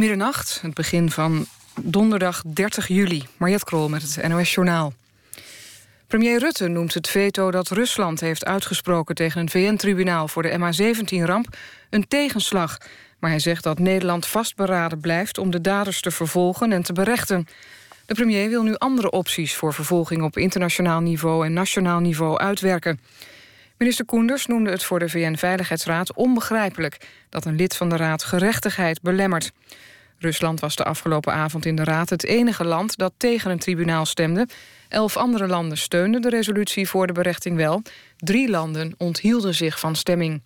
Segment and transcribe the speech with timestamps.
[0.00, 1.46] Middernacht, het begin van
[1.80, 3.26] donderdag 30 juli.
[3.36, 4.92] Mariette Krol met het NOS Journaal.
[6.06, 9.14] Premier Rutte noemt het veto dat Rusland heeft uitgesproken...
[9.14, 11.56] tegen een VN-tribunaal voor de MH17-ramp
[11.90, 12.78] een tegenslag.
[13.18, 15.38] Maar hij zegt dat Nederland vastberaden blijft...
[15.38, 17.46] om de daders te vervolgen en te berechten.
[18.06, 20.22] De premier wil nu andere opties voor vervolging...
[20.22, 23.00] op internationaal niveau en nationaal niveau uitwerken.
[23.80, 26.96] Minister Koenders noemde het voor de VN-veiligheidsraad onbegrijpelijk...
[27.28, 29.52] dat een lid van de raad gerechtigheid belemmert.
[30.18, 34.06] Rusland was de afgelopen avond in de Raad het enige land dat tegen een tribunaal
[34.06, 34.48] stemde.
[34.88, 37.82] Elf andere landen steunden de resolutie voor de berechting wel.
[38.16, 40.42] Drie landen onthielden zich van stemming.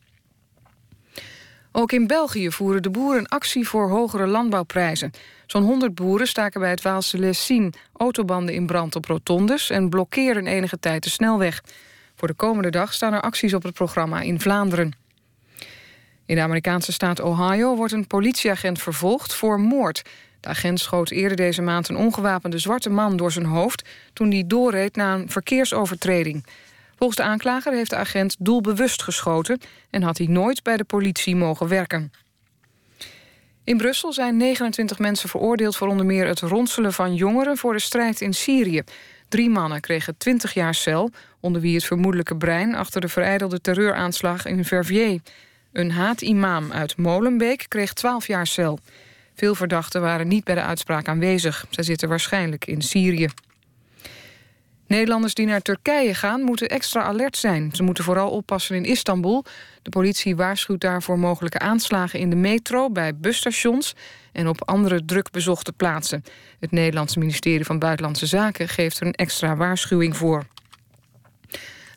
[1.73, 5.11] Ook in België voeren de boeren actie voor hogere landbouwprijzen.
[5.47, 9.71] Zo'n 100 boeren staken bij het Waalse Lessien autobanden in brand op rotondes...
[9.71, 11.63] en blokkeerden enige tijd de snelweg.
[12.15, 14.97] Voor de komende dag staan er acties op het programma in Vlaanderen.
[16.27, 20.03] In de Amerikaanse staat Ohio wordt een politieagent vervolgd voor moord.
[20.41, 23.89] De agent schoot eerder deze maand een ongewapende zwarte man door zijn hoofd...
[24.13, 26.47] toen die doorreed na een verkeersovertreding.
[26.97, 29.61] Volgens de aanklager heeft de agent doelbewust geschoten...
[29.91, 32.13] en had hij nooit bij de politie mogen werken.
[33.65, 37.79] In Brussel zijn 29 mensen veroordeeld voor onder meer het ronselen van jongeren voor de
[37.79, 38.83] strijd in Syrië.
[39.29, 44.47] Drie mannen kregen 20 jaar cel, onder wie het vermoedelijke brein achter de vereidelde terreuraanslag
[44.47, 45.19] in Verviers.
[45.73, 48.79] Een haat-imam uit Molenbeek kreeg 12 jaar cel.
[49.35, 51.67] Veel verdachten waren niet bij de uitspraak aanwezig.
[51.71, 53.29] Zij zitten waarschijnlijk in Syrië.
[54.87, 57.71] Nederlanders die naar Turkije gaan moeten extra alert zijn.
[57.73, 59.45] Ze moeten vooral oppassen in Istanbul.
[59.83, 62.91] De politie waarschuwt daarvoor mogelijke aanslagen in de metro...
[62.91, 63.95] bij busstations
[64.33, 66.25] en op andere druk bezochte plaatsen.
[66.61, 68.69] Het Nederlandse ministerie van Buitenlandse Zaken...
[68.69, 70.47] geeft er een extra waarschuwing voor.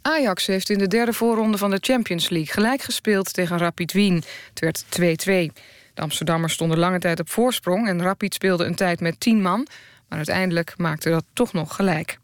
[0.01, 2.53] Ajax heeft in de derde voorronde van de Champions League...
[2.53, 4.23] gelijk gespeeld tegen Rapid Wien.
[4.53, 5.53] Het werd 2-2.
[5.93, 7.87] De Amsterdammers stonden lange tijd op voorsprong...
[7.87, 9.67] en Rapid speelde een tijd met 10 man...
[10.07, 12.17] maar uiteindelijk maakte dat toch nog gelijk.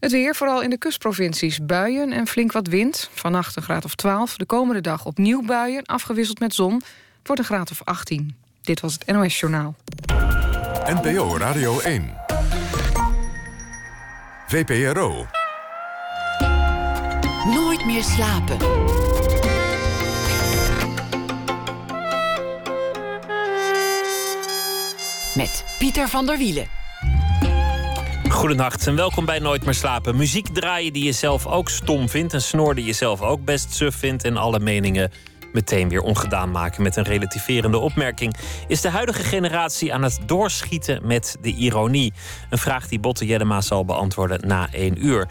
[0.00, 3.10] Het weer, vooral in de kustprovincies, buien en flink wat wind.
[3.14, 4.36] Vannacht een graad of 12.
[4.36, 6.74] De komende dag opnieuw buien, afgewisseld met zon.
[6.74, 8.36] Het wordt een graad of 18.
[8.62, 9.74] Dit was het NOS Journaal.
[10.86, 12.14] NPO Radio 1.
[14.46, 15.26] VPRO.
[17.44, 18.56] Nooit meer slapen.
[25.34, 26.77] Met Pieter van der Wielen.
[28.30, 30.16] Goedenacht en welkom bij Nooit meer slapen.
[30.16, 32.32] Muziek draaien die je zelf ook stom vindt.
[32.32, 34.24] Een snor die je zelf ook best suf vindt.
[34.24, 35.10] En alle meningen
[35.52, 38.36] meteen weer ongedaan maken met een relativerende opmerking.
[38.68, 42.12] Is de huidige generatie aan het doorschieten met de ironie?
[42.50, 45.28] Een vraag die Botte Jellema zal beantwoorden na één uur.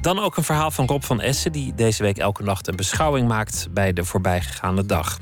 [0.00, 3.28] Dan ook een verhaal van Rob van Essen, die deze week elke nacht een beschouwing
[3.28, 5.18] maakt bij de voorbijgegaande dag.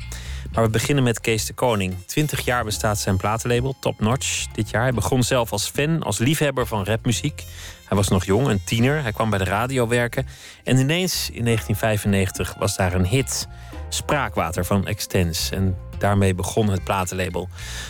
[0.53, 1.95] Maar we beginnen met Kees de Koning.
[2.07, 4.83] 20 jaar bestaat zijn platenlabel, Top Notch, dit jaar.
[4.83, 7.45] Hij begon zelf als fan, als liefhebber van rapmuziek.
[7.89, 9.03] Hij was nog jong, een tiener.
[9.03, 10.27] Hij kwam bij de radio werken.
[10.65, 13.47] En ineens, in 1995, was daar een hit.
[13.89, 15.51] Spraakwater van Extens.
[15.51, 17.49] En daarmee begon het platenlabel.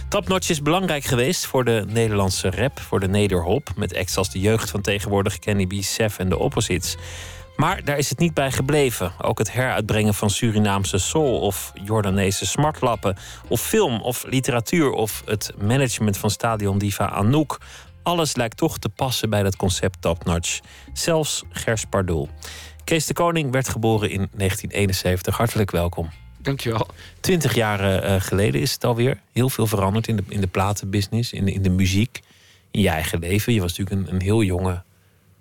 [0.09, 3.69] Top Notch is belangrijk geweest voor de Nederlandse rap, voor de nederhop.
[3.77, 6.97] Met acts als de jeugd van tegenwoordig, Kenny B, Sef en de Opposites.
[7.57, 9.13] Maar daar is het niet bij gebleven.
[9.23, 13.17] Ook het heruitbrengen van Surinaamse soul of Jordaanese smartlappen,
[13.49, 17.61] of film of literatuur of het management van stadion Diva Anouk.
[18.03, 20.61] Alles lijkt toch te passen bij dat concept Top Notch.
[20.93, 22.29] Zelfs Gers Pardoel.
[22.85, 25.37] Kees de Koning werd geboren in 1971.
[25.37, 26.11] Hartelijk welkom.
[26.39, 26.87] Dankjewel.
[27.21, 29.21] Twintig jaar uh, geleden is het alweer.
[29.33, 32.21] Heel veel veranderd in de, in de platenbusiness, in de, in de muziek.
[32.71, 33.53] In je eigen leven.
[33.53, 34.83] Je was natuurlijk een, een heel jonge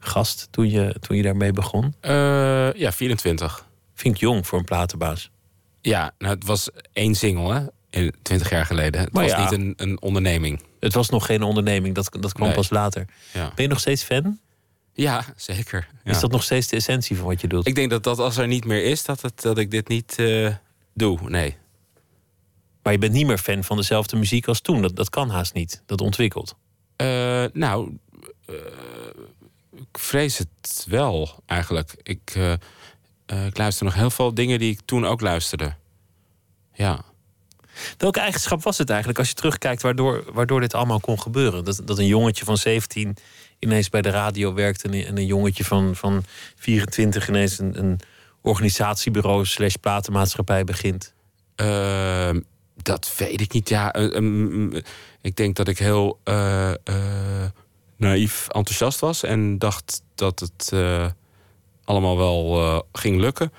[0.05, 1.95] gast toen je, toen je daarmee begon?
[2.01, 3.65] Uh, ja, 24.
[3.93, 5.31] Vind ik jong voor een platenbaas.
[5.81, 7.61] Ja, nou, het was één single, hè?
[8.21, 9.01] 20 jaar geleden.
[9.01, 10.61] Het was niet een, een onderneming.
[10.79, 13.05] Het was nog geen onderneming, dat, dat kwam pas later.
[13.33, 13.51] Ja.
[13.55, 14.39] Ben je nog steeds fan?
[14.93, 15.87] Ja, zeker.
[16.03, 17.67] Is dat nog steeds de essentie van wat je doet?
[17.67, 20.15] Ik denk dat dat als er niet meer is, dat, het, dat ik dit niet
[20.19, 20.53] uh,
[20.93, 21.29] doe.
[21.29, 21.57] Nee.
[22.83, 24.81] Maar je bent niet meer fan van dezelfde muziek als toen.
[24.81, 25.83] Dat, dat kan haast niet.
[25.85, 26.55] Dat ontwikkelt.
[27.01, 27.97] Uh, nou,
[29.99, 31.95] vrees het wel eigenlijk.
[32.03, 32.53] Ik, uh,
[33.45, 35.73] ik luister nog heel veel dingen die ik toen ook luisterde.
[36.73, 37.01] Ja.
[37.97, 41.63] Welke eigenschap was het eigenlijk als je terugkijkt waardoor, waardoor dit allemaal kon gebeuren?
[41.63, 43.17] Dat, dat een jongetje van 17
[43.59, 46.23] ineens bij de radio werkt en, en een jongetje van, van
[46.55, 47.99] 24 ineens een, een
[48.41, 51.13] organisatiebureau slash platenmaatschappij begint?
[51.61, 52.29] Uh,
[52.75, 53.69] dat weet ik niet.
[53.69, 54.81] Ja, uh,
[55.21, 56.19] ik denk dat ik heel
[57.97, 61.05] naïef enthousiast was en dacht dat het uh,
[61.83, 63.51] allemaal wel uh, ging lukken.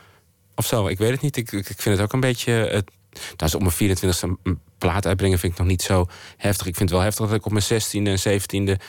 [0.54, 1.36] Of zo, ik weet het niet.
[1.36, 2.90] Ik, ik vind het ook een beetje het
[3.36, 6.06] nou, op mijn 24e een plaat uitbrengen vind ik nog niet zo
[6.36, 6.66] heftig.
[6.66, 8.82] Ik vind het wel heftig dat ik op mijn 16e en 17e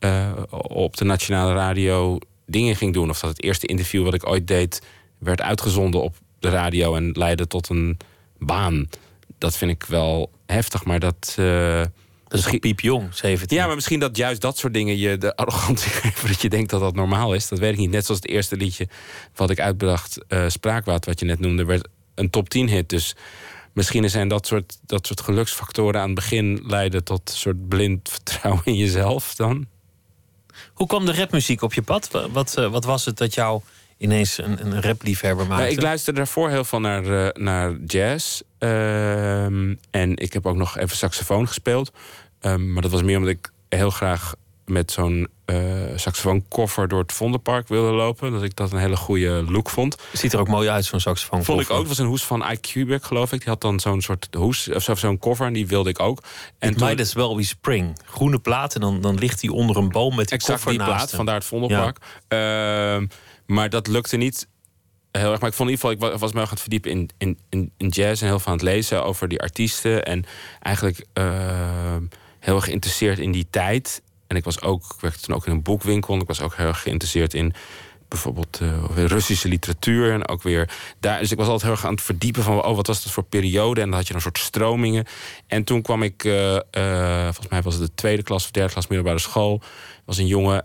[0.00, 0.32] uh,
[0.62, 3.10] op de nationale radio dingen ging doen.
[3.10, 4.82] Of dat het eerste interview wat ik ooit deed
[5.18, 7.98] werd uitgezonden op de radio en leidde tot een
[8.38, 8.88] baan.
[9.38, 11.36] Dat vind ik wel heftig, maar dat.
[12.32, 13.56] Dat is piepjong, 17.
[13.56, 16.70] Ja, maar misschien dat juist dat soort dingen je de arrogantie geven dat je denkt
[16.70, 17.48] dat dat normaal is.
[17.48, 17.90] Dat weet ik niet.
[17.90, 18.88] Net zoals het eerste liedje
[19.34, 22.88] wat ik uitbracht, uh, Spraakwaard, wat je net noemde, werd een top 10 hit.
[22.88, 23.14] Dus
[23.72, 28.08] misschien zijn dat soort, dat soort geluksfactoren aan het begin leiden tot een soort blind
[28.12, 29.66] vertrouwen in jezelf dan.
[30.72, 32.10] Hoe kwam de rapmuziek op je pad?
[32.30, 33.60] Wat, uh, wat was het dat jou
[33.98, 35.62] ineens een, een rapliefhebber maakte?
[35.62, 38.40] Nou, ik luisterde daarvoor heel veel naar, uh, naar jazz.
[38.58, 41.92] Ehm, en ik heb ook nog even saxofoon gespeeld.
[42.42, 44.34] Um, maar dat was meer omdat ik heel graag
[44.64, 45.56] met zo'n uh,
[45.96, 48.32] saxofoonkoffer door het Vondelpark wilde lopen.
[48.32, 49.96] Dat ik dat een hele goede look vond.
[50.12, 51.54] Ziet er ook mooi uit, zo'n saxofoonkoffer.
[51.54, 51.78] Vond ik ook.
[51.78, 53.38] Het was een hoes van iCubic, geloof ik.
[53.38, 56.22] Die had dan zo'n soort hoes, of zo'n koffer, en die wilde ik ook.
[56.58, 57.98] En It is wel wie spring.
[58.04, 61.10] Groene plaat, en dan, dan ligt hij onder een boom met die exact die plaat,
[61.10, 61.98] vandaar het Vondelpark.
[62.28, 62.96] Ja.
[62.96, 63.06] Uh,
[63.46, 64.46] maar dat lukte niet
[65.10, 65.40] heel erg.
[65.40, 67.72] Maar ik vond in ieder geval, ik was me gaan het verdiepen in, in, in,
[67.76, 70.04] in, jazz en heel veel aan het lezen over die artiesten.
[70.04, 70.24] En
[70.60, 71.24] eigenlijk uh,
[72.42, 74.02] heel erg geïnteresseerd in die tijd.
[74.26, 76.14] En ik was ook, ik werkte toen ook in een boekwinkel.
[76.14, 77.54] En ik was ook heel erg geïnteresseerd in
[78.08, 80.12] bijvoorbeeld uh, Russische literatuur.
[80.12, 81.18] En ook weer daar.
[81.18, 83.22] Dus ik was altijd heel erg aan het verdiepen van oh, wat was dat voor
[83.22, 83.80] periode?
[83.80, 85.04] En dan had je een soort stromingen.
[85.46, 88.72] En toen kwam ik, uh, uh, volgens mij was het de tweede klas of derde
[88.72, 89.62] klas middelbare school.
[90.04, 90.64] was een jongen,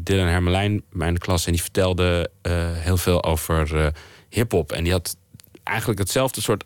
[0.00, 1.46] Dylan Hermelijn, mijn klas.
[1.46, 2.30] En die vertelde
[2.78, 3.92] heel veel over
[4.28, 4.72] hip-hop.
[4.72, 5.16] En die had
[5.62, 6.64] eigenlijk hetzelfde soort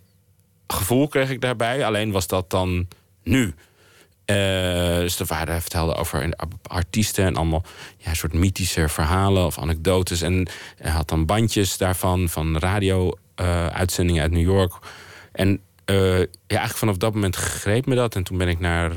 [0.67, 1.85] gevoel kreeg ik daarbij.
[1.85, 2.89] Alleen was dat dan
[3.23, 3.55] nu.
[4.31, 4.37] Uh,
[5.01, 7.65] dus de vader vertelde over artiesten en allemaal
[7.97, 10.23] ja, soort mythische verhalen of anekdotes.
[10.23, 14.73] En hij had dan bandjes daarvan, van radio-uitzendingen uh, uit New York.
[15.33, 18.15] En uh, ja, eigenlijk vanaf dat moment greep me dat.
[18.15, 18.93] En toen ben ik naar.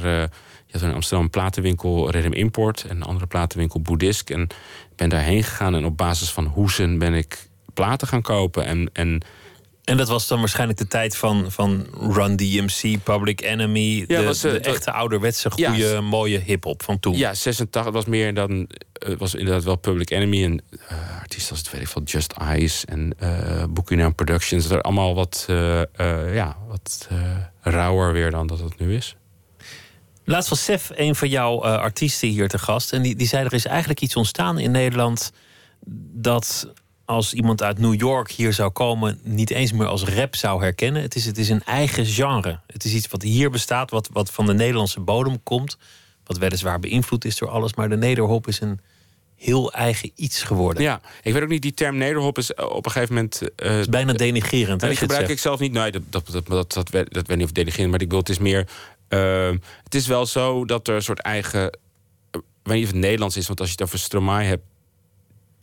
[0.71, 4.30] had in Amsterdam platenwinkel Rhythm Import en een andere platenwinkel Boeddhisk.
[4.30, 4.47] En
[4.95, 8.65] ben daarheen gegaan en op basis van hoezen ben ik platen gaan kopen.
[8.65, 9.21] En, en
[9.83, 14.06] en dat was dan waarschijnlijk de tijd van, van Run DMC, Public Enemy.
[14.07, 17.18] Ja, de, was, de echte ouderwetse, goede, ja, mooie hip-hop van toen.
[17.18, 18.69] Ja, 86 was meer dan.
[18.94, 20.44] Het was inderdaad wel Public Enemy.
[20.44, 24.68] En uh, artiesten als het weet ik veel, Just Eyes en uh, Booking Productions.
[24.68, 25.81] Dat er allemaal wat, uh,
[26.33, 27.07] ja, wat
[27.62, 29.15] rauwer weer dan dat het nu is.
[30.24, 32.94] Laatst was Sef een van jouw artiesten hier te gast.
[32.94, 35.31] En die, die zei: er is eigenlijk iets ontstaan in Nederland.
[36.13, 36.74] dat
[37.13, 41.01] als iemand uit New York hier zou komen, niet eens meer als rap zou herkennen.
[41.01, 42.60] Het is, het is een eigen genre.
[42.68, 45.77] Het is iets wat hier bestaat, wat, wat van de Nederlandse bodem komt.
[46.24, 48.80] Wat weliswaar beïnvloed is door alles, maar de nederhop is een
[49.36, 50.83] heel eigen iets geworden.
[50.83, 53.42] Ja, ik weet ook niet, die term nederhop is eh, op een gegeven moment...
[53.63, 54.81] Uh, is bijna denigerend.
[54.81, 55.71] Die gebruik ik zelf niet.
[55.71, 58.19] Nee, dat, dat, dat, dat, dat, weet, dat weet niet of denigerend, maar ik bedoel,
[58.21, 58.68] het is meer...
[59.09, 59.50] Uh,
[59.83, 61.66] het is wel zo dat er een soort eigen...
[62.31, 64.63] Ik weet niet of het Nederlands is, want als je het over Stromae hebt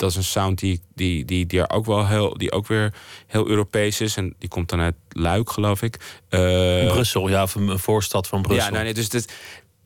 [0.00, 2.94] dat is een sound die, die, die, die er ook wel heel, die ook weer
[3.26, 4.16] heel Europees is.
[4.16, 5.96] En die komt dan uit Luik, geloof ik.
[6.30, 8.64] Uh, Brussel, ja, een voorstad van Brussel.
[8.64, 9.32] Ja, nou, nee, dus dit,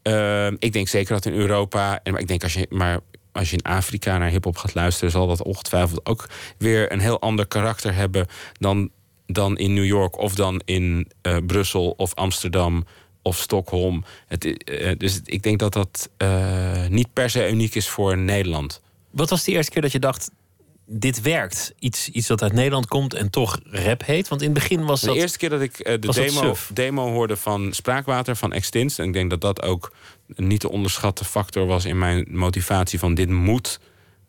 [0.02, 3.00] uh, ik denk zeker dat in Europa, en maar ik denk als je, maar
[3.32, 6.28] als je in Afrika naar hip-hop gaat luisteren, zal dat ongetwijfeld ook
[6.58, 8.26] weer een heel ander karakter hebben
[8.58, 8.90] dan,
[9.26, 12.84] dan in New York of dan in uh, Brussel of Amsterdam
[13.22, 14.04] of Stockholm.
[14.26, 16.10] Het, uh, dus ik denk dat dat
[16.88, 18.82] niet per se uniek is voor Nederland.
[19.14, 20.30] Wat was de eerste keer dat je dacht,
[20.86, 21.74] dit werkt?
[21.78, 24.28] Iets, iets dat uit Nederland komt en toch rap heet?
[24.28, 25.14] Want in het begin was dat...
[25.14, 28.98] De eerste keer dat ik uh, de demo, demo hoorde van Spraakwater van Extins...
[28.98, 29.92] en ik denk dat dat ook
[30.34, 31.84] een niet te onderschatte factor was...
[31.84, 33.80] in mijn motivatie van dit moet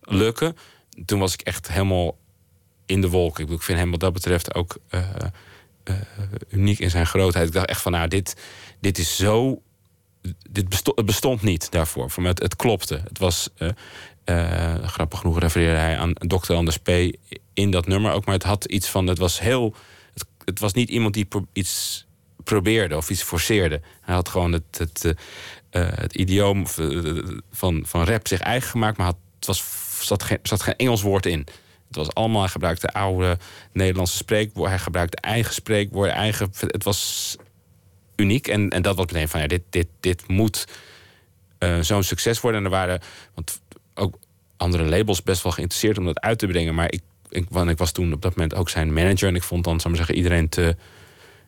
[0.02, 0.58] lukken.
[1.06, 2.18] Toen was ik echt helemaal
[2.86, 3.40] in de wolken.
[3.40, 5.08] Ik, bedoel, ik vind hem wat dat betreft ook uh,
[5.84, 5.96] uh,
[6.50, 7.48] uniek in zijn grootheid.
[7.48, 8.36] Ik dacht echt van, nou, dit,
[8.80, 9.62] dit is zo...
[10.50, 12.12] Dit bestond, het bestond niet daarvoor.
[12.12, 13.02] Voor mij, het, het klopte.
[13.04, 13.50] Het was...
[13.58, 13.70] Uh,
[14.86, 16.54] grappig genoeg refereerde hij aan Dr.
[16.54, 16.90] Anders P.
[17.54, 18.26] in dat nummer ook.
[18.26, 19.08] Maar het had iets van.
[19.08, 19.76] Het was heel.
[20.14, 22.06] Het, het was niet iemand die iets
[22.44, 23.82] probeerde of iets forceerde.
[24.02, 25.14] Hij had gewoon het, het, uh,
[25.72, 26.68] het idioom
[27.52, 28.98] van, van rap zich eigen gemaakt.
[28.98, 29.64] Maar had, het was,
[30.00, 31.40] zat, geen, zat geen Engels woord in.
[31.88, 32.42] Het was allemaal.
[32.42, 33.38] Hij gebruikte oude
[33.72, 34.74] Nederlandse spreekwoorden.
[34.74, 36.14] Hij gebruikte eigen spreekwoorden.
[36.14, 37.36] Eigen, het was
[38.16, 38.48] uniek.
[38.48, 40.68] En, en dat was meteen van ja, dit, dit, dit moet.
[41.82, 42.60] Zo'n succes worden.
[42.60, 43.02] En er waren.
[43.34, 43.62] Want
[43.96, 44.16] ook
[44.58, 46.76] andere labels best wel geïnteresseerd om dat uit te brengen.
[46.76, 49.28] Maar ik, ik, want ik was toen op dat moment ook zijn manager.
[49.28, 50.76] En ik vond dan, zou maar zeggen, iedereen te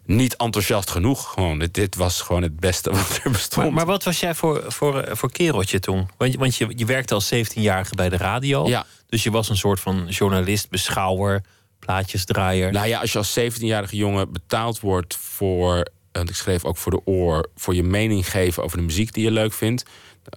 [0.08, 1.34] niet enthousiast genoeg.
[1.34, 3.66] Gewoon, dit, dit was gewoon het beste wat er bestond.
[3.66, 6.10] Maar, maar wat was jij voor, voor, voor kereltje toen?
[6.18, 8.68] Want, want je, je werkte als 17-jarige bij de radio.
[8.68, 8.86] Ja.
[9.08, 11.44] Dus je was een soort van journalist, beschouwer,
[11.80, 12.72] plaatjesdraaier.
[12.72, 15.88] Nou ja, als je als 17-jarige jongen betaald wordt voor.
[16.12, 17.50] Want ik schreef ook voor de oor.
[17.56, 19.86] voor je mening geven over de muziek die je leuk vindt.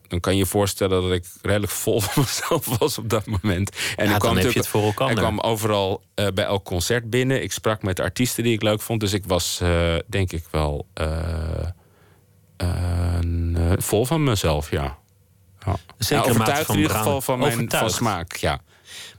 [0.08, 3.70] Dan kan je je voorstellen dat ik redelijk vol van mezelf was op dat moment.
[3.96, 5.10] En Ja, ik dan heb je natuurlijk- het voor elkaar.
[5.10, 7.42] Ik kwam overal eh, bij elk concert binnen.
[7.42, 9.00] Ik sprak met artiesten die ik leuk vond.
[9.00, 11.68] Dus ik was, eh, denk ik wel, eh,
[13.76, 14.98] vol van mezelf, ja.
[15.66, 15.76] ja.
[16.22, 18.60] overtuigd van in ieder geval van mijn van smaak, ja.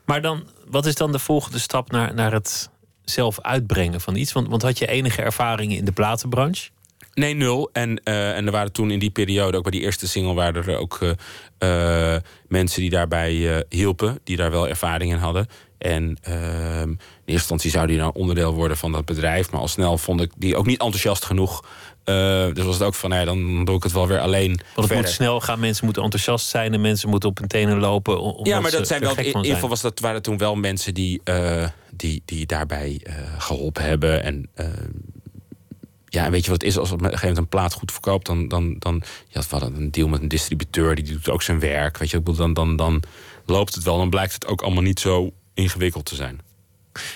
[0.06, 2.70] Maar dan, wat is dan de volgende stap naar, naar het
[3.04, 4.32] zelf uitbrengen van iets?
[4.32, 6.70] Want, want had je enige ervaring in de platenbranche?
[7.13, 7.70] Nee, nul.
[7.74, 10.63] En, eh, en er waren toen in die periode, ook bij die eerste single, waren
[10.68, 15.48] er ook eh, eh, mensen die daarbij eh, hielpen, die daar wel ervaring in hadden.
[15.77, 19.51] En ehm, in eerste instantie zou die dan onderdeel worden van dat bedrijf.
[19.51, 21.65] Maar al snel vond ik die ook niet enthousiast genoeg.
[22.53, 24.48] Dus was het ook van, nou ja, dan doe ik het wel weer alleen.
[24.50, 24.98] Want het verder.
[24.98, 28.20] moet snel gaan, mensen moeten enthousiast zijn en mensen moeten op hun tenen lopen.
[28.22, 29.15] om- Ja, maar dat zijn wel.
[29.18, 31.22] In ieder geval was dat, waren toen wel mensen die,
[31.96, 34.24] die, die daarbij eh, geholpen hebben.
[34.24, 34.50] En
[36.12, 36.77] ja, en weet je wat het is?
[36.77, 38.48] Als op een gegeven moment een plaat goed verkoopt, dan.
[38.48, 41.98] dan, dan ja, we hadden een deal met een distributeur, die doet ook zijn werk.
[41.98, 43.03] Weet je, dan, dan, dan
[43.46, 43.98] loopt het wel.
[43.98, 46.39] Dan blijkt het ook allemaal niet zo ingewikkeld te zijn.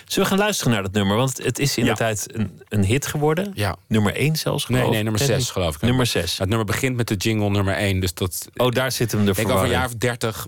[0.06, 1.16] Zullen we gaan luisteren naar dat nummer?
[1.18, 1.96] Want het is in de Ja.
[1.96, 3.52] tijd een, een hit geworden.
[3.56, 3.75] Ja.
[3.88, 4.94] Nummer 1 zelfs, geloof Nee, ik.
[4.94, 5.50] nee, nummer Weet 6 niet.
[5.50, 5.82] geloof ik.
[5.82, 6.38] Nummer 6.
[6.38, 8.00] Het nummer begint met de jingle nummer 1.
[8.00, 8.48] Dus dat.
[8.56, 10.48] Oh, daar zit hem de Ik denk over een jaar of 30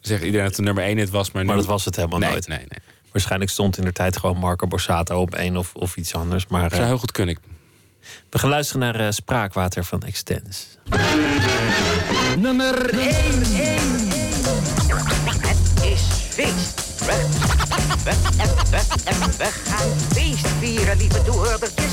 [0.00, 1.30] zegt iedereen dat het nummer 1 hit was.
[1.32, 2.48] Maar, Maar dat was het helemaal nee, nooit.
[2.48, 2.78] Nee, nee.
[3.12, 6.46] Waarschijnlijk stond in de tijd gewoon Marco Borsato op één of, of iets anders.
[6.46, 7.38] Maar Dat zou eh, heel goed kunnen.
[8.30, 10.66] We gaan luisteren naar eh, Spraakwater van Extens.
[12.38, 13.08] Nummer 1.
[15.40, 16.86] Het is feest.
[16.98, 17.26] We,
[18.04, 18.12] we,
[18.70, 21.92] we, we, we gaan feest vieren, lieve toehoordertjes.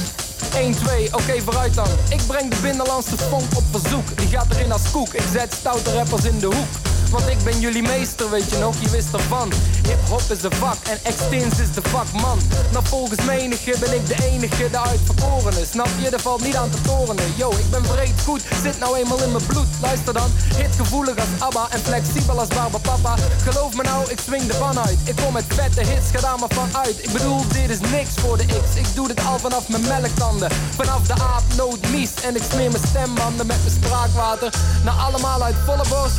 [0.56, 1.88] 1, 2, oké vooruit dan.
[2.10, 4.18] Ik breng de binnenlandse funk op verzoek.
[4.18, 5.14] Die gaat erin als koek.
[5.14, 6.95] Ik zet stoute rappers in de hoek.
[7.16, 9.52] Want ik ben jullie meester, weet je nog, je wist ervan.
[9.88, 12.40] Hip-hop is een vak en Extins is de vakman.
[12.72, 15.66] Nou, volgens menige ben ik de enige, de uitverkorene.
[15.72, 17.34] Snap je, er valt niet aan te torenen.
[17.36, 19.68] Yo, ik ben breed goed, zit nou eenmaal in mijn bloed.
[19.82, 23.16] Luister dan, hitgevoelig als ABBA en flexibel als Barbapapa.
[23.44, 24.98] Geloof me nou, ik swing de van uit.
[25.04, 27.04] Ik kom met vette hits, ga daar maar van uit.
[27.04, 28.76] Ik bedoel, dit is niks voor de X.
[28.76, 30.52] Ik doe dit al vanaf mijn melktanden.
[30.76, 32.12] Vanaf de aap, nood, mies.
[32.24, 34.54] En ik smeer mijn stembanden met mijn spraakwater.
[34.84, 36.18] Nou, allemaal uit volle borst.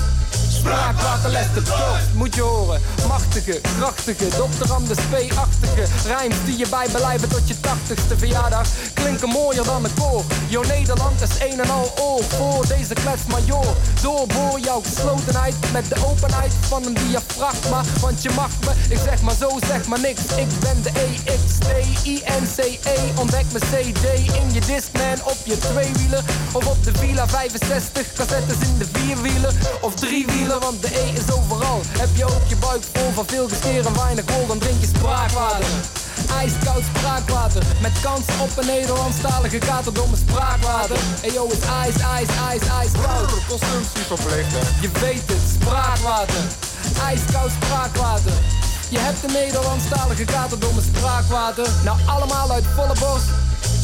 [2.14, 2.80] Moet je horen.
[3.08, 5.84] Machtige, krachtige, dokter Anders P-achtige.
[6.06, 8.68] Rijms die je bijbelijven tot je tachtigste verjaardag.
[8.94, 10.22] Klinken mooier dan de koor.
[10.48, 12.22] Jouw Nederland is een en al oor.
[12.22, 13.66] Voor deze klets major.
[14.02, 17.82] Doorboor jouw geslotenheid met de openheid van een diafragma.
[18.00, 20.20] Want je mag me, ik zeg maar zo, zeg maar niks.
[20.36, 22.98] Ik ben de E-X-T-I-N-C-E.
[23.14, 26.22] Ontdek mijn CD in je Discman op je tweewieler.
[26.52, 29.52] Of op de Villa 65, cassettes in de vierwieler.
[29.80, 31.80] Of driewieler, de E is overal.
[31.98, 34.86] Heb je ook je buik vol van veel gescheer en weinig wol, dan drink je
[34.86, 35.66] spraakwater.
[36.40, 40.96] Ijskoud spraakwater, met kans op een Nederlandstalige katerdomme spraakwater.
[41.20, 43.30] Hey yo, is ijs, ijs, ijs, ijskoud.
[43.48, 44.62] Consumptie verplicht, hè?
[44.80, 46.44] Je weet het, spraakwater.
[47.10, 48.32] Ijskoud spraakwater.
[48.88, 51.68] Je hebt een Nederlandstalige katerdomme spraakwater.
[51.84, 53.28] Nou, allemaal uit volle borst.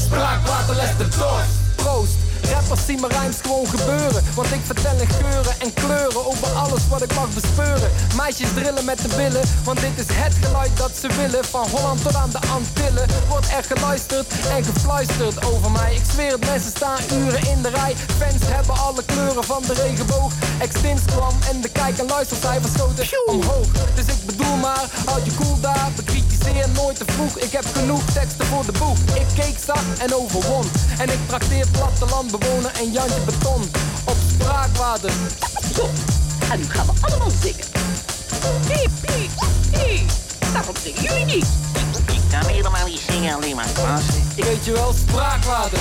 [0.05, 1.55] Spraakwater les de dorst.
[1.77, 2.17] Proost.
[2.51, 4.25] Rappers zien mijn rijms gewoon gebeuren.
[4.35, 7.91] Want ik vertel in geuren en kleuren over alles wat ik mag bespeuren.
[8.17, 11.45] Meisjes drillen met de billen, want dit is het geluid dat ze willen.
[11.45, 15.95] Van Holland tot aan de Antillen wordt er geluisterd en gefluisterd over mij.
[15.95, 17.95] Ik zweer het, mensen staan uren in de rij.
[18.19, 20.33] Fans hebben alle kleuren van de regenboog.
[20.59, 23.67] Extins kwam en de kijk- en luistercijfers schoten omhoog.
[23.95, 25.91] Dus ik bedoel maar, houd je cool daar.
[26.43, 27.39] Bekritiseer nooit te vroeg.
[27.39, 28.97] Ik heb genoeg teksten voor de boek.
[29.15, 30.65] Ik keek zag en overwon.
[30.99, 33.63] En ik trakteer plattelandbewoner en Jantje Beton
[34.05, 35.13] op spraakwater.
[35.75, 35.89] Zo,
[36.51, 37.67] en nu gaan we allemaal zingen.
[38.67, 39.31] Piep, piep.
[40.53, 41.47] Daarom zingen jullie niet.
[42.07, 44.23] Ik kan helemaal niet zingen, alleen maar plaatsen.
[44.35, 45.79] Ik weet je wel, spraakwater.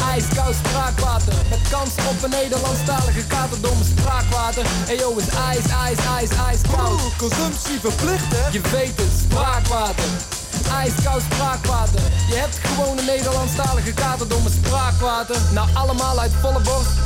[0.00, 1.34] Ijskoud spraakwater.
[1.50, 4.64] Met kans op een Nederlandstalige katerdomme spraakwater.
[4.66, 7.00] Hey yo, is ijs, ijs, ijs, ijskoud.
[7.16, 8.48] Consumptie verplicht, hè?
[8.48, 10.10] Je weet het, spraakwater.
[10.72, 12.00] Ijskoud spraakwater.
[12.28, 15.36] Je hebt gewoon een Nederlandstalige katerdomme spraakwater.
[15.52, 16.96] Nou, allemaal uit volle borst.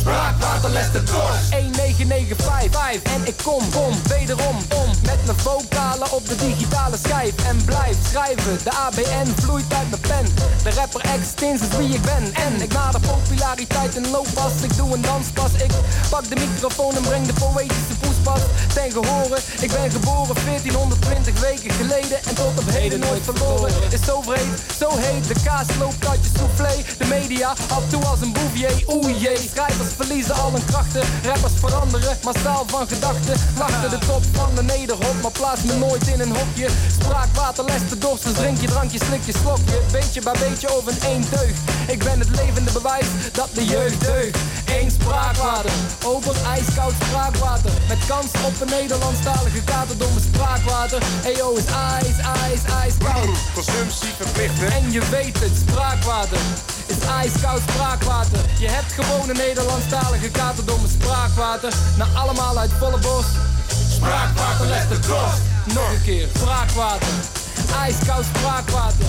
[0.00, 1.50] Spraakwater les de dorst.
[1.50, 7.64] 1995 en ik kom, kom wederom om met mijn vocalen op de digitale schijf en
[7.64, 8.58] blijf schrijven.
[8.64, 10.26] De ABN vloeit uit mijn pen.
[10.62, 14.52] De rapper Extins is wie ik ben en ik nader populariteit in looppas.
[14.62, 15.72] Ik doe een danspas, ik
[16.10, 17.96] pak de microfoon en breng de poëtische
[18.74, 19.38] ten gehore.
[19.60, 23.72] Ik ben geboren 1420 weken geleden en tot op heden nooit verloren.
[23.90, 26.74] Is zo vreed, zo heet, de kaas loopt uit je soufflé.
[26.98, 29.48] De media af toe als een bouvier, oei jee.
[29.52, 33.36] Schrijvers verliezen al hun krachten, rappers veranderen, massaal van gedachten.
[33.56, 36.68] Wachten de top van de nederhop, maar plaats me nooit in een hokje.
[37.00, 39.78] Spraakwater, les de dorstens, drink je drankje, slik je slokje.
[39.92, 41.54] Beetje bij beetje over een één teug.
[41.86, 44.38] Ik ben het levende bewijs dat de jeugd deugt.
[44.80, 45.70] Eén spraakwater,
[46.04, 47.70] open ijskoud spraakwater.
[47.88, 51.02] Met kans op een Nederlandstalige katerdomme spraakwater.
[51.24, 53.36] Eyo is ijs, ijs, ijskoud.
[53.54, 54.66] Consumptie verplicht, hè?
[54.66, 56.38] En je weet het, spraakwater
[56.86, 58.40] is ijskoud spraakwater.
[58.58, 61.72] Je hebt gewoon een Nederlandstalige katerdomme spraakwater.
[61.98, 63.24] Nou allemaal uit volle bos.
[63.90, 65.40] Spraakwater, let de kost.
[65.74, 67.08] Nog een keer, spraakwater.
[67.74, 69.06] Ijskoud spraakwater.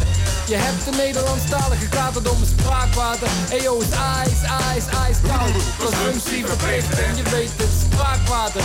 [0.48, 3.28] Je hebt een Nederlandstalige katerdomme spraakwater.
[3.52, 5.56] Eyo is ijs, ijs, ijskoud.
[5.80, 8.64] Consumptie verplicht en je weet het, spraakwater.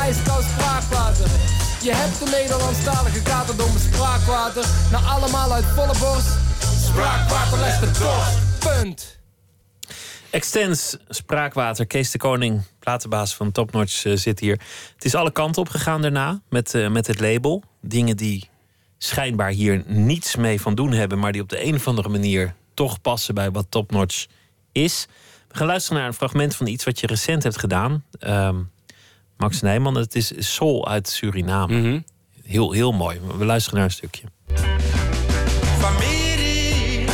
[0.00, 1.28] Ijskoud spraakwater.
[1.82, 4.64] Je hebt een Nederlandstalige katerdomme spraakwater.
[4.90, 6.24] Nou allemaal uit volle bos.
[6.88, 8.38] Spraakwater, les de kost.
[8.58, 9.18] Punt.
[10.30, 14.60] Extens, Spraakwater, Kees de Koning, platenbaas van Topnotch, eh, zit hier.
[14.94, 17.62] Het is alle kanten op gegaan daarna met, eh, met het label.
[17.80, 18.48] Dingen die
[18.98, 22.54] schijnbaar hier niets mee van doen hebben, maar die op de een of andere manier
[22.74, 24.26] toch passen bij wat Topnotch
[24.72, 25.06] is.
[25.48, 28.04] We gaan luisteren naar een fragment van iets wat je recent hebt gedaan.
[28.18, 28.56] Ehm,
[29.36, 32.02] Max Nijman, het is Soul uit Suriname.
[32.42, 33.20] heel, heel mooi.
[33.38, 34.26] We luisteren naar een stukje.
[35.78, 37.06] Famiri,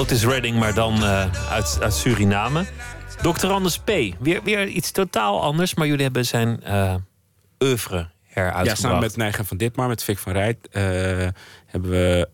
[0.00, 2.64] Otis Redding, maar dan eh, uit, uit Suriname.
[3.22, 3.46] Dr.
[3.46, 3.90] Anders P.
[4.18, 6.94] Weer, weer iets totaal anders, maar jullie hebben zijn eh
[7.58, 8.66] oeuvre heruitgebracht.
[8.66, 10.82] Ja, samen met Neigen van Ditmar, met Vic van Rijt, eh,
[11.66, 12.28] hebben we,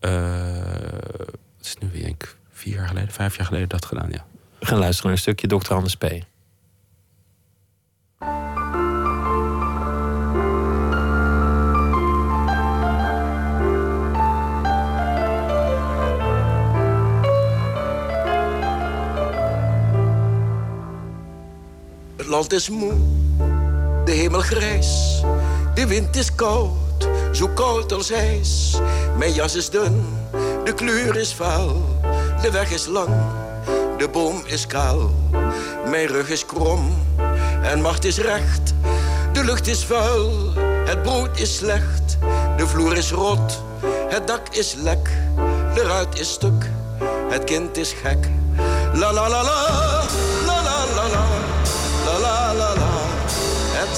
[1.57, 4.25] wat is het nu weer, ik, vier jaar geleden, vijf jaar geleden dat gedaan, ja.
[4.59, 5.75] We gaan luisteren naar een stukje Dr.
[5.75, 6.05] Anders P.
[22.27, 22.93] Het land is moe,
[24.05, 25.21] de hemel grijs,
[25.75, 28.81] de wind is koud, zo koud als ijs.
[29.17, 30.05] Mijn jas is dun,
[30.65, 31.83] de kleur is vaal,
[32.43, 33.15] de weg is lang,
[33.99, 35.11] de boom is kaal.
[35.91, 36.95] Mijn rug is krom
[37.63, 38.75] en macht is recht,
[39.33, 40.53] de lucht is vuil,
[40.85, 42.19] het brood is slecht,
[42.57, 43.63] de vloer is rot,
[44.09, 45.11] het dak is lek,
[45.75, 46.71] de ruit is stuk,
[47.29, 48.29] het kind is gek.
[48.93, 50.05] La la la la,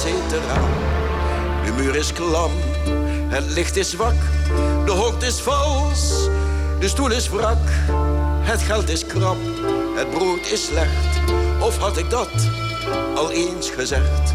[0.09, 2.51] De muur is klam,
[3.29, 4.14] het licht is zwak,
[4.85, 6.29] de hond is vals,
[6.81, 7.68] de stoel is wrak,
[8.40, 9.37] het geld is krap,
[9.97, 11.21] het brood is slecht.
[11.61, 12.31] Of had ik dat
[13.14, 14.35] al eens gezegd?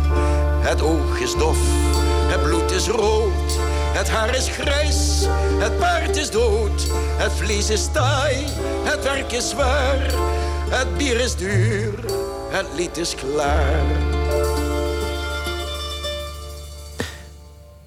[0.60, 1.58] Het oog is dof,
[2.28, 3.58] het bloed is rood,
[3.94, 5.26] het haar is grijs,
[5.60, 8.46] het paard is dood, het vlees is taai,
[8.84, 10.14] het werk is zwaar,
[10.70, 11.94] het bier is duur,
[12.50, 14.23] het lied is klaar.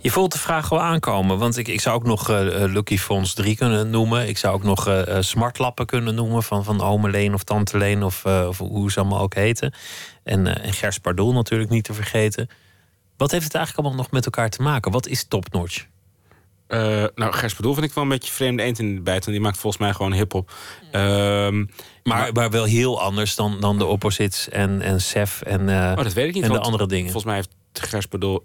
[0.07, 2.99] Je voelt de vraag wel aankomen, want ik, ik zou ook nog eh, eh, Lucky
[2.99, 4.29] Fonds 3 kunnen noemen.
[4.29, 8.03] Ik zou ook nog eh, smartlappen kunnen noemen van, van ome Leen of tante Leen
[8.03, 9.75] of, of hoe ze allemaal ook heten.
[10.25, 12.49] En, en Gers Pardoel natuurlijk niet te vergeten.
[13.17, 14.93] Wat heeft het eigenlijk allemaal nog met elkaar te maken?
[14.93, 15.87] Wat is topnotch?
[17.15, 19.25] Nou, Gers Bedoel vind ik wel een beetje vreemde eend in de bijt.
[19.25, 20.53] Want die maakt volgens mij gewoon hip-hop.
[20.91, 21.65] Ehm,
[22.03, 26.13] Maar, maar wel heel anders dan, dan de Opposites en, en Sef en, oh, dat
[26.13, 26.45] weet ik niet.
[26.45, 27.11] en de andere dingen.
[27.11, 28.45] Volgens mij heeft Gers Bedoel...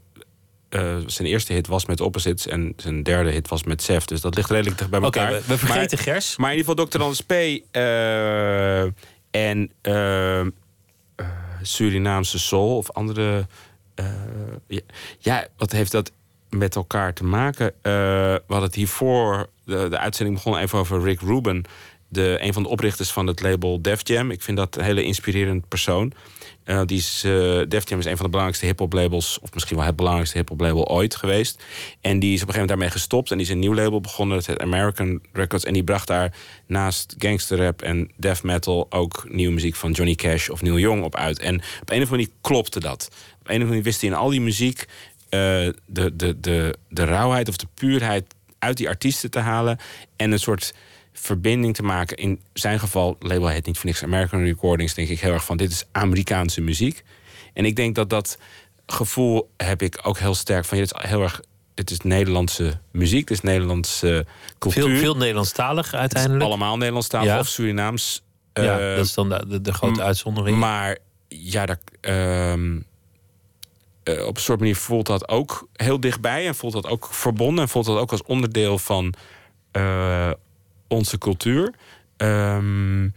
[0.71, 4.05] eh, zijn eerste hit was met Opposites en zijn derde hit was met Sef.
[4.05, 5.31] Dus dat ligt redelijk dicht bij elkaar.
[5.31, 6.37] we, we vergeten maar, Gers.
[6.37, 7.01] Maar in ieder geval Dr.
[7.01, 7.31] Anders P.
[7.31, 8.81] eh,
[9.31, 10.45] en eh,
[11.61, 13.47] Surinaamse soul of andere...
[14.67, 14.81] ja,
[15.19, 16.11] ja, wat heeft dat
[16.49, 17.73] met elkaar te maken?
[17.81, 19.49] We hadden het hiervoor...
[19.65, 21.65] De, de uitzending begon even over Rick Rubin...
[22.07, 24.31] De, een van de oprichters van het label Def Jam.
[24.31, 26.13] Ik vind dat een hele inspirerend persoon.
[26.63, 27.31] Eh, die is, eh,
[27.67, 30.59] Def Jam is een van de belangrijkste hip-hop labels, of misschien wel het belangrijkste hip-hop
[30.59, 31.63] label ooit geweest.
[32.01, 33.31] En die is op een gegeven moment daarmee gestopt.
[33.31, 35.65] En die is een nieuw label begonnen, dat heet American Records.
[35.65, 36.33] En die bracht daar
[36.67, 41.15] naast gangsterrap en death metal ook nieuwe muziek van Johnny Cash of Neil Young op
[41.15, 41.39] uit.
[41.39, 43.09] En op een of andere manier klopte dat.
[43.11, 44.85] Op een of andere manier wist hij in al die muziek
[45.29, 45.39] eh,
[45.85, 49.77] de, de, de, de rauwheid of de puurheid uit die artiesten te halen.
[50.15, 50.73] En een soort
[51.21, 52.17] verbinding te maken.
[52.17, 55.57] In zijn geval, label heet niet voor niks American Recordings, denk ik heel erg van:
[55.57, 57.03] dit is Amerikaanse muziek.
[57.53, 58.37] En ik denk dat dat
[58.85, 60.77] gevoel heb ik ook heel sterk van.
[60.77, 61.41] Je is heel erg.
[61.75, 64.25] Het is Nederlandse muziek, het is Nederlandse
[64.59, 64.83] cultuur.
[64.83, 66.43] Veel, veel Nederlandstalig uiteindelijk.
[66.43, 67.39] allemaal Nederlandstalig Ja.
[67.39, 68.23] of Surinaams.
[68.53, 70.57] Ja, Eh, dat is dan de, de, grote uitzondering.
[70.57, 72.79] Maar ja, daar, ehm,
[74.03, 76.47] eh, op een soort manier voelt dat ook heel dichtbij.
[76.47, 77.63] En voelt dat ook verbonden.
[77.63, 79.13] En voelt dat ook als onderdeel van
[79.71, 80.31] eh,
[80.91, 81.73] onze cultuur.
[82.17, 83.09] Ehm,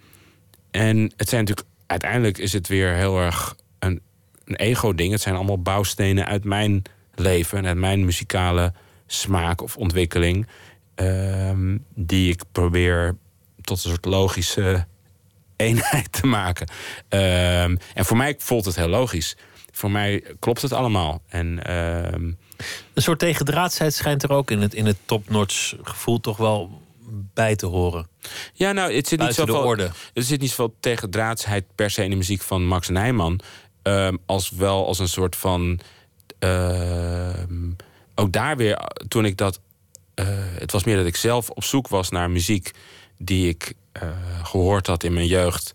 [0.71, 1.69] en het zijn natuurlijk...
[1.87, 4.01] Uiteindelijk is het weer heel erg een,
[4.45, 5.13] een ego-ding.
[5.13, 6.83] Het zijn allemaal bouwstenen uit mijn
[7.15, 7.59] leven...
[7.59, 8.73] en uit mijn muzikale
[9.07, 10.47] smaak of ontwikkeling...
[10.95, 13.17] ehm, die ik probeer
[13.61, 14.87] tot een soort logische
[15.57, 16.67] eenheid te maken.
[17.09, 19.37] Ehm, en voor mij voelt het heel logisch.
[19.73, 21.23] Voor mij klopt het allemaal.
[21.29, 21.71] En
[22.95, 26.83] Een soort tegendraadsheid schijnt er ook in het, in het top-notch gevoel toch wel
[27.14, 28.09] bij te horen.
[28.55, 29.79] ja, nou, het zit niet Buiten zoveel,
[30.14, 33.40] er zit niet zoveel tegendraadsheid per se in de muziek van Max Nijman.
[33.83, 35.81] ehm, als wel als een soort van.
[36.38, 37.70] ehm,
[38.14, 39.61] ook daar weer, toen ik dat.
[40.14, 40.27] eh,
[40.59, 42.70] het was meer dat ik zelf op zoek was naar muziek
[43.18, 44.09] die ik eh,
[44.42, 45.70] gehoord had in mijn jeugd.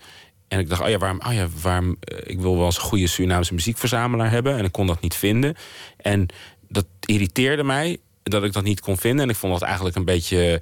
[0.48, 2.82] En ik dacht, oh ja, waarom, oh ja, waarom eh, ik wil wel eens een
[2.82, 4.58] goede Surinaamse muziekverzamelaar hebben.
[4.58, 5.56] En ik kon dat niet vinden.
[5.98, 6.26] En
[6.68, 9.24] dat irriteerde mij dat ik dat niet kon vinden.
[9.24, 10.62] En ik vond dat eigenlijk een beetje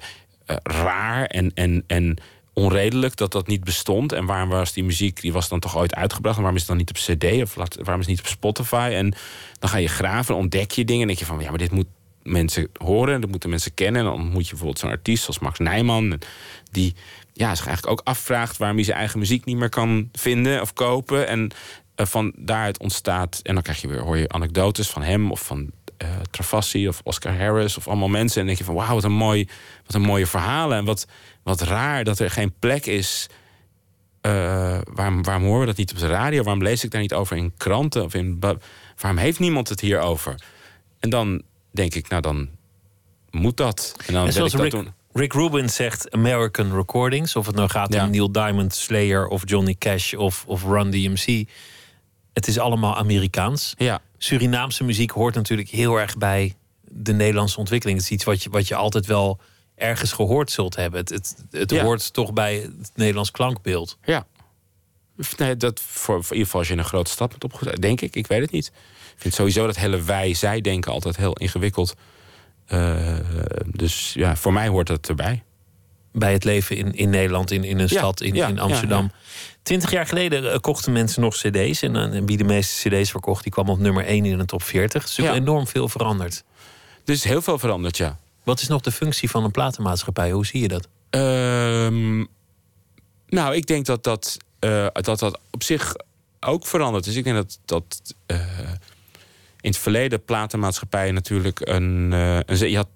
[0.62, 2.16] raar en, en, en
[2.52, 4.12] onredelijk dat dat niet bestond.
[4.12, 6.36] En waarom was die muziek, die was dan toch ooit uitgebracht?
[6.36, 7.42] En waarom is het dan niet op cd?
[7.42, 8.90] Of waarom is het niet op Spotify?
[8.92, 9.14] En
[9.58, 11.00] dan ga je graven en ontdek je dingen.
[11.00, 11.86] En denk je van, ja, maar dit moet
[12.22, 13.20] mensen horen.
[13.20, 14.00] Dat moeten mensen kennen.
[14.00, 16.20] En dan ontmoet je bijvoorbeeld zo'n artiest als Max Nijman.
[16.70, 16.94] Die
[17.32, 20.72] ja, zich eigenlijk ook afvraagt waarom hij zijn eigen muziek niet meer kan vinden of
[20.72, 21.26] kopen.
[21.26, 21.50] En
[21.94, 23.40] eh, van daaruit ontstaat.
[23.42, 27.00] En dan krijg je weer, hoor je anekdotes van hem of van eh Travassi of
[27.04, 28.40] Oscar Harris of allemaal mensen.
[28.40, 29.48] En dan denk je van wauw, wat een mooi,
[29.86, 30.78] wat een mooie verhalen.
[30.78, 31.06] En wat,
[31.42, 33.26] wat raar dat er geen plek is.
[34.20, 36.42] eh, waarom, waarom horen we dat niet op de radio?
[36.42, 38.04] Waarom lees ik daar niet over in kranten?
[38.04, 38.38] Of in,
[38.96, 40.34] waarom heeft niemand het hier over?
[41.00, 42.48] En dan denk ik, nou dan
[43.30, 43.94] moet dat.
[44.06, 44.92] En dan En zoals ik dat Rick, doen.
[45.12, 47.36] Rick Rubin zegt American Recordings.
[47.36, 48.04] Of het nou gaat Ja.
[48.04, 51.48] om Neil Diamond, Slayer of Johnny Cash of, of Run DMC.
[52.38, 53.74] Het is allemaal Amerikaans.
[53.78, 54.00] Ja.
[54.18, 57.98] Surinaamse muziek hoort natuurlijk heel erg bij de Nederlandse ontwikkeling.
[57.98, 59.40] Het is iets wat je, wat je altijd wel
[59.74, 61.00] ergens gehoord zult hebben.
[61.00, 61.82] Het, het, het Ja.
[61.82, 63.98] hoort toch bij het Nederlands klankbeeld.
[64.04, 64.26] Ja.
[65.36, 67.82] Nee, dat voor, voor in ieder geval als je in een grote stad bent opgegroeid,
[67.82, 68.16] denk ik.
[68.16, 68.66] Ik weet het niet.
[69.14, 71.94] Ik vind sowieso dat hele wij-zij-denken altijd heel ingewikkeld.
[72.66, 73.18] Eh,
[73.66, 75.42] dus ja, voor mij hoort dat erbij.
[76.18, 79.10] Bij het leven in, in Nederland, in, in een Ja, stad, in, ja, in Amsterdam.
[79.62, 81.82] Twintig jaar geleden eh, kochten mensen nog cd's.
[81.82, 84.62] En, eh, wie de meeste cd's verkocht, die kwam op nummer 1 in de top
[84.62, 85.16] 40.
[85.16, 86.44] Er is enorm veel veranderd.
[87.04, 88.18] Er is heel veel veranderd, ja.
[88.44, 90.30] Wat is nog de functie van een platenmaatschappij?
[90.30, 90.88] Hoe zie je dat?
[91.10, 92.24] Ehm,
[93.28, 95.94] nou, ik denk dat dat, eh, dat dat op zich
[96.40, 97.04] ook verandert.
[97.04, 98.14] Dus ik denk dat, dat
[99.60, 102.70] in het verleden platenmaatschappijen natuurlijk een, een...
[102.70, 102.88] Je had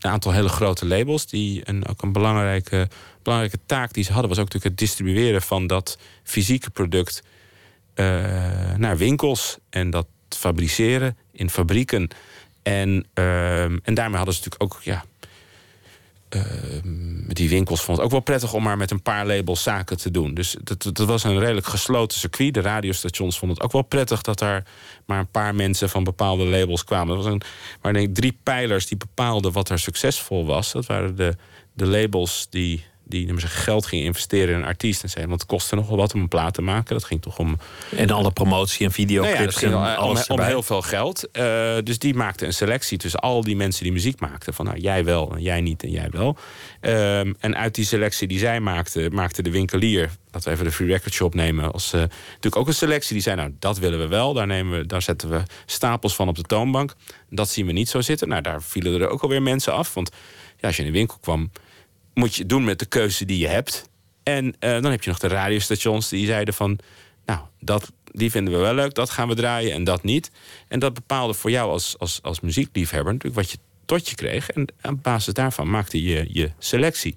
[0.00, 2.88] een aantal hele grote labels die een, ook een belangrijke,
[3.22, 4.28] belangrijke taak die ze hadden...
[4.28, 7.22] was ook natuurlijk het distribueren van dat fysieke product
[7.94, 9.58] eh, naar winkels...
[9.70, 12.08] en dat fabriceren in fabrieken.
[12.62, 14.82] En, ehm, en daarmee hadden ze natuurlijk ook...
[14.82, 15.04] Ja,
[16.30, 19.96] Ehm, die winkels vonden het ook wel prettig om maar met een paar labels zaken
[19.96, 20.34] te doen.
[20.34, 22.54] Dus dat, dat was een redelijk gesloten circuit.
[22.54, 24.64] De radiostations vonden het ook wel prettig dat er
[25.06, 27.16] maar een paar mensen van bepaalde labels kwamen.
[27.16, 27.42] Er was een,
[27.80, 30.72] denk ik drie pijlers die bepaalden wat er succesvol was.
[30.72, 31.36] Dat waren de,
[31.72, 35.02] de labels die, die zeggen, geld gingen investeren in een artiest.
[35.02, 36.94] En zeiden, want het kostte nogal wat om een plaat te maken.
[36.94, 37.56] Dat ging toch om
[37.96, 40.46] En alle promotie en nou ja, videoclips ging en al, eh, om, alles om erbij.
[40.46, 41.30] heel veel geld.
[41.30, 44.54] Eh, dus die maakte een selectie tussen al die mensen die muziek maakten.
[44.54, 46.36] Van nou, jij wel, en jij niet en jij wel.
[46.80, 50.10] Ehm, en uit die selectie die zij maakte, maakte de winkelier...
[50.30, 51.72] laten we even de Free Record Shop nemen...
[51.72, 53.36] als eh, natuurlijk ook een selectie die zei...
[53.36, 56.42] nou, dat willen we wel, daar, nemen we, daar zetten we stapels van op de
[56.42, 56.94] toonbank.
[57.30, 58.28] Dat zien we niet zo zitten.
[58.28, 59.94] Nou, daar vielen er ook alweer mensen af.
[59.94, 60.10] Want
[60.56, 61.50] ja, als je in de winkel kwam,
[62.20, 63.88] moet je doen met de keuze die je hebt.
[64.22, 66.78] En eh, dan heb je nog de radiostations die zeiden van...
[67.26, 70.30] nou, dat, die vinden we wel leuk, dat gaan we draaien en dat niet.
[70.68, 74.50] En dat bepaalde voor jou als, als, als muziekliefhebber natuurlijk wat je tot je kreeg.
[74.50, 77.16] En op basis daarvan maakte je je selectie.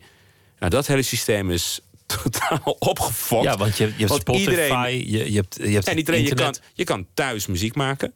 [0.60, 1.80] Nou, dat hele systeem is
[2.24, 3.44] totaal opgefokt.
[3.44, 6.08] Ja, want je, je hebt Want Spotify, iedereen- je, je hebt, je hebt en niet
[6.08, 8.14] alleen, je kan, je kan thuis muziek maken.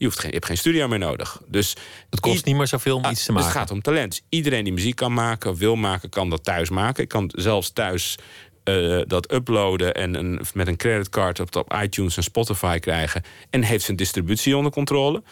[0.00, 1.40] Je, hoeft geen, je hebt geen studio meer nodig.
[1.46, 1.76] Dus
[2.10, 3.50] Het kost niet meer zoveel om Ah, iets te dus maken.
[3.50, 4.22] het gaat om talent.
[4.28, 7.02] Iedereen die muziek kan maken, wil maken, kan dat thuis maken.
[7.02, 8.16] Ik kan zelfs thuis
[8.64, 13.22] eh, dat uploaden en een, met een creditcard op, op iTunes en Spotify krijgen.
[13.50, 15.22] En heeft zijn distributie onder controle.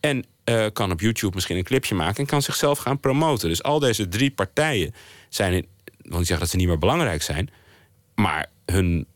[0.00, 3.48] En eh, kan op YouTube misschien een clipje maken en kan zichzelf gaan promoten.
[3.48, 4.94] Dus al deze drie partijen
[5.28, 5.66] zijn, in,
[6.02, 7.50] want ik zeg dat ze niet meer belangrijk zijn,
[8.14, 9.06] maar hun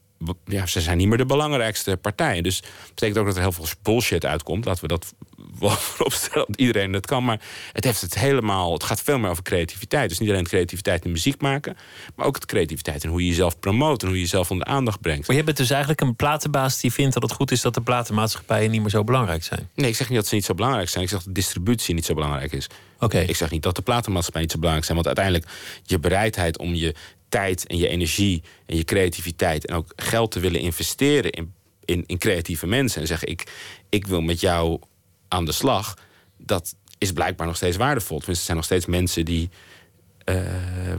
[0.44, 2.40] ja, ze zijn niet meer de belangrijkste partij.
[2.40, 4.64] Dus dat betekent ook dat er heel veel bullshit uitkomt.
[4.64, 5.14] Laten we dat
[5.58, 7.24] wel vooropstellen, dat iedereen dat kan.
[7.24, 7.40] Maar
[7.72, 8.72] het heeft het helemaal.
[8.72, 10.08] Het gaat veel meer over creativiteit.
[10.08, 11.76] Dus niet alleen creativiteit in muziek maken,
[12.14, 14.72] maar ook de creativiteit in hoe je jezelf promoot en hoe je jezelf onder de
[14.72, 15.26] aandacht brengt.
[15.26, 17.80] Maar je bent dus eigenlijk een platenbaas die vindt dat het goed is dat de
[17.80, 19.68] platenmaatschappijen niet meer zo belangrijk zijn.
[19.74, 21.04] Nee, ik zeg niet dat ze niet zo belangrijk zijn.
[21.04, 22.66] Ik zeg dat de distributie niet zo belangrijk is.
[22.98, 23.18] Oké.
[23.18, 25.02] Ik zeg niet dat de platenmaatschappijen niet zo belangrijk zijn.
[25.02, 26.94] Want uiteindelijk je bereidheid om je
[27.32, 31.52] tijd en je energie en je creativiteit en ook geld te willen investeren in,
[31.84, 33.00] in, in creatieve mensen.
[33.00, 33.52] En zeggen ik,
[33.88, 34.80] ik wil met jou
[35.28, 35.96] aan de slag.
[36.38, 38.18] Dat is blijkbaar nog steeds waardevol.
[38.18, 39.50] Tenminste, er zijn nog steeds mensen die.
[40.24, 40.36] eh,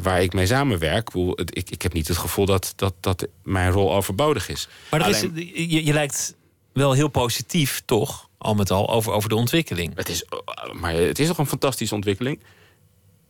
[0.02, 1.10] waar ik mee samenwerk.
[1.36, 4.68] Ik, ik, heb niet het gevoel dat, dat, dat mijn rol overbodig is.
[4.92, 5.22] Maar er is,
[5.70, 6.36] je, je lijkt
[6.74, 8.30] wel heel positief, toch?
[8.38, 9.96] Al met al over, over de ontwikkeling.
[9.96, 10.26] Het is,
[10.74, 12.40] maar het is toch een fantastische ontwikkeling.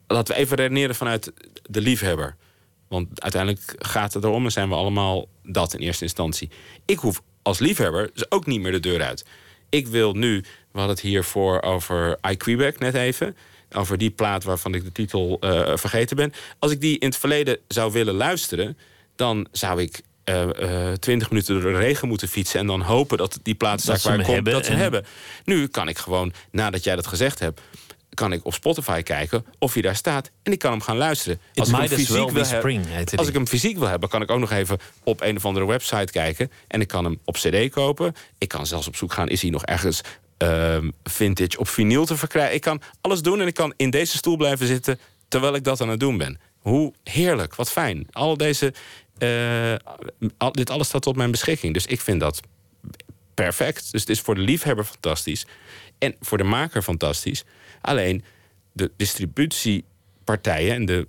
[0.07, 1.31] Laten we even redeneren vanuit
[1.69, 2.35] de liefhebber.
[2.93, 6.49] Want uiteindelijk gaat het erom en zijn we allemaal dat in eerste instantie.
[6.85, 9.25] Ik hoef als liefhebber dus ook niet meer de deur uit.
[9.69, 10.39] Ik wil nu,
[10.71, 13.35] we hadden het hiervoor over I Quebec net even.
[13.71, 16.33] Over die plaat waarvan ik de titel eh, vergeten ben.
[16.59, 18.77] Als ik die in het verleden zou willen luisteren,
[19.15, 22.59] dan zou ik eh, eh, twintig minuten door de regen moeten fietsen.
[22.59, 25.05] En dan hopen dat die ze waar ik kom, dat ze en- hebben.
[25.45, 27.61] Nu kan ik gewoon, nadat jij dat gezegd hebt,
[28.13, 30.31] kan ik op Spotify kijken of hij daar staat.
[30.43, 31.39] En ik kan hem gaan luisteren.
[31.55, 34.21] Als ik, hem fysiek wil, heb- spring, heette als ik hem fysiek wil hebben, kan
[34.21, 36.51] ik ook nog even op een of andere website kijken.
[36.67, 38.13] En ik kan hem op CD kopen.
[38.37, 40.01] Ik kan zelfs op zoek gaan, is hij nog ergens
[40.37, 42.55] ehm, vintage op vinyl te verkrijgen.
[42.55, 45.81] Ik kan alles doen en ik kan in deze stoel blijven zitten terwijl ik dat
[45.81, 46.39] aan het doen ben.
[46.59, 48.07] Hoe heerlijk, wat fijn.
[48.11, 48.73] Al deze,
[49.17, 49.73] eh,
[50.37, 51.73] al, dit alles staat tot mijn beschikking.
[51.73, 52.39] Dus ik vind dat
[53.33, 53.91] perfect.
[53.91, 55.45] Dus het is voor de liefhebber fantastisch.
[55.97, 57.43] En voor de maker fantastisch.
[57.81, 58.23] Alleen
[58.71, 61.07] de distributiepartijen en de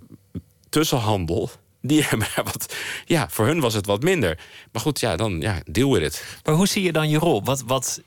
[0.69, 1.49] tussenhandel.
[1.81, 2.75] Die hebben wat.
[3.05, 4.39] Ja, voor hun was het wat minder.
[4.71, 6.39] Maar goed, ja, dan ja, deal with it.
[6.43, 7.43] Maar hoe zie je dan je rol?
[7.43, 8.01] Wat, wat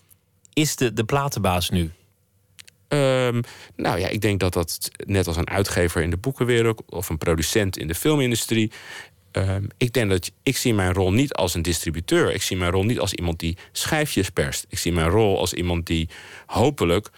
[0.52, 1.90] is de, de platenbaas nu?
[2.88, 3.42] Ehm,
[3.76, 7.18] nou ja, ik denk dat dat net als een uitgever in de boekenwereld of een
[7.18, 8.72] producent in de filmindustrie.
[9.38, 12.34] Ehm, ik denk dat ik zie mijn rol niet als een distributeur.
[12.34, 14.66] Ik zie mijn rol niet als iemand die schijfjes perst.
[14.68, 16.08] Ik zie mijn rol als iemand die
[16.46, 17.08] hopelijk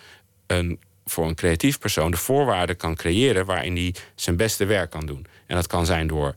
[0.46, 5.06] een, voor een creatief persoon de voorwaarden kan creëren waarin hij zijn beste werk kan
[5.06, 5.26] doen.
[5.46, 6.34] En dat kan zijn door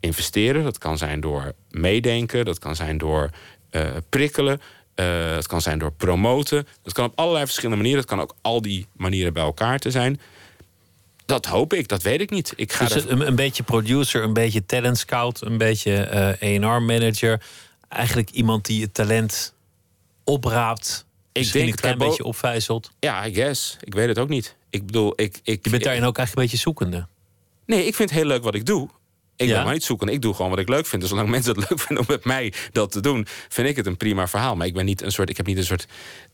[0.00, 3.30] investeren, dat kan zijn door meedenken, dat kan zijn door
[3.70, 4.60] eh, prikkelen.
[4.94, 6.66] eh, dat kan zijn door promoten.
[6.82, 8.00] Dat kan op allerlei verschillende manieren.
[8.06, 10.20] Dat kan ook al die manieren bij elkaar te zijn.
[11.26, 12.52] Dat hoop ik, dat weet ik niet.
[12.56, 16.62] Ik ga Dus er- een, een beetje producer, een beetje talent scout, een beetje eh
[16.62, 17.42] A&R manager.
[17.88, 19.54] Eigenlijk iemand die het talent
[20.24, 21.06] opraapt.
[21.32, 22.90] Ik misschien denk een klein dat bo- beetje opvijzelt.
[23.00, 23.76] Ja, I guess.
[23.80, 24.56] Ik weet het ook niet.
[24.70, 25.40] Ik bedoel, ik...
[25.42, 27.06] ik Je bent daarin ook eigenlijk een beetje zoekende.
[27.66, 28.88] Nee, ik vind het heel leuk wat ik doe.
[29.36, 29.54] Ik Ja?
[29.54, 30.08] ben maar niet zoeken.
[30.08, 31.00] Ik doe gewoon wat ik leuk vind.
[31.02, 33.86] Dus zolang mensen het leuk vinden om met mij dat te doen, vind ik het
[33.86, 34.56] een prima verhaal.
[34.56, 35.30] Maar ik ben niet een soort.
[35.30, 35.86] Ik heb niet een soort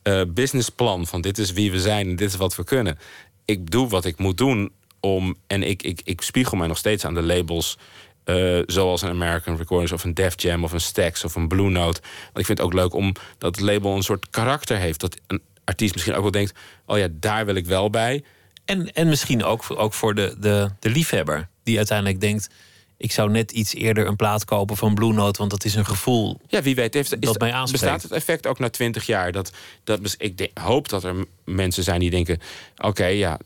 [0.03, 2.98] eh, businessplan van dit is wie we zijn en dit is wat we kunnen.
[3.44, 5.36] Ik doe wat ik moet doen om.
[5.46, 7.78] En ik, ik, ik spiegel mij nog steeds aan de labels.
[8.24, 11.70] eh, zoals een American Recordings of een Def Jam of een Stax of een Blue
[11.70, 12.00] Note.
[12.00, 15.00] Want ik vind het ook leuk om dat het label een soort karakter heeft.
[15.00, 16.52] Dat een artiest misschien ook wel denkt:
[16.86, 18.24] oh ja, daar wil ik wel bij.
[18.64, 21.48] En, en misschien ook, ook voor de, de, de liefhebber.
[21.62, 22.48] Die uiteindelijk denkt...
[22.96, 25.38] ik zou net iets eerder een plaat kopen van Blue Note...
[25.38, 27.84] want dat is een gevoel Ja, wie weet heeft, is, dat mij aanspreekt.
[27.84, 29.32] bestaat het effect ook na twintig jaar.
[29.32, 29.52] Dat,
[29.84, 32.38] dat, ik hoop dat er mensen zijn die denken...
[32.76, 33.38] oké, ja,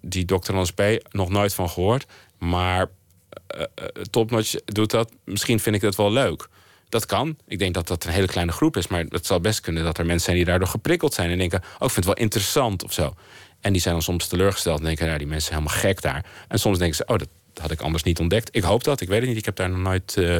[0.00, 0.72] die Dr.
[0.74, 0.82] P.
[1.10, 2.06] nog nooit van gehoord...
[2.38, 2.90] maar
[3.46, 3.62] eh,
[4.10, 5.12] Topnotch doet dat.
[5.24, 6.48] Misschien vind ik dat wel leuk.
[6.88, 7.36] Dat kan.
[7.46, 8.86] Ik denk dat dat een hele kleine groep is.
[8.86, 11.30] Maar het zal best kunnen dat er mensen zijn die daardoor geprikkeld zijn...
[11.30, 13.14] en denken, oh, ik vind het wel interessant of zo.
[13.60, 15.06] En die zijn dan soms teleurgesteld en denken...
[15.06, 16.24] nou, die mensen zijn helemaal gek daar.
[16.48, 17.28] En soms denken ze, oh, dat
[17.60, 18.48] had ik anders niet ontdekt.
[18.52, 19.38] Ik hoop dat, ik weet het niet.
[19.38, 20.36] Ik heb daar nog nooit eh,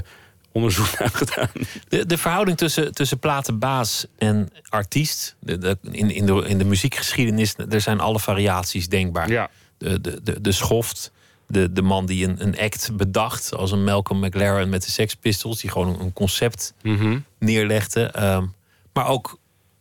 [0.53, 1.49] onderzoek naar gedaan.
[1.89, 5.37] De, de verhouding tussen, tussen platenbaas en artiest.
[5.41, 9.29] De, de- in, in, de, in de muziekgeschiedenis er zijn alle variaties denkbaar.
[9.31, 9.51] Ja.
[9.79, 11.13] De, de, de, de schoft.
[11.47, 13.55] De, de man die een, een act bedacht.
[13.55, 15.61] Als een Malcolm McLaren met de Sex Pistols.
[15.61, 17.19] Die gewoon een, concept Mhm.
[17.39, 18.03] neerlegde.
[18.05, 18.47] Ehm,
[18.93, 19.39] maar ook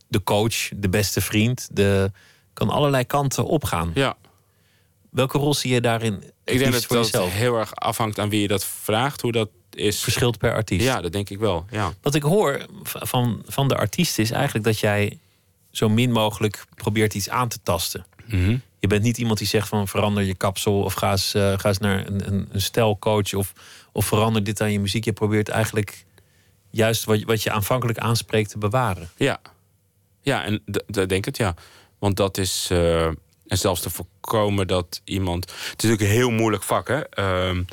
[0.08, 1.68] de coach, de beste vriend.
[1.72, 2.12] De,
[2.54, 3.92] kan allerlei kanten opgaan.
[3.94, 4.18] Ja.
[5.10, 6.14] Welke rol zie je daarin?
[6.14, 7.32] het Ik denk dat jezelf?
[7.34, 10.00] heel erg afhangt aan wie je dat vraagt, hoe dat is.
[10.04, 10.86] Verschilt per artiest.
[10.86, 11.66] Ja, dat denk ik wel.
[11.72, 11.94] Ja.
[12.02, 15.20] Wat ik hoor van, van de artiest is eigenlijk dat jij
[15.72, 18.06] zo min mogelijk probeert iets aan te tasten.
[18.26, 18.58] Mhm.
[18.80, 21.68] Je bent niet iemand die zegt van verander je kapsel of ga eens, eh, ga
[21.70, 23.54] eens naar een, een, een stijlcoach of,
[23.92, 25.06] of verander dit aan je muziek.
[25.06, 26.06] Je probeert eigenlijk
[26.70, 29.10] juist wat, je- wat je aanvankelijk aanspreekt te bewaren.
[29.18, 29.40] Ja,
[30.22, 31.54] ja en d- d- denk het, ja.
[32.00, 32.68] Want dat is.
[32.72, 33.06] eh,
[33.48, 35.46] en zelfs te voorkomen dat iemand.
[35.46, 37.00] Het is natuurlijk een heel moeilijk vak, hè?
[37.10, 37.64] Ehm,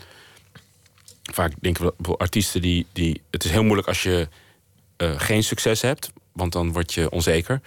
[1.36, 3.20] vaak denken we, artiesten die, die.
[3.30, 4.28] Het is heel moeilijk als je
[4.96, 7.60] eh, geen succes hebt, want dan word je onzeker.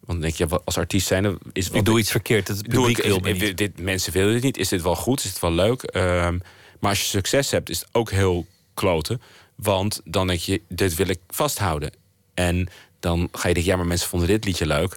[0.00, 2.96] Want dan denk je, als artiest zijn, is Ik doe iets verkeerd, het doe ik,
[2.96, 3.56] wil niet.
[3.56, 4.56] dit, mensen willen dit niet.
[4.56, 5.24] Is dit wel goed?
[5.24, 5.82] Is het wel leuk?
[5.82, 6.38] Ehm,
[6.80, 9.20] maar als je succes hebt, is het ook heel kloten.
[9.54, 11.92] Want dan denk je, dit wil ik vasthouden.
[12.34, 12.68] En
[13.00, 14.96] dan ga je denken, ja, maar mensen vonden dit liedje leuk.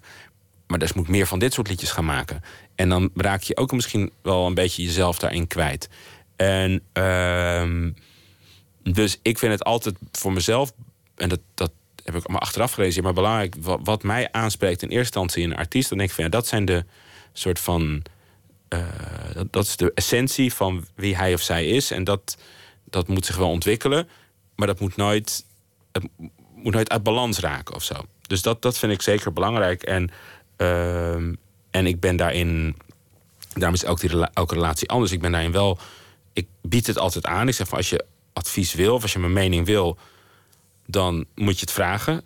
[0.68, 2.42] Maar dus moet ik meer van dit soort liedjes gaan maken.
[2.76, 5.90] En dan raak je ook misschien wel een beetje jezelf daarin kwijt.
[6.36, 7.92] En ehm,
[8.84, 10.72] dus ik vind het altijd voor mezelf,
[11.16, 11.72] en dat, dat
[12.04, 15.58] heb ik maar achteraf gelezen, maar belangrijk, wat, mij aanspreekt in eerste instantie in een
[15.58, 16.86] artiest, dan denk ik van ja, dat zijn de
[17.34, 18.04] soort van.
[18.68, 18.80] eh,
[19.50, 21.92] dat, is de essentie van wie hij of zij is.
[21.92, 22.38] En dat,
[22.84, 24.08] dat moet zich wel ontwikkelen,
[24.56, 25.46] maar dat moet nooit,
[26.56, 27.94] moet nooit uit balans raken of zo.
[28.28, 29.84] Dus dat, dat vind ik zeker belangrijk.
[29.84, 30.10] En,
[30.56, 31.34] ehm,
[31.72, 32.76] en ik ben daarin.
[33.54, 35.12] Daarom is rela- elke relatie anders.
[35.12, 35.78] Ik ben daarin wel.
[36.34, 37.48] Ik bied het altijd aan.
[37.48, 39.98] Ik zeg van als je advies wil of als je mijn mening wil,
[40.86, 42.24] dan moet je het vragen.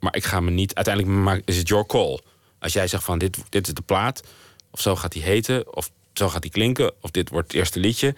[0.00, 0.74] Maar ik ga me niet.
[0.74, 2.20] Uiteindelijk is het your call.
[2.58, 4.22] Als jij zegt van dit, dit is de plaat,
[4.70, 7.80] of zo gaat die heten, of zo gaat die klinken, of dit wordt het eerste
[7.80, 8.14] liedje,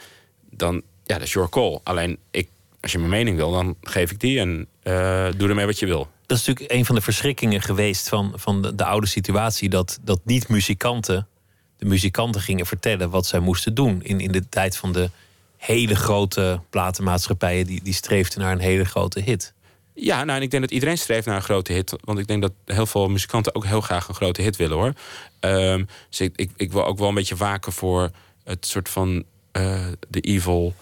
[0.51, 1.81] dan ja, dat is your call.
[1.83, 2.49] Alleen ik,
[2.81, 5.87] als je mijn mening wil, dan geef ik die en eh, doe ermee wat je
[5.87, 6.09] wil.
[6.27, 9.69] Dat is natuurlijk een van de verschrikkingen geweest van, van de, de oude situatie.
[9.69, 11.29] Dat, dat niet-muzikanten
[11.77, 14.03] de muzikanten gingen vertellen wat zij moesten doen.
[14.03, 15.11] In, in de tijd van de
[15.57, 19.55] hele grote platenmaatschappijen die, die streefden naar een hele grote hit.
[19.95, 21.97] Ja, nou, en ik denk dat iedereen streeft naar een grote hit.
[22.05, 24.93] Want ik denk dat heel veel muzikanten ook heel graag een grote hit willen hoor.
[25.41, 28.11] Ehm, dus ik, ik, ik wil ook wel een beetje waken voor
[28.45, 30.75] het soort van eh, de evil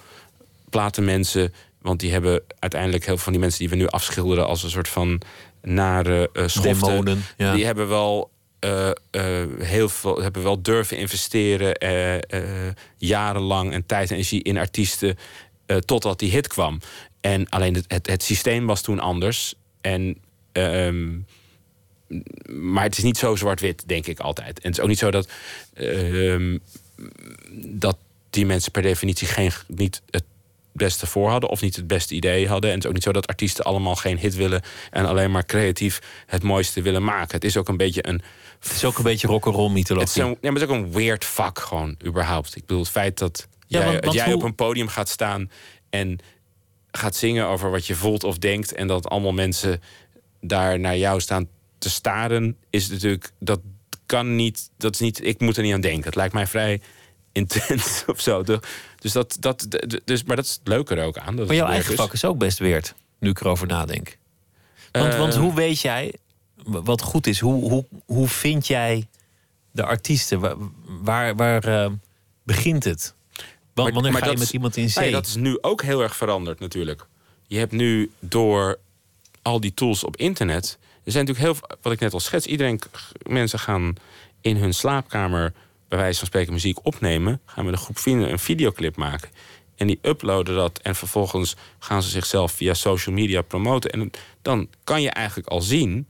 [0.70, 1.54] platenmensen.
[1.80, 4.70] Want die hebben uiteindelijk heel veel van die mensen die we nu afschilderen als een
[4.70, 5.20] soort van
[5.62, 6.80] nare schoften.
[6.80, 7.54] Demonen, ja.
[7.54, 8.30] Die hebben wel.
[8.64, 15.18] Eh, heel veel hebben wel durven investeren eh, jarenlang en tijd en energie in artiesten
[15.84, 16.80] totdat die hit kwam.
[17.20, 19.54] En alleen het, het, het systeem was toen anders.
[19.80, 20.16] En,
[20.52, 21.18] ehm,
[22.46, 24.60] maar het is niet zo zwart-wit, denk ik altijd.
[24.60, 25.28] En het is ook niet zo dat,
[25.74, 26.58] ehm,
[27.56, 27.96] dat
[28.30, 30.24] die mensen per definitie geen, niet het
[30.72, 32.70] beste voor hadden of niet het beste idee hadden.
[32.70, 35.46] En het is ook niet zo dat artiesten allemaal geen hit willen en alleen maar
[35.46, 37.34] creatief het mooiste willen maken.
[37.34, 38.22] Het is ook een beetje een.
[38.64, 40.08] Het is ook een beetje rock'n'roll mythologie.
[40.08, 42.56] Het is, een, ja, maar het is ook een weird vak gewoon, überhaupt.
[42.56, 45.08] Ik bedoel, het feit dat Ja, jij, want- want jij hoe- op een podium gaat
[45.08, 45.50] staan
[45.90, 46.18] en
[46.90, 48.72] gaat zingen over wat je voelt of denkt...
[48.74, 49.82] en dat allemaal mensen
[50.40, 51.48] daar naar jou staan
[51.78, 52.56] te staren...
[52.70, 53.60] is natuurlijk, dat
[54.06, 55.24] kan niet, dat is niet...
[55.24, 56.04] Ik moet er niet aan denken.
[56.04, 56.80] Het lijkt mij vrij
[57.32, 58.42] intens of zo.
[58.98, 59.66] Dus dat, dat,
[60.04, 61.36] dus, maar dat is het leuke er ook aan.
[61.36, 64.16] Dat Maar jouw eigen vak is ook best weird, nu ik erover nadenk.
[64.92, 65.18] Want, Eh.
[65.18, 66.14] want hoe weet jij
[66.64, 67.40] wat goed is?
[67.40, 69.06] Hoe, hoe, hoe vind jij
[69.70, 70.40] de artiesten?
[70.40, 71.90] Waar, waar, waar, eh,
[72.42, 73.14] begint het?
[73.74, 75.10] Want wanneer ga je dat met is- iemand in nee, zee?
[75.10, 77.06] dat is nu ook heel erg veranderd natuurlijk.
[77.46, 78.78] Je hebt nu door
[79.42, 80.78] al die tools op internet...
[81.04, 82.46] Er zijn natuurlijk heel veel, wat ik net al schets...
[82.46, 82.80] iedereen,
[83.22, 83.94] mensen gaan
[84.40, 85.52] in hun slaapkamer...
[85.88, 87.40] bij wijze van spreken muziek opnemen...
[87.46, 89.30] gaan met een groep vrienden een videoclip maken...
[89.76, 93.90] En die uploaden dat en vervolgens gaan ze zichzelf via social media promoten.
[93.90, 94.10] En
[94.42, 96.06] dan kan je eigenlijk al zien.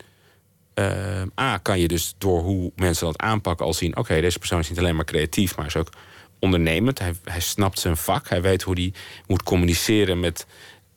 [0.74, 3.96] Eh, A, kan je dus door hoe mensen dat aanpakken al zien.
[3.96, 5.90] Oké, deze persoon is niet alleen maar creatief, maar is ook
[6.38, 6.98] ondernemend.
[6.98, 8.28] Hij, hij snapt zijn vak.
[8.28, 8.92] Hij weet hoe hij
[9.26, 10.46] moet communiceren met,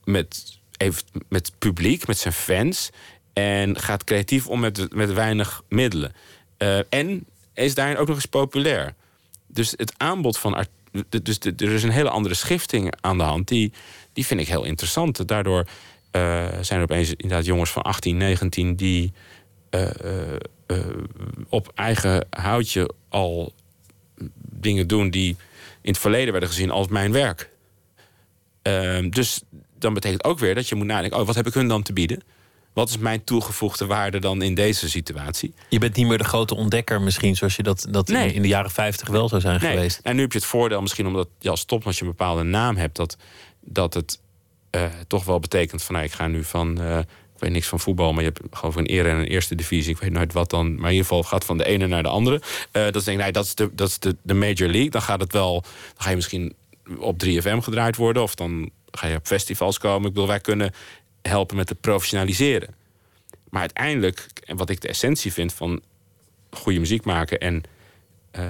[0.04, 2.90] met, even, met het publiek, met zijn fans.
[3.32, 6.12] En gaat creatief om met, met weinig middelen.
[6.56, 8.94] Eh, en is daarin ook nog eens populair.
[9.46, 10.66] Dus het aanbod van
[11.22, 13.48] dus er is een hele andere schifting aan de hand.
[13.48, 13.72] Die,
[14.12, 15.28] die vind ik heel interessant.
[15.28, 15.66] Daardoor
[16.10, 19.12] eh, zijn er opeens inderdaad jongens van 18, 19 die
[21.48, 23.52] op eigen houtje al
[24.50, 25.36] dingen doen die
[25.80, 27.50] in het verleden werden gezien als mijn werk.
[28.62, 29.42] Ehm, dus
[29.78, 31.92] dan betekent ook weer dat je moet nadenken: oh, wat heb ik hun dan te
[31.92, 32.20] bieden?
[32.72, 35.54] Wat is mijn toegevoegde waarde dan in deze situatie?
[35.68, 37.36] Je bent niet meer de grote ontdekker misschien...
[37.36, 38.32] zoals je dat, dat in- Nee.
[38.32, 39.70] in de jaren 50 wel zou zijn Nee.
[39.72, 40.00] geweest.
[40.02, 42.96] En nu heb je het voordeel, misschien omdat je als je een bepaalde naam hebt,
[42.96, 43.16] dat,
[43.60, 44.20] dat het
[44.70, 46.80] eh, toch wel betekent van nou, ik ga nu van.
[46.80, 46.98] eh,
[47.38, 49.94] ik weet niks van voetbal, maar je hebt gewoon een ere en een eerste divisie.
[49.94, 50.66] Ik weet nooit wat dan.
[50.74, 52.40] Maar in ieder geval gaat van de ene naar de andere.
[52.70, 54.90] Eh dat is denk ik, nee, dat is, de, dat is de, de Major League.
[54.90, 55.60] Dan gaat het wel.
[55.60, 56.54] Dan ga je misschien
[56.98, 58.22] op 3FM gedraaid worden.
[58.22, 60.08] Of dan ga je op festivals komen.
[60.08, 60.74] Ik bedoel, wij kunnen
[61.22, 62.74] helpen met het professionaliseren.
[63.50, 65.82] Maar uiteindelijk, en wat ik de essentie vind van
[66.50, 67.62] goede muziek maken en
[68.30, 68.44] eh,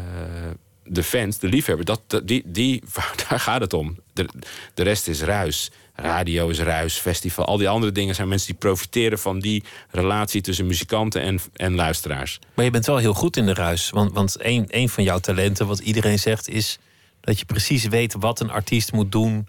[0.88, 2.82] de fans, de liefhebber, dat, die, die,
[3.28, 3.97] daar gaat het om.
[4.12, 4.28] De,
[4.74, 5.70] de rest is ruis.
[5.95, 7.45] Radio is ruis, festival.
[7.45, 11.74] Al die andere dingen zijn mensen die profiteren van die relatie tussen muzikanten en, en
[11.74, 12.39] luisteraars.
[12.55, 13.91] Maar je bent wel heel goed in de ruis.
[13.91, 16.78] Want, want een, een van jouw talenten, wat iedereen zegt, is
[17.20, 19.49] dat je precies weet wat een artiest moet doen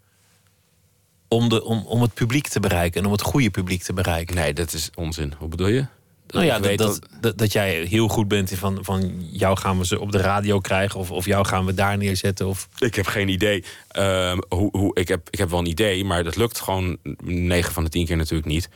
[1.27, 4.35] om, de, om, om het publiek te bereiken en om het goede publiek te bereiken.
[4.35, 5.33] Nee, dat is onzin.
[5.37, 5.85] Hoe bedoel je?
[6.34, 9.77] Nou ja, dat, dat, dat, dat jij heel goed bent in van, van jou gaan
[9.77, 12.47] we ze op de radio krijgen of, of jou gaan we daar neerzetten.
[12.47, 12.67] Of...
[12.80, 13.63] Ik heb geen idee.
[13.88, 17.73] Ehm, hoe, hoe, ik, heb, ik heb wel een idee, maar dat lukt gewoon 9
[17.73, 18.69] van de 10 keer natuurlijk niet.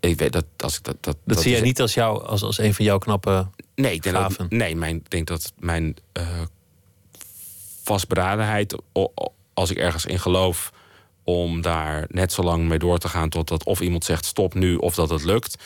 [0.00, 0.96] Ik weet dat als ik dat.
[1.00, 4.02] Dat, Dat, zie jij niet als, jou, als, als een van jouw knappe Nee, ik
[4.02, 6.42] denk dat, nee mijn, ik denk dat mijn eh,
[7.84, 8.76] vastberadenheid,
[9.54, 10.72] als ik ergens in geloof,
[11.24, 14.76] om daar net zo lang mee door te gaan totdat of iemand zegt stop nu
[14.76, 15.56] of dat het lukt,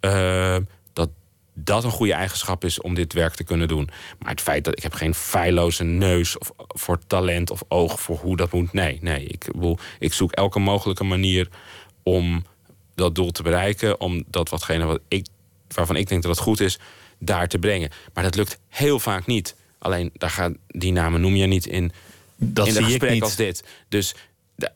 [0.00, 0.56] eh,
[0.92, 1.10] dat
[1.54, 3.90] dat een goede eigenschap is om dit werk te kunnen doen.
[4.18, 8.16] Maar het feit dat ik heb geen feilloze neus of voor talent of oog voor
[8.16, 11.48] hoe dat moet, nee, nee, ik, bedoel, ik zoek elke mogelijke manier
[12.02, 12.44] om
[12.94, 15.26] dat doel te bereiken, om dat watgene wat ik,
[15.68, 16.78] waarvan ik denk dat het goed is,
[17.18, 17.90] daar te brengen.
[18.14, 19.56] Maar dat lukt heel vaak niet.
[19.78, 21.92] Alleen daar gaan die namen noem je niet in,
[22.36, 23.22] Dat in zie een ik gesprek niet.
[23.22, 23.64] als dit.
[23.88, 24.14] Dus,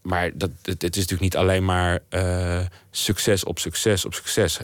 [0.02, 4.58] maar dat, het, het is natuurlijk niet alleen maar eh, succes op succes op succes.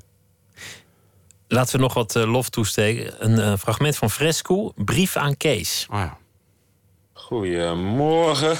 [1.48, 3.14] Laten we nog wat eh, lof toesteken.
[3.18, 5.86] Een eh, fragment van Fresco, brief aan Kees.
[5.90, 6.16] Oh ja.
[7.12, 8.56] Goedemorgen.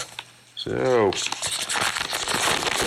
[0.55, 1.11] Zo.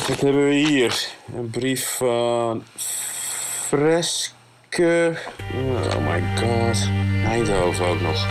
[0.07, 1.07] Wat hebben we hier?
[1.35, 2.63] Een brief van
[3.67, 5.17] Freske.
[5.53, 6.89] Oh my god.
[7.25, 8.27] Eindhoven ook nog.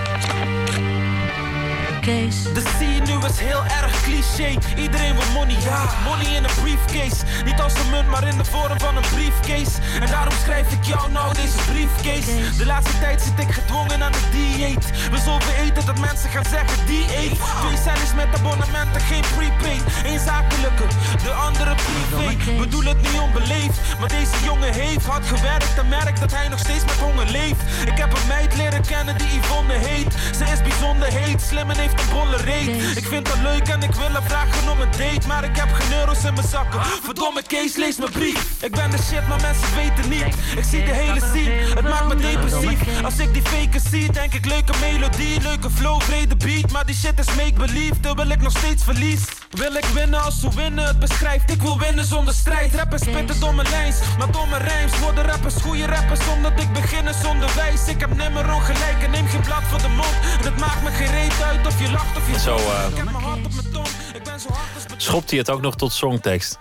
[2.11, 4.59] De scene nu is heel erg cliché.
[4.77, 5.81] Iedereen wil money, ja.
[6.05, 7.25] Money in een briefcase.
[7.45, 9.81] Niet als een munt, maar in de vorm van een briefcase.
[10.01, 12.57] En daarom schrijf ik jou nou deze briefcase.
[12.59, 14.85] De laatste tijd zit ik gedwongen aan de dieet.
[15.11, 17.39] We zoveel eten dat mensen gaan zeggen die eet.
[17.63, 19.83] Twee cellen met abonnementen, geen prepaid.
[20.05, 20.87] Eén zakelijke,
[21.23, 22.57] de andere privé.
[22.59, 26.59] Bedoel het niet onbeleefd, maar deze jongen heeft hard gewerkt en merkt dat hij nog
[26.59, 27.63] steeds met honger leeft.
[27.93, 30.13] Ik heb een meid leren kennen die Yvonne heet.
[30.39, 32.97] Ze is bijzonder heet, slim en heeft een bolle reet.
[32.97, 35.73] Ik vind dat leuk en ik wil haar vragen om een date, maar ik heb
[35.73, 36.81] geen euro's in mijn zakken.
[37.03, 38.45] Verdomme Kees, lees mijn brief.
[38.61, 40.35] Ik ben de shit, maar mensen weten niet.
[40.57, 43.03] Ik zie de hele scene, het maakt me depressief.
[43.05, 46.71] Als ik die faken zie, denk ik leuke melodie, leuke flow, brede beat.
[46.73, 49.21] Maar die shit is make-believe, terwijl ik nog steeds verlies.
[49.51, 51.51] Wil ik winnen als hoe winnen het beschrijft.
[51.51, 52.75] Ik wil winnen zonder strijd.
[52.75, 54.99] Rappers spitten domme lijns, maar domme rijms.
[54.99, 57.87] Worden rappers goede rappers omdat ik beginnen zonder wijs.
[57.87, 60.15] Ik heb nimmer ongelijk en neem geen blad voor de mond.
[60.39, 63.53] En het maakt me geen reet uit of Zo, eh, Ik heb mijn hart op
[63.53, 66.59] mijn tong, ik ben zo hard als Schopt hij het ook nog tot songtekst?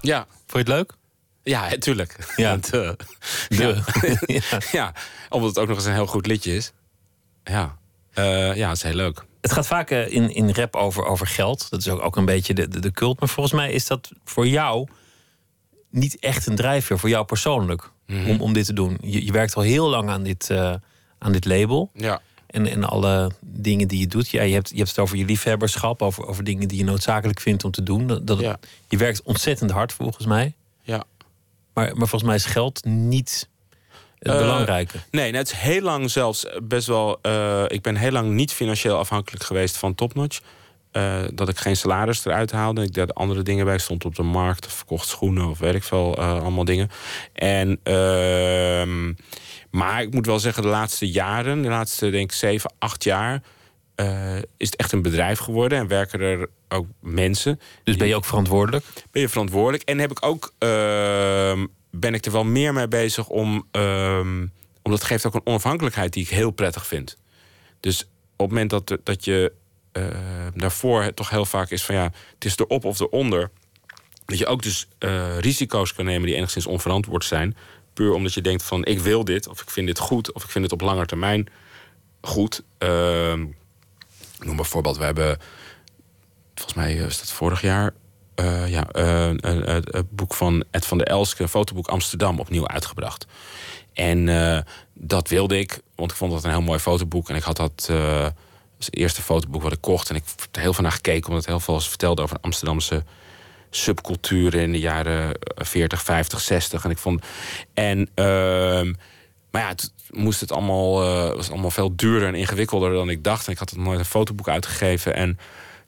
[0.00, 0.26] Ja.
[0.28, 0.92] Vond je het leuk?
[1.42, 2.32] Ja, tuurlijk.
[2.36, 2.50] Ja.
[2.50, 2.70] Want,
[4.26, 4.58] ja.
[4.72, 4.92] ja,
[5.28, 6.72] omdat het ook nog eens een heel goed liedje is.
[7.44, 7.76] Ja,
[8.12, 9.24] Eh ja, het is heel leuk.
[9.40, 11.70] Het gaat vaak eh, in, in rap over, over geld.
[11.70, 13.20] Dat is ook, ook een beetje de, de, de cult.
[13.20, 14.88] Maar volgens mij is dat voor jou
[15.90, 16.98] niet echt een drijfveer.
[16.98, 17.90] Voor jou persoonlijk.
[18.06, 18.30] Mhm.
[18.30, 18.98] om, om dit te doen.
[19.00, 20.50] Je, je werkt al heel lang aan dit,
[21.18, 21.90] aan dit label.
[21.94, 22.20] Ja.
[22.54, 24.28] En, en alle dingen die je doet.
[24.28, 26.02] Ja, je, hebt, je hebt het over je liefhebberschap.
[26.02, 28.06] Over, over dingen die je noodzakelijk vindt om te doen.
[28.06, 28.58] Dat, dat Ja.
[28.88, 30.54] Je werkt ontzettend hard volgens mij.
[30.82, 31.04] Ja.
[31.74, 33.48] Maar, maar volgens mij is geld niet
[34.18, 34.98] het Eh, belangrijke.
[35.10, 37.18] Nee, net is heel lang zelfs best wel.
[37.22, 40.40] eh, ik ben heel lang niet financieel afhankelijk geweest van Topnotch.
[40.94, 42.82] Eh, dat ik geen salaris eruit haalde.
[42.82, 43.74] Ik deed andere dingen bij.
[43.74, 46.16] Ik stond op de markt, verkocht schoenen of weet ik veel.
[46.16, 46.90] eh, allemaal dingen.
[47.32, 49.12] En, ehm,
[49.70, 53.42] maar ik moet wel zeggen, de laatste jaren, de laatste denk ik zeven, acht jaar.
[53.94, 57.60] eh, is het echt een bedrijf geworden en werken er ook mensen.
[57.84, 58.84] Dus ben je ook verantwoordelijk?
[59.10, 59.82] Ben je verantwoordelijk.
[59.82, 63.66] En heb ik ook, ehm, ben ik er wel meer mee bezig om.
[63.70, 64.46] ehm,
[64.82, 67.16] omdat het geeft ook een onafhankelijkheid die ik heel prettig vind.
[67.80, 69.52] Dus op het moment dat, dat je
[70.02, 70.04] eh,
[70.54, 73.50] daarvoor toch heel vaak is van ja, het is erop of eronder.
[74.24, 77.56] Dat je ook dus eh, risico's kan nemen die enigszins onverantwoord zijn.
[77.92, 80.50] Puur omdat je denkt van ik wil dit, of ik vind dit goed, of ik
[80.50, 81.48] vind het op lange termijn
[82.20, 82.62] goed.
[82.78, 83.46] Ehm,
[84.38, 85.38] noem bijvoorbeeld, we hebben
[86.54, 87.94] volgens mij is dat vorig jaar.
[88.34, 89.30] eh, ja, eh,
[89.84, 93.26] het boek van Ed van der Elske, een fotoboek Amsterdam, opnieuw uitgebracht.
[93.92, 94.60] En eh,
[94.92, 97.28] dat wilde ik, want ik vond dat een heel mooi fotoboek.
[97.28, 97.92] En ik had dat
[98.84, 100.10] het eerste fotoboek wat ik kocht.
[100.10, 103.04] En ik heb heel veel naar gekeken, omdat het heel veel was verteld over Amsterdamse
[103.70, 106.84] subculturen in de jaren 40, 50, 60.
[106.84, 107.24] En ik vond.
[107.74, 108.08] En.
[108.14, 108.92] ehm,
[109.54, 113.24] maar ja, het moest het allemaal, eh, was allemaal veel duurder en ingewikkelder dan ik
[113.24, 113.46] dacht.
[113.46, 115.14] En ik had het nooit een fotoboek uitgegeven.
[115.14, 115.38] En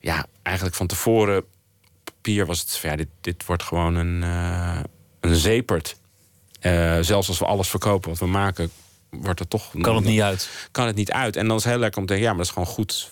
[0.01, 1.45] ja, eigenlijk van tevoren,
[2.05, 4.81] papier was het ja, dit, dit wordt gewoon een, eh,
[5.21, 5.97] een.
[6.61, 8.71] Eh, zelfs als we alles verkopen wat we maken,
[9.21, 9.71] wordt het toch.
[9.81, 10.69] Kan het niet uit.
[10.71, 11.37] Kan het niet uit.
[11.37, 13.11] En dan is het heel lekker om te denken, ja, maar dat is gewoon goed.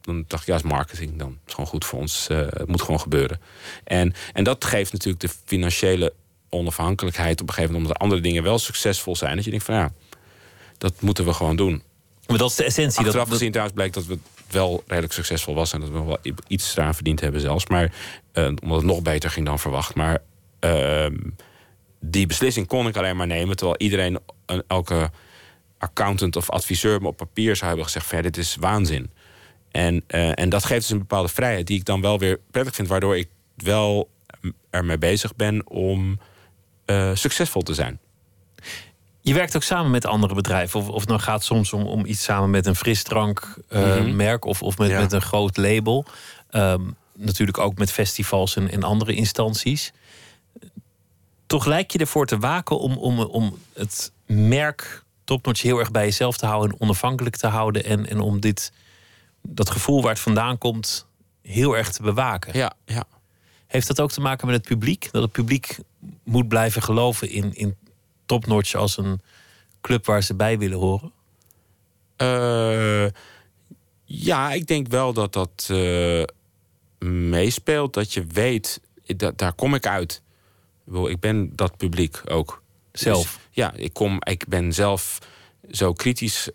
[0.00, 1.28] Dan dacht ik, ja, is marketing dan.
[1.28, 2.26] Het is gewoon goed voor ons.
[2.28, 3.40] eh, het moet gewoon gebeuren.
[3.84, 6.12] En, en dat geeft natuurlijk de financiële
[6.48, 9.34] onafhankelijkheid op een gegeven moment, omdat andere dingen wel succesvol zijn.
[9.36, 9.92] Dat je denkt van ja,
[10.78, 11.82] dat moeten we gewoon doen.
[12.26, 12.98] Maar dat is de essentie.
[12.98, 14.18] Achteraf dat, gezien trouwens bleek dat we
[14.50, 17.66] wel redelijk succesvol was en dat we nog wel iets eraan verdiend hebben zelfs.
[17.66, 17.92] Maar
[18.32, 19.94] eh, omdat het nog beter ging dan verwacht.
[19.94, 20.22] Maar
[20.58, 21.16] ehm,
[22.00, 24.18] die beslissing kon ik alleen maar nemen terwijl iedereen,
[24.48, 25.10] een- elke
[25.78, 29.10] accountant of adviseur me op papier zou hebben gezegd: "Ver, dit is waanzin.
[29.70, 32.74] En, eh, en dat geeft dus een bepaalde vrijheid die ik dan wel weer prettig
[32.74, 34.08] vind, waardoor ik wel
[34.70, 36.18] ermee bezig ben om
[36.84, 37.98] eh, succesvol te zijn.
[39.20, 40.80] Je werkt ook samen met andere bedrijven.
[40.80, 44.16] Of, of het nou gaat soms om, om iets samen met een frisdrankmerk Mhm.
[44.16, 45.00] merk of, of met, Ja.
[45.00, 46.04] met een groot label.
[46.50, 46.82] Ehm,
[47.12, 49.92] natuurlijk ook met festivals en, en andere instanties.
[51.46, 56.04] Toch lijkt je ervoor te waken om, om, om het merk Topnotch heel erg bij
[56.04, 57.84] jezelf te houden en onafhankelijk te houden.
[57.84, 58.72] En, en om dit,
[59.42, 61.06] dat gevoel waar het vandaan komt
[61.42, 62.58] heel erg te bewaken.
[62.58, 63.04] Ja, ja.
[63.66, 65.08] Heeft dat ook te maken met het publiek?
[65.12, 65.78] Dat het publiek
[66.24, 67.76] moet blijven geloven in, in
[68.26, 69.20] Topnotch als een
[69.80, 71.12] club waar ze bij willen horen?
[72.16, 73.06] Eh,
[74.04, 76.22] ja, ik denk wel dat dat eh,
[77.08, 77.94] meespeelt.
[77.94, 80.22] Dat je weet, dat, daar kom ik uit.
[80.92, 82.62] Ik ben dat publiek ook.
[82.92, 83.47] Zelf?
[83.58, 85.18] Ja, ik, kom, ik ben zelf
[85.70, 86.50] zo kritisch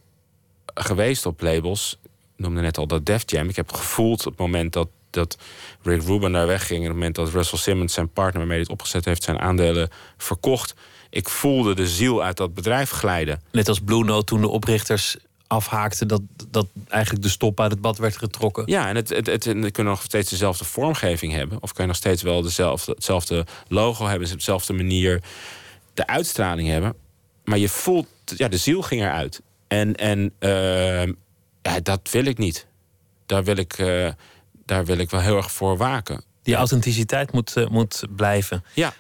[0.74, 1.98] geweest op labels.
[2.04, 3.50] Ik noemde net al dat Def Jam.
[3.50, 5.38] Ik heb gevoeld op het moment dat, dat
[5.82, 6.80] Rick Rubin daar wegging...
[6.80, 9.24] en op het moment dat Russell Simmons, zijn partner waarmee hij het opgezet heeft...
[9.24, 10.74] zijn aandelen verkocht.
[11.10, 13.42] Ik voelde de ziel uit dat bedrijf glijden.
[13.52, 16.08] Net als Blue Note toen de oprichters afhaakten...
[16.08, 18.64] dat, dat eigenlijk de stop uit het bad werd getrokken.
[18.66, 21.58] Ja, en het, het, het, en dan kun je nog steeds dezelfde vormgeving hebben.
[21.62, 25.22] Of kan je nog steeds wel dezelfde, hetzelfde logo hebben, op dezelfde manier
[25.94, 26.96] de uitstraling hebben.
[27.44, 29.42] Maar je voelt, ja, de ziel ging eruit.
[29.68, 31.06] En, en eh,
[31.62, 32.68] ja, dat wil ik niet.
[33.26, 34.12] Daar wil ik, eh,
[34.66, 36.24] daar wil ik wel heel erg voor waken.
[36.44, 38.64] Die authenticiteit moet, eh, moet blijven.
[38.74, 38.94] Ja.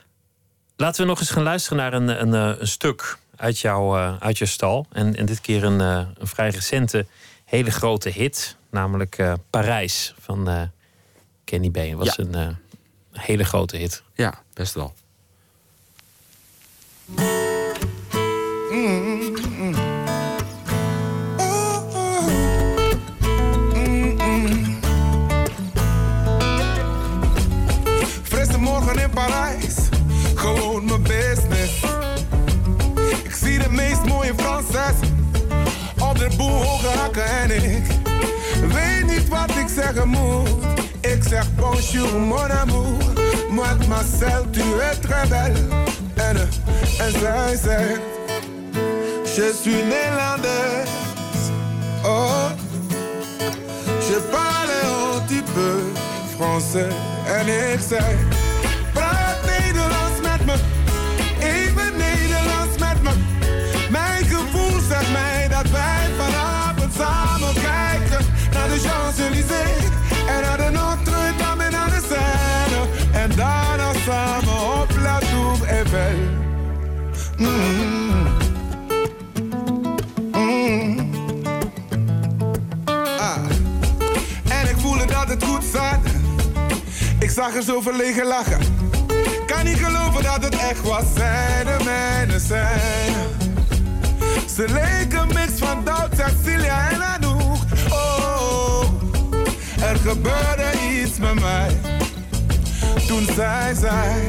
[0.75, 4.37] Laten we nog eens gaan luisteren naar een, een, eh, een stuk uit, jouw uit
[4.37, 4.85] je stal.
[4.91, 7.05] En, en dit keer een, een vrij recente,
[7.45, 8.55] hele grote hit.
[8.69, 10.69] Namelijk Parijs van
[11.43, 11.73] Kenny B.
[11.75, 12.23] Dat was Ja.
[12.23, 12.57] een
[13.11, 14.03] hele grote hit.
[14.13, 14.93] Ja, best wel.
[37.13, 37.85] Hakken en ik
[38.73, 39.69] weet niet wat ik
[42.19, 42.97] mon amour,
[43.49, 44.61] mademoiselle tu
[44.91, 45.81] es très belle.
[49.35, 50.89] Je suis néerlandaise.
[52.03, 52.51] Oh,
[54.07, 55.81] je parle un petit peu
[56.37, 56.91] français.
[57.27, 57.47] En
[87.33, 88.59] zag er zo verlegen lachen.
[89.45, 91.03] Kan niet geloven dat het echt was.
[91.15, 93.13] Zij de mijne zijn.
[94.55, 97.57] Ze leken mix van Doud, Cecilia en Anouk.
[97.89, 98.83] Oh,
[99.81, 101.79] er gebeurde iets met mij.
[103.07, 104.21] Toen zij zei,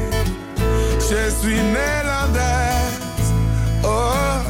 [0.98, 2.83] je suis Nederlands.
[3.86, 4.40] Oh,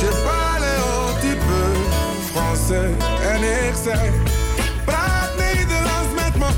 [0.00, 1.66] je parle un petit peu
[2.32, 2.90] français.
[3.32, 4.10] En ik zei,
[4.84, 6.50] praat Nederlands met me.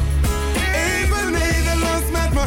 [0.86, 2.44] Even Nederlands met me.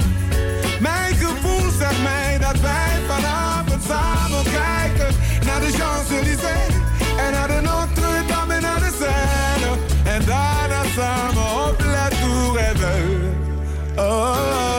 [0.79, 5.15] Mijn gevoel zegt mij dat wij vanavond samen kijken
[5.45, 6.73] naar de Champs-Élysées.
[7.17, 9.71] En naar de Notre-Dame en naar de Seine.
[10.03, 13.27] En daarna samen op La Tour Eiffel.
[13.95, 14.78] Oh.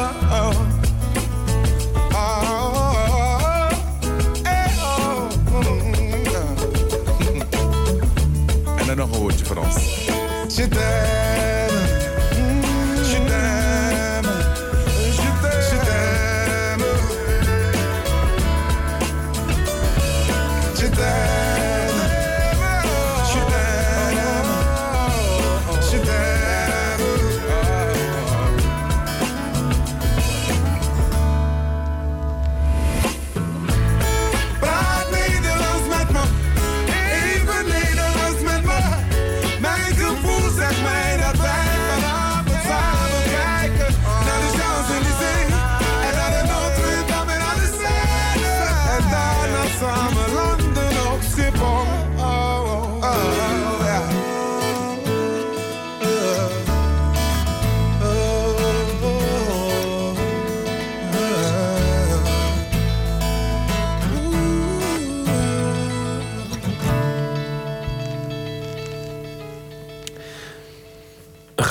[10.61, 11.30] Je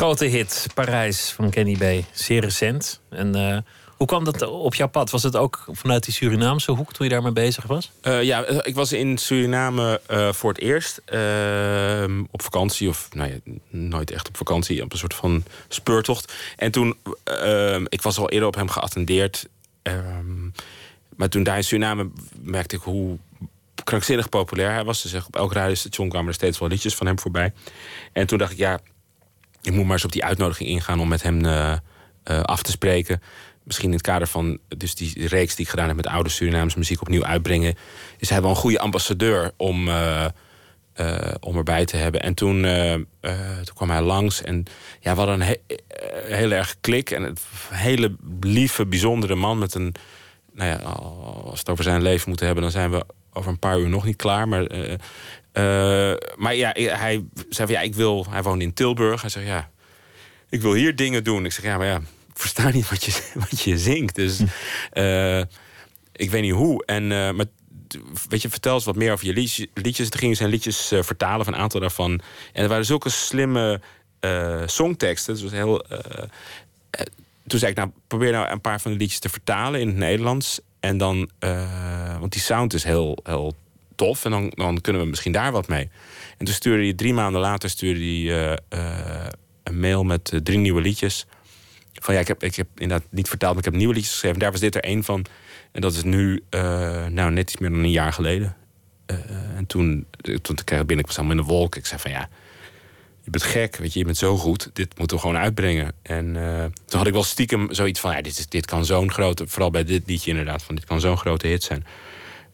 [0.10, 2.06] grote hit, Parijs van Kenny B.
[2.12, 3.02] Zeer recent.
[3.10, 3.58] En eh,
[3.98, 5.10] hoe kwam dat op jouw pad?
[5.10, 7.92] Was het ook vanuit die Surinaamse hoek toen je daarmee bezig was?
[8.02, 10.02] Eh, ja, eh, ik was in Suriname
[10.34, 11.02] voor het eerst.
[11.06, 14.84] ehm, op vakantie, of nou ja, nooit echt op vakantie.
[14.84, 16.34] Op een soort van speurtocht.
[16.56, 19.48] En toen, ehm, ik was al eerder op hem geattendeerd.
[19.82, 20.50] ehm,
[21.16, 22.10] maar toen daar in Suriname
[22.42, 23.18] merkte ik hoe
[23.84, 25.02] krankzinnig populair hij was.
[25.02, 27.54] Dus op elk radiostation kwamen er steeds wel liedjes van hem voorbij.
[28.14, 28.80] En toen dacht ik, ja,
[29.62, 31.72] ik moet maar eens op die uitnodiging ingaan om met hem eh,
[32.24, 33.22] eh, af te spreken.
[33.64, 36.78] Misschien in het kader van dus die reeks die ik gedaan heb met oude Surinaamse
[36.78, 37.76] muziek opnieuw uitbrengen.
[38.18, 40.26] Is hij wel een goede ambassadeur om, eh,
[41.40, 42.22] om erbij te hebben.
[42.22, 42.62] En toen,
[43.64, 44.66] toen kwam hij langs en
[45.00, 45.76] ja, we hadden een he-
[46.36, 47.12] heel erg klik.
[47.12, 47.38] En een
[47.70, 49.96] hele lieve, bijzondere man met een.
[50.54, 53.60] Nou ja, als we het over zijn leven moeten hebben, dan zijn we over een
[53.60, 54.48] paar uur nog niet klaar.
[54.48, 54.68] Maar,
[56.36, 58.26] maar ja, hij zei van ja, ik wil.
[58.30, 59.22] Hij woont in Tilburg.
[59.22, 59.70] Hij zegt ja,
[60.50, 61.46] ik wil hier dingen doen.
[61.46, 64.16] Ik zeg ja, maar ja, ik versta niet wat je, wat je zingt.
[64.16, 64.40] Dus
[64.92, 65.40] eh,
[66.12, 66.86] ik weet niet hoe.
[66.86, 67.46] En, eh, maar
[68.30, 69.68] weet je, vertel eens wat meer over je liedjes.
[69.74, 70.10] liedjes.
[70.10, 72.12] Toen gingen zijn liedjes eh, vertalen van een aantal daarvan.
[72.54, 73.82] En er waren zulke slimme
[74.20, 75.42] eh, songteksten.
[75.42, 75.82] Was heel.
[75.84, 76.24] eh,
[76.90, 77.06] eh,
[77.48, 79.96] toen zei ik, nou, probeer nou een paar van de liedjes te vertalen in het
[79.96, 80.60] Nederlands.
[80.80, 83.56] En dan, eh, want die sound is heel, heel
[84.00, 84.26] tof.
[84.26, 85.90] En dan, dan kunnen we misschien daar wat mee.
[86.38, 89.32] En toen stuurde hij drie maanden later stuurde hij, eh, eh,
[89.64, 91.26] een mail met eh, drie nieuwe liedjes.
[91.94, 94.40] Van ja, ik heb, ik heb inderdaad niet vertaald, maar ik heb nieuwe liedjes geschreven.
[94.40, 95.26] Daar was dit er één van.
[95.72, 96.44] En dat is nu,
[97.10, 98.56] nou, net iets meer dan een jaar geleden.
[99.56, 100.06] En toen,
[100.42, 101.76] toen ik kreeg binnen, ik was helemaal in de wolk.
[101.76, 102.30] Ik zei van ja,
[103.24, 104.70] je bent gek, weet je, je bent zo goed.
[104.74, 105.94] Dit moeten we gewoon uitbrengen.
[106.02, 106.34] En
[106.86, 109.72] toen had ik wel stiekem zoiets van, ja, dit, is, dit kan zo'n grote, vooral
[109.72, 111.86] bij dit liedje inderdaad, van dit kan zo'n grote hit zijn.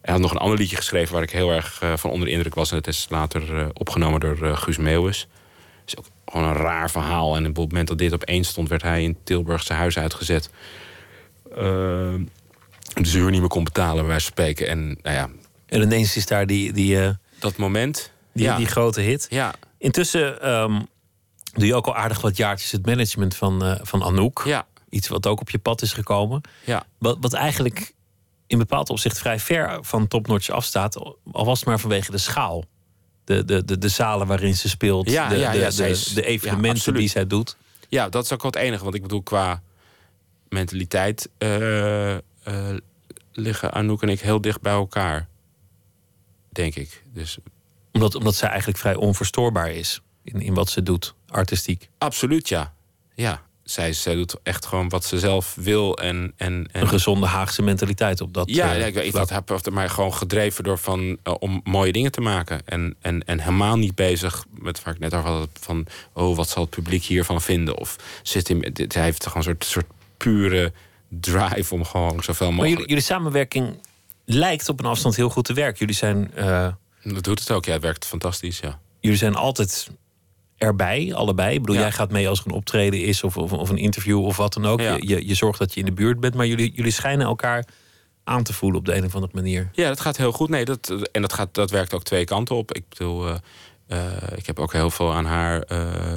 [0.06, 2.34] Hij had nog een ander liedje geschreven waar ik heel erg eh, van onder de
[2.34, 2.72] indruk was.
[2.72, 5.28] En het is later eh, opgenomen door eh, Guus Meeuwis.
[5.86, 7.36] is ook gewoon een raar verhaal.
[7.36, 10.50] En op het moment dat dit op één stond, werd hij in Tilburgse huis uitgezet.
[11.52, 11.58] Eh,
[12.94, 14.68] de huur niet meer kon betalen, bij wijze van spreken.
[14.68, 15.30] En nou ja,
[15.66, 18.12] En ineens is daar die, die, dat moment.
[18.34, 18.58] die, ja.
[18.58, 19.28] die grote hit.
[19.30, 19.54] Ja.
[19.78, 20.82] Intussen ehm,
[21.54, 24.42] doe je ook al aardig wat jaartjes het management van, van Anouk.
[24.46, 24.66] Ja.
[24.90, 26.42] Iets wat ook op je pad is gekomen.
[26.66, 26.86] Ja.
[26.98, 27.94] Wat, wat eigenlijk
[28.48, 30.96] in bepaald opzicht vrij ver van Topnotch afstaat.
[30.98, 32.64] Al was het maar vanwege de schaal.
[33.24, 35.10] De, de, de, de zalen waarin ze speelt.
[35.10, 37.58] Ja, de, ja, de, ja, de, is- de evenementen die zij doet.
[37.90, 38.84] Ja, dat is ook wel het enige.
[38.84, 39.62] Want ik bedoel, qua
[40.50, 42.22] mentaliteit eh, eh,
[43.32, 45.28] liggen Anouk en ik heel dicht bij elkaar.
[46.50, 47.04] Denk ik.
[47.14, 47.38] Dus
[47.92, 51.90] Omdat, omdat zij eigenlijk vrij onverstoorbaar is in, in wat ze doet, artistiek.
[51.98, 52.74] absoluut, ja.
[53.16, 55.98] Ja, zij, zij doet echt gewoon wat ze zelf wil.
[55.98, 56.82] En, en, en...
[56.82, 58.50] Een gezonde Haagse mentaliteit op dat.
[58.50, 61.92] Ja, eh, ja, ik, weet- heb heb maar gewoon gedreven door van, eh, om mooie
[61.92, 62.62] dingen te maken.
[62.66, 65.50] En, en, en helemaal niet bezig met waar ik net over had.
[65.60, 67.78] Van, oh, wat zal het publiek hiervan vinden?
[67.78, 69.88] Of zit in, dit, hij heeft gewoon een soort, soort
[70.18, 70.72] pure
[71.08, 72.70] drive om gewoon zoveel Maar mogelijk...
[72.70, 73.80] jullie, jullie samenwerking
[74.26, 75.80] lijkt op een afstand heel goed te werken.
[75.80, 76.68] Jullie zijn, eh,
[77.04, 77.74] Dat doet het ook, ja.
[77.74, 78.80] Het werkt fantastisch, ja.
[79.00, 79.90] jullie zijn altijd
[80.58, 81.54] erbij, allebei.
[81.54, 81.82] Ik bedoel, Ja.
[81.82, 84.54] jij gaat mee als er een optreden is of, of, of een interview of wat
[84.54, 84.80] dan ook.
[84.80, 84.94] Ja.
[84.94, 87.66] Je, je, je zorgt dat je in de buurt bent, maar jullie, jullie schijnen elkaar
[88.24, 89.70] aan te voelen op de een of andere manier.
[89.74, 90.50] Ja, dat gaat heel goed.
[90.50, 92.74] Nee, dat, en dat, gaat, dat werkt ook twee kanten op.
[92.74, 93.36] Ik bedoel, eh,
[93.88, 96.14] eh, ik heb ook heel veel aan haar eh,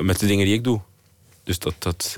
[0.00, 0.80] met de dingen die ik doe.
[1.44, 2.16] Dus dat, dat,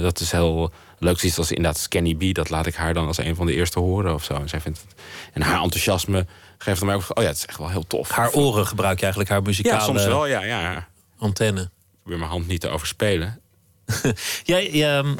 [0.00, 1.18] dat is heel leuk.
[1.18, 3.78] Zoiets als inderdaad Scanny B, dat laat ik haar dan als een van de eerste
[3.78, 4.34] horen of zo.
[4.34, 5.00] En, zij vindt het,
[5.32, 6.26] en haar enthousiasme
[6.58, 8.10] geeft mij ook, oh ja, het is echt wel heel tof.
[8.10, 10.44] Haar oren gebruik je eigenlijk, haar muzikale Ja, soms wel, ja.
[10.44, 10.88] ja.
[11.18, 11.60] antenne.
[11.60, 11.68] Ik
[12.02, 13.40] probeer mijn hand niet te overspelen.
[14.44, 15.14] Jij, je, ehm,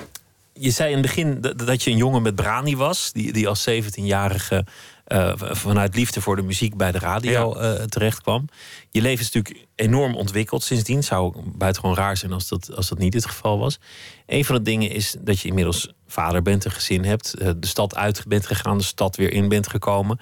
[0.52, 3.68] je zei in het begin dat, je een jongen met brani was, die, die als
[3.70, 4.64] 17-jarige
[5.06, 8.48] eh, vanuit liefde voor de muziek bij de radio eh, terecht kwam.
[8.90, 11.04] Je leven is natuurlijk enorm ontwikkeld sindsdien.
[11.04, 13.78] Zou buitengewoon raar zijn als dat, als dat niet het geval was.
[14.26, 17.66] Een van de dingen is dat je inmiddels vader bent, een gezin hebt, eh, de
[17.66, 20.20] stad uit bent gegaan, de stad weer in bent gekomen.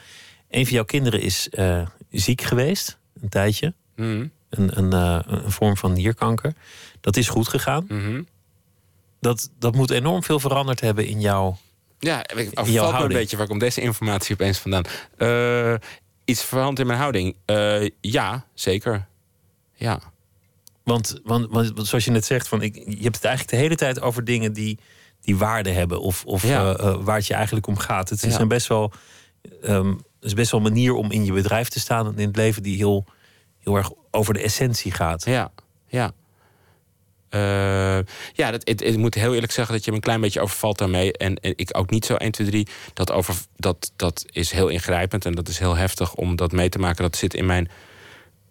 [0.54, 3.74] Een van jouw kinderen is eh, ziek geweest, een tijdje.
[3.96, 4.26] Mhm.
[4.48, 6.54] Een, een, eh, een vorm van nierkanker.
[7.00, 7.84] Dat is goed gegaan.
[7.88, 8.22] Mhm.
[9.20, 11.54] Dat, dat moet enorm veel veranderd hebben in jou.
[11.98, 14.84] Ja, ik jouw me een beetje waar komt deze informatie opeens vandaan.
[15.16, 15.74] Eh,
[16.24, 17.36] iets veranderd in mijn houding?
[18.00, 19.06] Ja, zeker.
[19.74, 20.00] Ja.
[20.82, 23.76] Want, want, want, zoals je net zegt, van, ik, je hebt het eigenlijk de hele
[23.76, 24.78] tijd over dingen die,
[25.20, 26.00] die waarde hebben.
[26.00, 26.98] Of, of Ja.
[26.98, 28.10] waar het je eigenlijk om gaat.
[28.10, 28.46] Het is Ja.
[28.46, 28.92] best wel,
[29.62, 29.94] ehm,
[30.24, 32.62] is best wel een manier om in je bedrijf te staan en in het leven
[32.62, 33.04] die heel,
[33.58, 35.24] heel erg over de essentie gaat.
[35.24, 35.52] Ja,
[35.86, 36.12] ja.
[37.28, 37.98] Eh,
[38.32, 41.12] ja, dat, ik moet heel eerlijk zeggen dat je me een klein beetje overvalt daarmee.
[41.12, 42.66] En, en ik ook niet zo 1, 2, 3.
[42.92, 46.68] Dat, over, dat, dat is heel ingrijpend en dat is heel heftig om dat mee
[46.68, 47.02] te maken.
[47.02, 47.70] Dat zit in mijn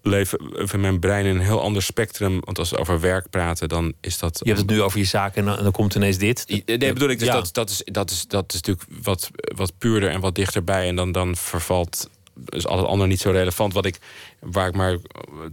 [0.05, 0.33] leef
[0.73, 2.39] in mijn brein in een heel ander spectrum.
[2.43, 4.39] Want als we over werk praten, dan is dat.
[4.43, 6.63] Je hebt het nu over je zaken en dan, en dan komt ineens dit.
[6.65, 7.33] Nee, bedoel ik, dus Ja.
[7.33, 10.87] dat, dat, is, dat, is, dat is natuurlijk wat, wat puurder en wat dichterbij.
[10.87, 13.73] En dan, dan vervalt dus al het andere niet zo relevant.
[13.73, 13.97] Wat ik,
[14.39, 14.97] waar ik maar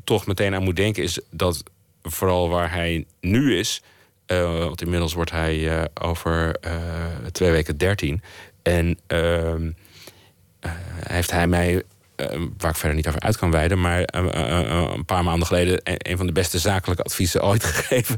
[0.04, 1.62] toch meteen aan moet denken, is dat
[2.02, 3.82] vooral waar hij nu is.
[4.26, 6.72] eh, want inmiddels wordt hij eh, over eh,
[7.32, 8.22] twee weken dertien.
[8.62, 9.70] En ehm,
[10.60, 10.70] eh,
[11.08, 11.82] heeft hij mij, eh,
[12.58, 15.46] waar ik verder niet over uit kan wijden, maar eh, eh, eh, een paar maanden
[15.46, 18.16] geleden een, een van de beste zakelijke adviezen ooit gegeven.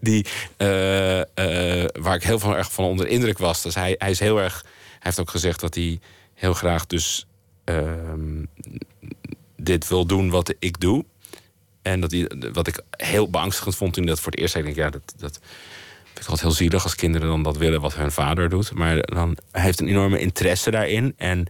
[0.00, 0.26] Die,
[0.56, 3.62] eh, eh, waar ik heel erg van onder de indruk was.
[3.62, 4.62] Dus hij, hij is heel erg.
[4.62, 6.00] Hij heeft ook gezegd dat hij
[6.34, 7.26] heel graag dus
[7.64, 8.44] ehm,
[9.56, 11.04] dit wil doen wat ik doe.
[11.82, 14.68] En dat hij, wat ik heel beangstigend vond toen dat voor het eerst zei.
[14.68, 15.40] Ik denk, ja, dat, dat
[16.04, 18.72] vind ik altijd heel zielig als kinderen dan dat willen wat hun vader doet.
[18.72, 21.14] Maar dan hij heeft een enorme interesse daarin.
[21.16, 21.46] En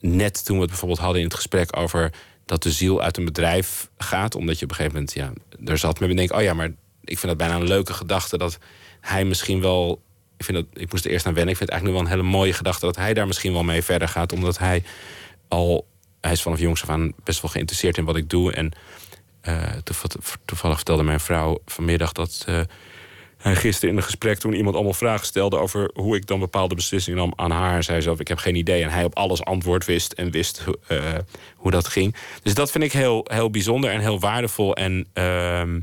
[0.00, 2.12] net toen we het bijvoorbeeld hadden in het gesprek over
[2.44, 5.32] dat de ziel uit een bedrijf gaat, omdat je op een gegeven moment, ja,
[5.64, 6.70] er zat me denk, oh ja, maar
[7.04, 8.58] ik vind dat bijna een leuke gedachte dat
[9.00, 10.02] hij misschien wel,
[10.36, 12.18] ik vind dat, ik moest er eerst aan wennen, ik vind het eigenlijk nu wel
[12.18, 14.82] een hele mooie gedachte dat hij daar misschien wel mee verder gaat, omdat hij
[15.48, 15.86] al,
[16.20, 18.52] hij is vanaf jongs af aan best wel geïnteresseerd in wat ik doe.
[18.52, 18.72] En
[19.40, 19.72] eh,
[20.44, 22.66] toevallig, vertelde mijn vrouw vanmiddag dat hij
[23.38, 27.18] gisteren in een gesprek toen iemand allemaal vragen stelde over hoe ik dan bepaalde beslissingen
[27.18, 27.82] nam aan haar.
[27.82, 28.82] Zei zelf, ik heb geen idee.
[28.82, 31.14] En hij op alles antwoord wist en wist hoe- eh,
[31.56, 32.14] hoe dat ging.
[32.42, 35.80] Dus dat vind ik heel, heel bijzonder en heel waardevol en, ehm,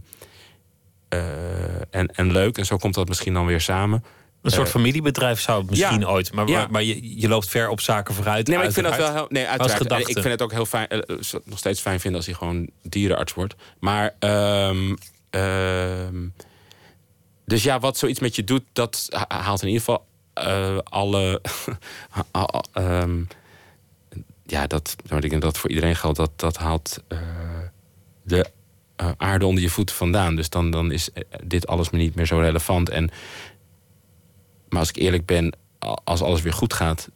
[1.09, 2.57] eh, en, en leuk.
[2.57, 4.03] En zo komt dat misschien dan weer samen.
[4.41, 6.07] Een soort Eh, familiebedrijf zou het misschien ja.
[6.07, 6.33] ooit.
[6.33, 6.67] Maar, Ja.
[6.71, 8.47] maar, je, je loopt ver op zaken vooruit.
[8.47, 9.25] Nee, maar ik vind dat wel heel.
[9.29, 10.07] Nee, uiteraard.
[10.09, 10.87] Ik vind het ook heel fijn.
[11.45, 13.55] nog steeds fijn vinden als hij gewoon dierenarts wordt.
[13.79, 14.15] Maar.
[14.19, 14.95] ehm,
[15.29, 16.27] ehm,
[17.45, 21.41] dus ja, wat zoiets met je doet, dat ha- haalt in ieder geval eh, alle.
[22.73, 23.23] ehm,
[24.45, 26.17] ja, dat, nou, ik denk dat voor iedereen geldt.
[26.17, 27.17] Dat, dat haalt eh,
[28.23, 28.45] de
[28.95, 30.35] eh, aarde onder je voeten vandaan.
[30.35, 31.09] Dus dan, dan is
[31.43, 32.89] dit alles me niet meer zo relevant.
[32.89, 33.09] En,
[34.69, 35.55] maar als ik eerlijk ben,
[36.03, 37.09] als alles weer goed gaat,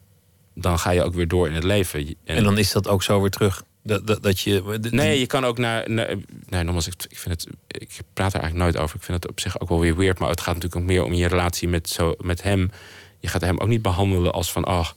[0.56, 2.08] dan ga je ook weer door in het leven.
[2.08, 3.64] Je- En dan is dat ook zo weer terug.
[3.84, 5.90] Dat, dat, dat je, de- Nee, je kan ook naar.
[5.90, 6.16] naar
[6.46, 7.54] nee, nogmaals, ik, ik vind het.
[7.68, 8.96] Ik praat er eigenlijk nooit over.
[8.98, 10.20] Ik vind het op zich ook wel weer weird.
[10.20, 12.72] Maar het gaat natuurlijk ook meer om je relatie met, zo, met hem.
[13.20, 14.68] Je gaat hem ook niet behandelen als van.
[14.68, 14.88] Oh,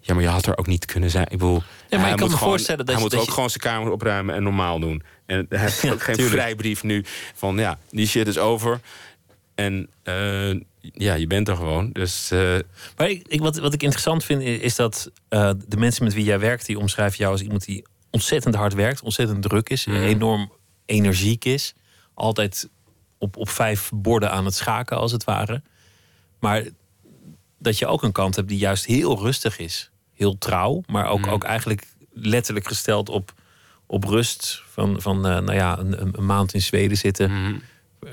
[0.00, 1.24] ja, maar je had er ook niet kunnen zijn.
[1.24, 3.26] Ik bedoel, ik hij kan moet me gewoon, voorstellen dat hij je- moet dat ook
[3.26, 5.02] je- gewoon zijn kamer opruimen en normaal doen.
[5.26, 6.36] En hij heeft Ja, ook geen tuurlijk.
[6.40, 7.04] vrijbrief nu
[7.34, 8.80] van ja, die shit is over.
[9.54, 10.50] En eh,
[10.80, 11.90] ja, je bent er gewoon.
[11.92, 12.30] Dus.
[12.30, 12.56] eh,
[12.96, 16.24] Maar ik, ik- wat, wat ik interessant vind is dat eh, de mensen met wie
[16.24, 17.84] jij werkt, die omschrijven jou als iemand die
[18.14, 19.96] ontzettend hard werkt, ontzettend druk is, Mhm.
[19.96, 20.52] enorm
[20.86, 21.74] energiek is,
[22.14, 22.68] altijd
[23.18, 25.62] op, op vijf borden aan het schaken als het ware.
[26.40, 26.62] Maar
[27.58, 31.20] dat je ook een kant hebt die juist heel rustig is, heel trouw, maar ook,
[31.20, 31.28] Mhm.
[31.30, 33.32] ook eigenlijk letterlijk gesteld op,
[33.86, 34.62] op rust.
[34.70, 37.62] Van, van eh, nou ja, een, een- maand in Zweden zitten.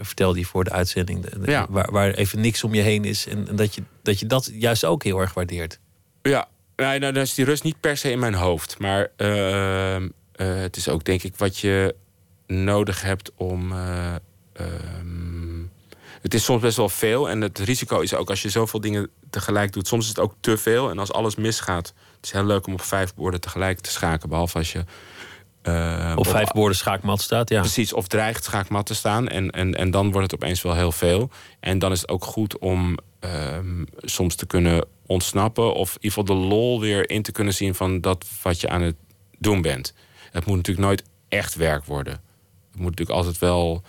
[0.02, 1.22] Vertelde je voor de uitzending.
[1.24, 1.52] de- de-.
[1.52, 1.66] Ja.
[1.70, 3.28] Waar, waar even niks om je heen is.
[3.28, 5.80] En, en dat, je, dat je dat juist ook heel erg waardeert.
[6.22, 6.48] Ja,
[6.88, 8.80] nee, nou, dan is die rust niet per se in mijn hoofd.
[8.80, 11.96] Maar ehm, eh, het is ook denk ik wat je
[12.48, 13.72] nodig hebt om.
[13.72, 14.16] eh,
[14.54, 15.62] ehm,
[16.22, 17.30] het is soms best wel veel.
[17.30, 19.88] En het risico is ook als je zoveel dingen tegelijk doet.
[19.88, 20.90] Soms is het ook te veel.
[20.90, 21.94] En als alles misgaat.
[22.16, 24.30] Het is heel leuk om op vijf borden tegelijk te schaken.
[24.30, 24.84] Behalve als je.
[25.62, 27.60] Eh, Op vijf borden schaakmat staat, ja.
[27.60, 29.28] Precies, of dreigt schaakmat te staan.
[29.28, 31.30] En, en, en dan wordt het opeens wel heel veel.
[31.60, 35.74] En dan is het ook goed om ehm, soms te kunnen ontsnappen.
[35.74, 38.70] Of in ieder geval de lol weer in te kunnen zien van dat wat je
[38.70, 38.96] aan het
[39.38, 39.94] doen bent.
[40.32, 42.14] Het moet natuurlijk nooit echt werk worden.
[42.72, 43.84] Het moet natuurlijk altijd wel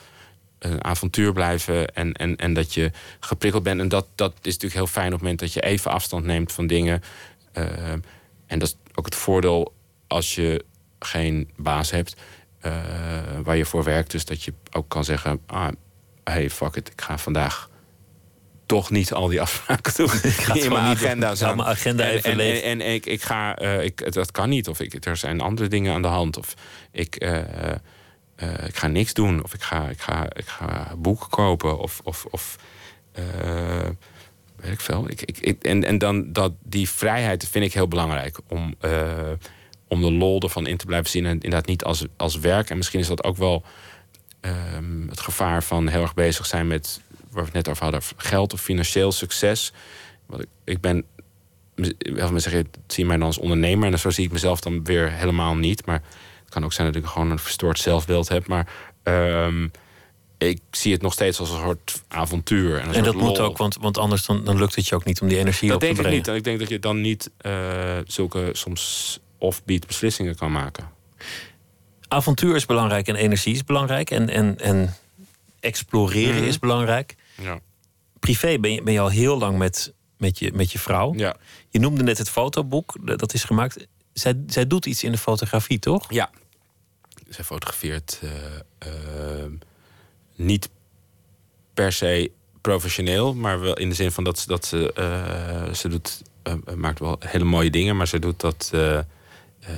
[0.59, 1.95] een avontuur blijven.
[1.95, 3.81] En, en, en dat je geprikkeld bent.
[3.81, 6.53] En dat, dat is natuurlijk heel fijn op het moment dat je even afstand neemt
[6.53, 7.03] van dingen.
[7.53, 7.99] Ehm,
[8.47, 9.73] en dat is ook het voordeel
[10.07, 10.65] als je
[11.05, 12.17] geen baas hebt
[12.61, 12.73] eh,
[13.43, 14.11] waar je voor werkt.
[14.11, 15.69] Dus dat je ook kan zeggen: ah,
[16.25, 17.71] hey, fuck it, ik ga vandaag
[18.67, 20.09] toch niet al die afspraken doen.
[20.09, 21.49] ga het in mijn agenda Ik staan.
[21.49, 24.49] ga mijn agenda en, even en, en, en ik, ik ga, eh, ik, dat kan
[24.49, 24.69] niet.
[24.69, 26.37] Of ik, er zijn andere dingen aan de hand.
[26.37, 26.55] Of
[26.93, 27.39] ik, eh,
[28.67, 29.43] ik ga niks doen.
[29.45, 31.79] Of ik ga, ik ga, ik ga boeken kopen.
[31.79, 32.57] Of, of, of
[34.57, 35.09] weet ik veel.
[35.11, 38.39] Ik, ik, ik- en en dan dat, die vrijheid vind ik heel belangrijk.
[38.49, 38.75] Om,
[39.93, 41.27] om de lol ervan in te blijven zien.
[41.27, 42.71] En inderdaad niet als, als werk.
[42.71, 43.63] En misschien is dat ook wel
[44.41, 47.01] ehm, het gevaar van heel erg bezig zijn met...
[47.31, 49.73] waar we het net over hadden, geld of financieel succes.
[50.27, 51.05] Want ik, ik ben...
[51.99, 53.93] Wel zeggen, zie mij dan als ondernemer.
[53.93, 55.87] En zo zie ik mezelf dan weer helemaal niet.
[55.87, 56.03] Maar
[56.41, 58.47] het kan ook zijn dat ik gewoon een verstoord zelfbeeld heb.
[58.47, 58.69] Maar
[59.03, 59.67] ehm,
[60.39, 62.75] ik zie het nog steeds als een soort avontuur.
[62.75, 64.95] En, een En soort dat moet ook, want, want anders dan, dan lukt het je
[64.95, 66.19] ook niet om die energie Dat op te denk ik brengen.
[66.19, 66.29] niet.
[66.29, 70.89] En ik denk dat je dan niet eh, zulke soms offbeat beslissingen kan maken.
[72.09, 74.11] Avontuur is belangrijk en energie is belangrijk.
[74.11, 74.95] En, en, en
[75.61, 76.45] exploreren Mhm.
[76.49, 77.15] is belangrijk.
[77.41, 77.61] Ja.
[78.19, 81.15] Privé ben je, ben je al heel lang met, met, je, met je vrouw.
[81.17, 81.37] Ja.
[81.69, 83.87] Je noemde net het fotoboek, dat is gemaakt.
[84.13, 86.13] Zij, zij doet iets in de fotografie, toch?
[86.13, 86.31] Ja.
[87.29, 88.31] Zij fotografeert eh,
[88.79, 89.51] eh,
[90.35, 90.69] niet
[91.75, 92.31] per se
[92.61, 96.23] professioneel, maar wel in de zin van dat, ze- dat ze, eh, ze doet,
[96.77, 98.71] maakt wel hele mooie dingen, maar ze doet dat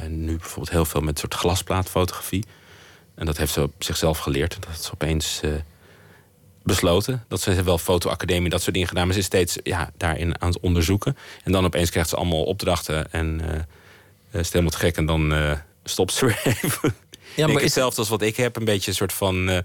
[0.09, 2.45] nu bijvoorbeeld heel veel met soort glasplaatfotografie.
[3.15, 4.57] En dat heeft ze op zichzelf geleerd.
[4.61, 5.51] Dat is opeens eh,
[6.63, 7.25] besloten.
[7.29, 9.05] Dat ze wel fotoacademie, dat soort dingen gedaan.
[9.05, 11.17] Maar ze is steeds ja, daarin aan het onderzoeken.
[11.45, 13.13] En dan opeens krijgt ze allemaal opdrachten.
[13.13, 14.97] En eh eh, is het helemaal te gek.
[14.97, 15.35] En dan
[15.85, 16.95] stopt ze weer even.
[17.37, 18.57] Ja, maar is- hetzelfde als wat ik heb.
[18.57, 19.63] Een beetje een soort van...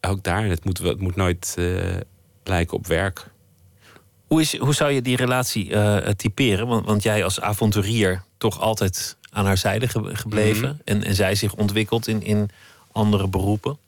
[0.00, 1.54] ook daar, het moet, het moet nooit
[2.44, 3.26] lijken op werk.
[4.26, 5.72] Hoe, is, hoe zou je die relatie
[6.16, 6.66] typeren?
[6.66, 10.68] Want, want jij als avonturier toch altijd aan haar zijde ge- gebleven.
[10.68, 10.80] Mhm.
[10.84, 12.50] en, en zij zich ontwikkeld in, in
[12.92, 13.78] andere beroepen.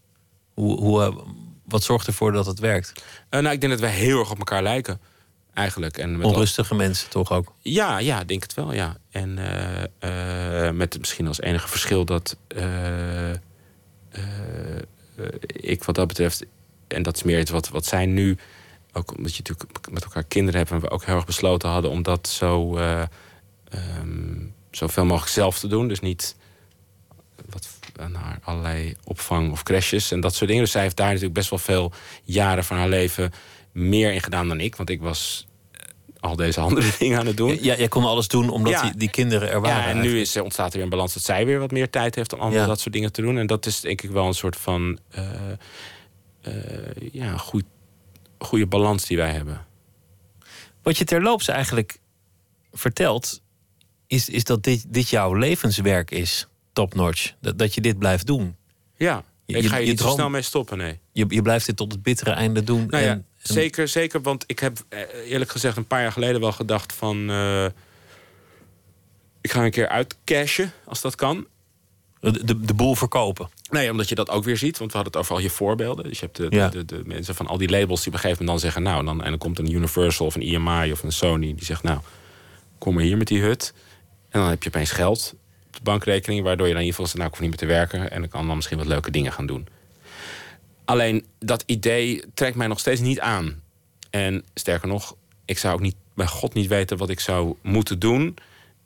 [0.54, 1.16] Hoe, hoe, eh,
[1.64, 2.92] wat zorgt ervoor dat het werkt?
[3.28, 5.00] Eh, nou, ik denk dat wij heel erg op elkaar lijken.
[5.54, 5.98] Eigenlijk.
[5.98, 7.52] En met al- Onrustige mensen toch ook?
[7.62, 8.96] Ja, ja, denk het wel, ja.
[9.10, 9.38] En
[9.98, 12.36] eh, met misschien als enige verschil dat
[15.46, 16.44] ik wat dat betreft,
[16.88, 18.36] en dat is meer iets wat, wat zij nu,
[18.92, 21.90] ook omdat je natuurlijk met elkaar kinderen hebt, en we ook heel erg besloten hadden
[21.90, 23.02] om dat zo eh
[23.68, 24.36] ehm,
[24.70, 25.88] zoveel mogelijk zelf te doen.
[25.88, 26.36] Dus niet
[27.50, 27.68] wat
[28.10, 30.62] naar allerlei opvang of crashes en dat soort dingen.
[30.64, 31.92] Dus zij heeft daar natuurlijk best wel veel
[32.24, 33.32] jaren van haar leven
[33.72, 34.76] meer in gedaan dan ik.
[34.76, 35.80] Want ik was eh,
[36.20, 37.58] al deze andere dingen aan het doen.
[37.62, 38.82] Ja, jij kon alles doen omdat Ja.
[38.82, 39.82] die, die kinderen er waren.
[39.82, 41.90] Ja, en nu is, eh, ontstaat er weer een balans dat zij weer wat meer
[41.90, 42.66] tijd heeft om allemaal Ja.
[42.66, 43.38] dat soort dingen te doen.
[43.38, 45.50] En dat is denk ik wel een soort van eh,
[46.40, 46.52] eh,
[47.12, 47.64] ja, goed,
[48.38, 49.66] goede balans die wij hebben.
[50.82, 51.98] Wat je terloops eigenlijk
[52.72, 53.40] vertelt,
[54.08, 57.32] is, is dat dit, dit jouw levenswerk is, topnotch.
[57.40, 58.56] Dat, dat je dit blijft doen.
[58.96, 60.98] Ja, Je- ik je- ga hier je niet droom- snel mee stoppen, nee.
[61.12, 62.86] Je, je blijft dit tot het bittere einde doen.
[62.86, 65.00] Nou ja, en, en- zeker, zeker, want ik heb eh,
[65.30, 67.30] eerlijk gezegd een paar jaar geleden wel gedacht van...
[67.30, 67.64] eh,
[69.40, 71.46] ik ga een keer uitcashen, als dat kan.
[72.20, 73.48] De, de, de boel verkopen.
[73.70, 74.78] Nee, omdat je dat ook weer ziet.
[74.78, 76.04] Want we hadden het over al je voorbeelden.
[76.04, 76.68] Dus je hebt de, Ja.
[76.68, 78.82] de, de, de mensen van al die labels die op een gegeven moment dan zeggen...
[78.92, 81.54] nou, dan, en dan komt een Universal of een EMI of een Sony...
[81.54, 82.00] die zegt, nou,
[82.78, 83.74] kom maar hier met die hut.
[84.28, 85.34] En dan heb je opeens geld
[85.66, 86.42] op de bankrekening...
[86.42, 88.10] waardoor je dan in ieder geval zegt, nou, ik niet meer te werken...
[88.10, 89.68] en ik kan dan misschien wat leuke dingen gaan doen.
[90.84, 93.62] Alleen, dat idee trekt mij nog steeds niet aan.
[94.10, 97.98] En sterker nog, ik zou ook niet, bij God niet weten wat ik zou moeten
[97.98, 98.36] doen...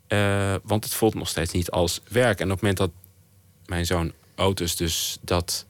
[0.07, 2.41] eh, want het voelt nog steeds niet als werk.
[2.41, 2.91] En op het moment dat
[3.67, 5.67] mijn zoon Otis dus dat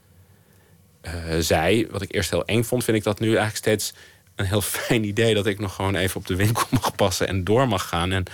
[1.01, 3.93] eh, zei, wat ik eerst heel eng vond, vind ik dat nu eigenlijk steeds
[4.43, 7.45] een heel fijn idee dat ik nog gewoon even op de winkel mag passen en
[7.45, 8.25] door mag gaan en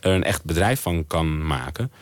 [0.00, 1.92] er een echt bedrijf van kan maken.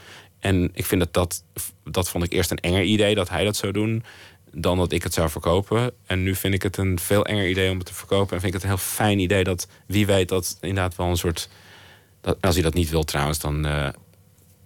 [0.40, 1.44] En ik vind dat dat,
[1.84, 4.04] dat vond ik eerst een enger idee dat hij dat zou doen
[4.52, 5.92] dan dat ik het zou verkopen.
[6.06, 8.34] En nu vind ik het een veel enger idee om het te verkopen.
[8.34, 11.16] En vind ik het een heel fijn idee dat wie weet dat inderdaad wel een
[11.16, 11.48] soort.
[12.20, 13.88] Dat, als hij dat niet wil trouwens, dan, eh,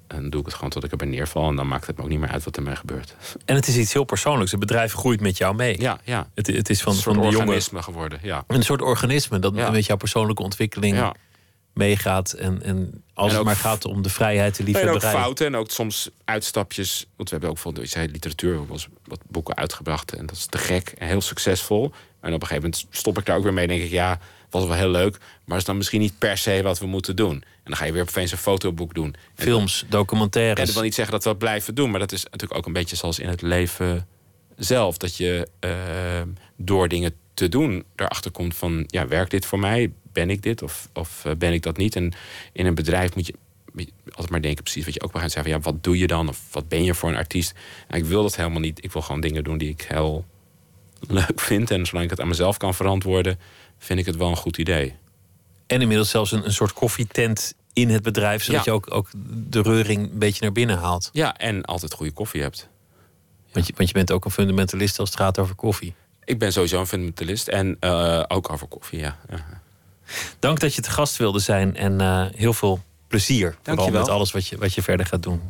[0.06, 1.48] dan doe ik het gewoon tot ik erbij neerval.
[1.48, 3.14] En dan maakt het me ook niet meer uit wat er mee gebeurt.
[3.44, 4.50] En het is iets heel persoonlijks.
[4.50, 5.80] Het bedrijf groeit met jou mee.
[5.80, 6.28] Ja, ja.
[6.34, 8.18] Het, het is van, een soort van de organisme geworden.
[8.22, 8.44] Ja.
[8.46, 9.70] Een soort organisme dat Ja.
[9.70, 11.14] met jouw persoonlijke ontwikkeling Ja.
[11.72, 12.32] meegaat.
[12.32, 15.46] En, en als En het maar gaat om de vrijheid, de Nee, en ook fouten
[15.46, 17.06] en ook soms uitstapjes.
[17.16, 20.12] Want we hebben ook je zei literatuur, eens wat boeken uitgebracht.
[20.12, 21.92] En dat is te gek en heel succesvol.
[22.20, 23.66] En op een gegeven moment stop ik daar ook weer mee.
[23.66, 24.18] denk ik, ja,
[24.58, 25.18] was wel heel leuk.
[25.44, 27.32] Maar is dan misschien niet per se wat we moeten doen.
[27.32, 29.14] En dan ga je weer opeens een fotoboek doen.
[29.34, 30.64] En Films, En documentaires.
[30.64, 31.90] dat wil niet zeggen dat we dat blijven doen.
[31.90, 34.06] Maar dat is natuurlijk ook een beetje zoals in het leven
[34.56, 34.96] zelf.
[34.96, 35.70] Dat je eh,
[36.56, 38.84] door dingen te doen erachter komt van...
[38.86, 39.92] ja, werkt dit voor mij?
[40.12, 40.62] Ben ik dit?
[40.62, 41.96] Of, of eh, ben ik dat niet?
[41.96, 42.12] En
[42.52, 43.34] in een bedrijf moet je
[43.72, 44.62] moet je altijd maar denken...
[44.62, 45.52] precies wat je ook wel gaat zeggen.
[45.52, 46.28] Van, ja, wat doe je dan?
[46.28, 47.54] Of wat ben je voor een artiest?
[47.88, 48.84] En ik wil dat helemaal niet.
[48.84, 50.24] Ik wil gewoon dingen doen die ik heel
[51.08, 51.70] leuk vind.
[51.70, 53.38] En zolang ik het aan mezelf kan verantwoorden...
[53.78, 54.94] vind ik het wel een goed idee.
[55.66, 58.42] En inmiddels zelfs een, een soort koffietent in het bedrijf.
[58.44, 58.72] Zodat Ja.
[58.72, 59.08] je ook, ook
[59.50, 61.10] de reuring een beetje naar binnen haalt.
[61.12, 62.68] Ja, en altijd goede koffie hebt.
[63.52, 65.94] Want, je, want je bent ook een fundamentalist als het gaat over koffie.
[66.24, 67.48] Ik ben sowieso een fundamentalist.
[67.48, 69.18] En eh, ook over koffie, ja.
[69.30, 69.44] ja.
[70.38, 71.76] Dank dat je te gast wilde zijn.
[71.76, 73.56] En eh, heel veel plezier.
[73.62, 75.40] Vooral met alles wat je, wat je verder gaat doen.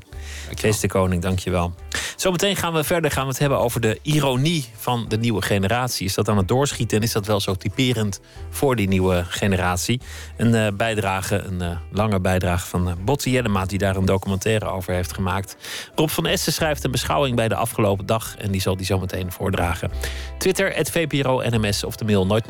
[0.55, 1.75] Kees de Koning, dankjewel.
[2.17, 6.07] Zometeen gaan we verder gaan we het hebben over de ironie van de nieuwe generatie.
[6.07, 10.01] Is dat aan het doorschieten en is dat wel zo typerend voor die nieuwe generatie?
[10.37, 13.65] Een eh, bijdrage, een eh, lange bijdrage van uh, Botte Jellema...
[13.65, 15.57] die daar een documentaire over heeft gemaakt.
[15.95, 18.37] Rob van Essen schrijft een beschouwing bij de afgelopen dag...
[18.37, 19.91] en die zal die zometeen voordragen.
[20.39, 22.47] Twitter, het VPRO NMS of de mail nooit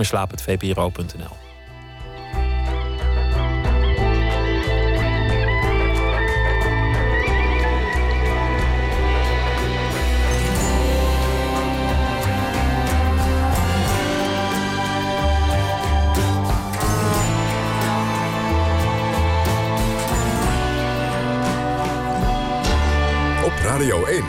[23.76, 24.22] Radio 1.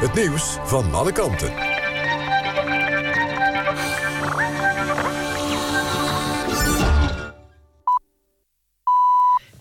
[0.00, 1.52] Het nieuws van alle kanten.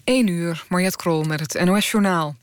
[0.04, 2.36] 1 uur, Mariette Krol met het NOS-journaal.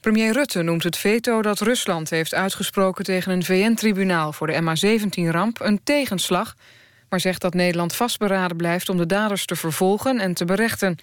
[0.00, 3.04] Premier Rutte noemt het veto dat Rusland heeft uitgesproken...
[3.04, 6.56] tegen een VN-tribunaal voor de MH17-ramp een tegenslag...
[7.08, 10.98] maar zegt dat Nederland vastberaden blijft om de daders te vervolgen en te berechten.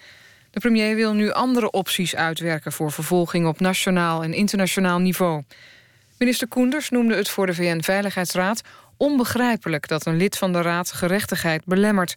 [0.50, 2.72] De premier wil nu andere opties uitwerken...
[2.72, 5.42] voor vervolging op nationaal en internationaal niveau.
[6.18, 8.60] Minister Koenders noemde het voor de VN-veiligheidsraad...
[8.96, 12.16] onbegrijpelijk dat een lid van de raad gerechtigheid belemmert...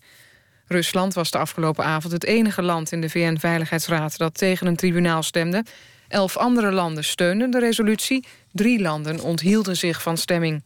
[0.67, 4.17] Rusland was de afgelopen avond het enige land in de VN-veiligheidsraad...
[4.17, 5.65] dat tegen een tribunaal stemde.
[6.07, 8.25] Elf andere landen steunden de resolutie.
[8.51, 10.63] Drie landen onthielden zich van stemming.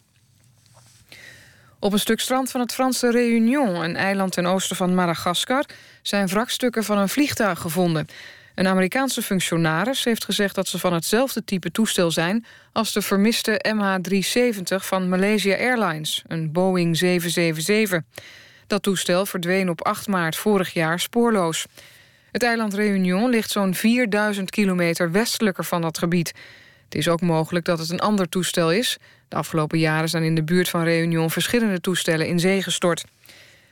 [1.79, 5.65] Op een stuk strand van het Franse Réunion, een eiland ten oosten van Madagaskar...
[6.01, 8.07] zijn wrakstukken van een vliegtuig gevonden.
[8.55, 12.45] Een Amerikaanse functionaris heeft gezegd dat ze van hetzelfde type toestel zijn...
[12.71, 18.01] als de vermiste MH370 van Malaysia Airlines, een Boeing 777.
[18.67, 21.65] Dat toestel verdween op 8 maart vorig jaar spoorloos.
[22.31, 26.33] Het eiland Réunion ligt zo'n 4000 kilometer westelijker van dat gebied.
[26.83, 28.97] Het is ook mogelijk dat het een ander toestel is.
[29.27, 33.05] De afgelopen jaren zijn in de buurt van Réunion verschillende toestellen in zee gestort.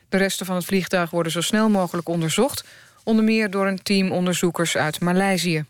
[0.10, 2.64] De resten van het vliegtuig worden zo snel mogelijk onderzocht...
[3.03, 5.66] onder meer door een team onderzoekers uit Maleisië.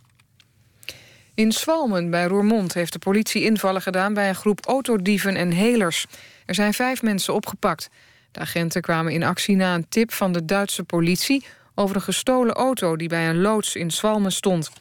[1.34, 4.14] In Swalmen bij Roermond heeft de politie invallen gedaan...
[4.14, 6.06] bij een groep autodieven en helers.
[6.46, 7.90] Er zijn vijf mensen opgepakt.
[8.32, 11.46] De agenten kwamen in actie na een tip van de Duitse politie...
[11.76, 14.72] over een gestolen auto die bij een loods in Zwalmen stond.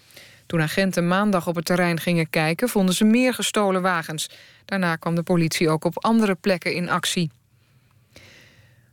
[0.46, 2.68] Toen agenten maandag op het terrein gingen kijken...
[2.68, 4.30] vonden ze meer gestolen wagens.
[4.64, 7.30] Daarna kwam de politie ook op andere plekken in actie.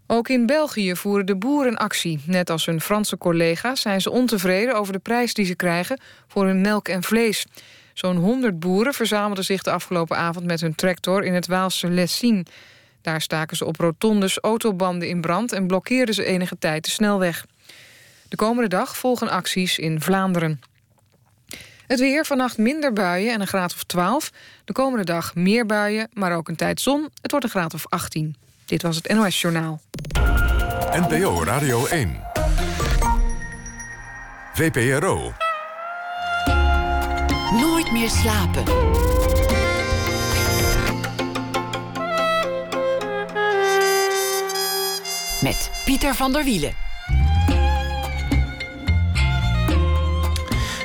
[0.07, 2.19] Ook in België voeren de boeren actie.
[2.25, 5.99] Net als hun Franse collega's zijn ze ontevreden over de prijs die ze krijgen...
[6.27, 7.45] voor hun melk en vlees.
[7.93, 11.23] Zo'n 100 boeren verzamelden zich de afgelopen avond met hun tractor...
[11.23, 12.45] in het Waalse Lessine.
[13.01, 15.51] Daar staken ze op rotondes autobanden in brand...
[15.51, 17.45] en blokkeerden ze enige tijd de snelweg.
[18.29, 20.61] De komende dag volgen acties in Vlaanderen.
[21.91, 24.31] Het weer, vannacht minder buien en een graad of 12.
[24.65, 27.09] De komende dag meer buien, maar ook een tijd zon.
[27.21, 28.35] Het wordt een graad of 18.
[28.65, 29.81] Dit was het NOS Journaal.
[30.91, 32.21] NPO Radio 1.
[34.53, 35.33] VPRO.
[37.59, 38.63] Nooit meer slapen.
[45.41, 46.90] Met Pieter van der Wielen.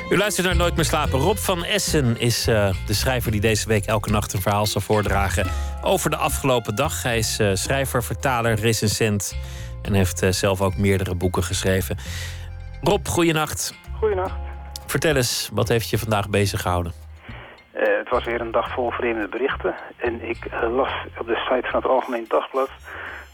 [0.09, 1.19] U luistert naar Nooit meer slapen.
[1.19, 4.81] Rob van Essen is uh, de schrijver die deze week elke nacht een verhaal zal
[4.81, 5.45] voordragen
[5.83, 7.03] over de afgelopen dag.
[7.03, 9.37] Hij is uh, schrijver, vertaler, recensent
[9.83, 11.97] en heeft uh, zelf ook meerdere boeken geschreven.
[12.81, 13.79] Rob, goeienacht.
[13.99, 14.35] Goeienacht.
[14.85, 16.91] Vertel eens, wat heeft je vandaag bezig gehouden?
[17.71, 19.75] het was weer een dag vol vreemde berichten.
[19.97, 20.37] En ik
[20.71, 22.69] las op de site van het Algemeen Dagblad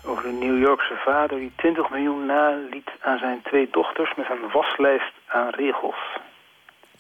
[0.06, 4.52] over een New Yorkse vader die 20 miljoen naliet aan zijn twee dochters met een
[4.54, 5.96] waslijst aan regels.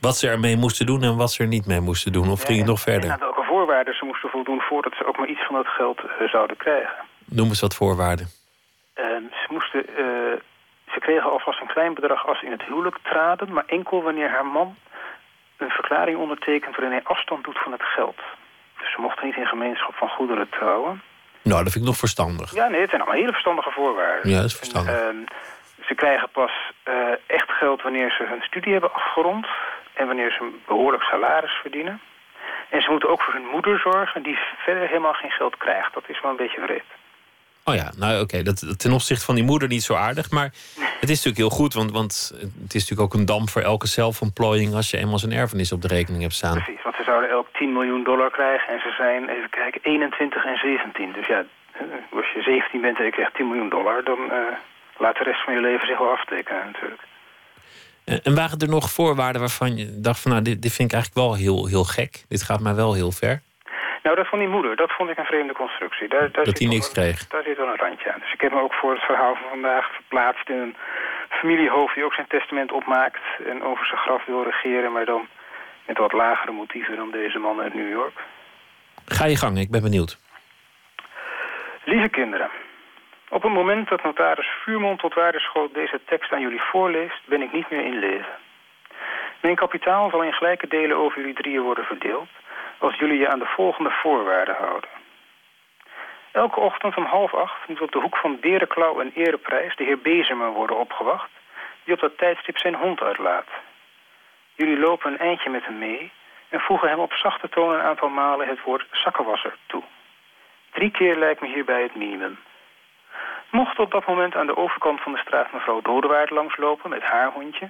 [0.07, 2.29] Wat ze ermee moesten doen en wat ze er niet mee moesten doen?
[2.29, 3.09] Of ging het nog verder?
[3.09, 5.99] En aan welke voorwaarden ze moesten voldoen voordat ze ook maar iets van dat geld
[6.03, 6.95] uh, zouden krijgen.
[7.25, 8.25] Noem eens wat voorwaarden.
[8.25, 9.05] Uh,
[9.41, 10.05] ze, moesten, uh,
[10.93, 13.53] ze kregen alvast een klein bedrag als ze in het huwelijk traden...
[13.53, 14.75] maar enkel wanneer haar man
[15.57, 16.75] een verklaring ondertekent...
[16.75, 18.19] waarin hij afstand doet van het geld.
[18.79, 21.01] Dus ze mochten niet in gemeenschap van goederen trouwen.
[21.41, 22.53] Nou, dat vind ik nog verstandig.
[22.53, 24.29] Ja, nee, het zijn allemaal hele verstandige voorwaarden.
[24.31, 24.93] Ja, dat is verstandig.
[24.99, 25.25] En,
[25.87, 26.51] ze krijgen pas
[27.25, 29.47] echt geld wanneer ze hun studie hebben afgerond
[29.93, 32.01] en wanneer ze een behoorlijk salaris verdienen.
[32.69, 35.93] En ze moeten ook voor hun moeder zorgen, die verder helemaal geen geld krijgt.
[35.93, 36.83] Dat is wel een beetje wreed.
[37.65, 40.31] Oh ja, nou oké, dat ten opzichte van die moeder niet zo aardig.
[40.31, 40.49] Maar
[40.99, 42.31] het is natuurlijk heel goed, want, want
[42.63, 44.73] het is natuurlijk ook een dam voor elke zelfontplooiing...
[44.73, 46.61] als je eenmaal zijn erfenis op de rekening hebt staan.
[46.63, 50.45] Precies, want ze zouden elk 10 miljoen dollar krijgen en ze zijn, even kijken, 21
[50.45, 51.11] en 17.
[51.11, 51.43] Dus ja,
[52.11, 54.03] als je 17 bent en je krijgt 10 miljoen dollar...
[54.03, 54.37] dan uh,
[54.97, 57.01] laat de rest van je leven zich wel aftekenen natuurlijk.
[58.05, 60.31] En waren er nog voorwaarden waarvan je dacht van...
[60.31, 62.23] nou, dit, dit vind ik eigenlijk wel heel, heel gek.
[62.27, 63.41] Dit gaat mij wel heel ver.
[64.03, 66.07] Nou, dat van die moeder, dat vond ik een vreemde constructie.
[66.07, 67.27] Daar, daar dat hij niks wel, kreeg?
[67.27, 68.19] Daar zit wel een randje aan.
[68.19, 70.49] Dus ik heb me ook voor het verhaal van vandaag verplaatst...
[70.49, 70.75] in een
[71.29, 73.23] familiehoofd die ook zijn testament opmaakt...
[73.47, 75.27] en over zijn graf wil regeren, maar dan
[75.85, 76.95] met wat lagere motieven...
[76.95, 78.17] dan deze man uit New York.
[79.05, 80.19] Ga je gang, ik ben benieuwd.
[81.83, 82.49] Lieve kinderen...
[83.33, 87.51] Op het moment dat notaris Vuurmond tot waardeschoot deze tekst aan jullie voorleest, ben ik
[87.51, 88.35] niet meer in leven.
[89.39, 92.29] Mijn kapitaal zal in gelijke delen over jullie drieën worden verdeeld,
[92.77, 94.89] als jullie je aan de volgende voorwaarden houden.
[96.31, 99.99] Elke ochtend om half acht moet op de hoek van Berenklauw en Ereprijs de heer
[99.99, 101.29] Bezemer worden opgewacht,
[101.83, 103.47] die op dat tijdstip zijn hond uitlaat.
[104.55, 106.11] Jullie lopen een eindje met hem mee
[106.49, 109.83] en voegen hem op zachte toon een aantal malen het woord zakkenwasser toe.
[110.71, 112.37] Drie keer lijkt me hierbij het minimum.
[113.49, 117.31] Mocht op dat moment aan de overkant van de straat mevrouw Dodewaard langslopen met haar
[117.31, 117.69] hondje...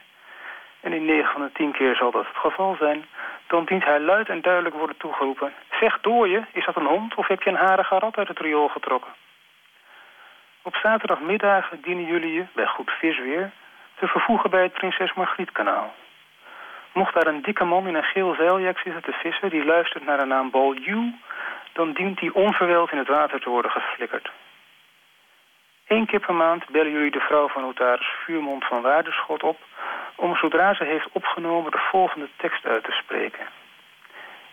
[0.80, 3.06] en in 9 van de 10 keer zal dat het geval zijn...
[3.48, 5.54] dan dient hij luid en duidelijk worden toegeroepen...
[5.80, 8.40] Zeg door je, is dat een hond of heb je een harige rat uit het
[8.40, 9.12] riool getrokken?
[10.62, 13.52] Op zaterdagmiddagen dienen jullie je, bij goed visweer...
[14.00, 15.94] te vervoegen bij het Prinses Margrietkanaal.
[16.92, 19.50] Mocht daar een dikke man in een geel zeiljak zitten te vissen...
[19.50, 21.14] die luistert naar de naam Balju...
[21.74, 24.32] dan dient die onverweld in het water te worden geflikkerd.
[25.94, 29.60] Eén keer per maand bellen jullie de vrouw van notaris Vuurmond van Waarderschot op...
[30.16, 33.46] om zodra ze heeft opgenomen de volgende tekst uit te spreken.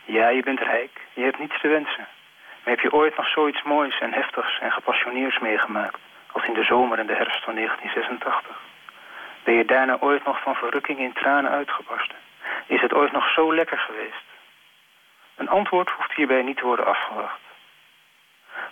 [0.04, 2.06] Ja, je bent rijk, je hebt niets te wensen.
[2.62, 5.98] Maar heb je ooit nog zoiets moois en heftigs en gepassioneerds meegemaakt...
[6.32, 8.56] als in de zomer en de herfst van 1986?
[9.44, 12.16] Ben je daarna ooit nog van verrukking in tranen uitgebarsten?
[12.66, 14.26] Is het ooit nog zo lekker geweest?
[15.36, 17.49] Een antwoord hoeft hierbij niet te worden afgewacht.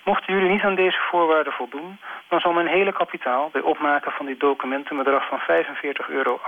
[0.05, 1.99] Mochten jullie niet aan deze voorwaarden voldoen...
[2.29, 4.91] dan zal mijn hele kapitaal bij opmaken van dit document...
[4.91, 6.41] een bedrag van 45,28 euro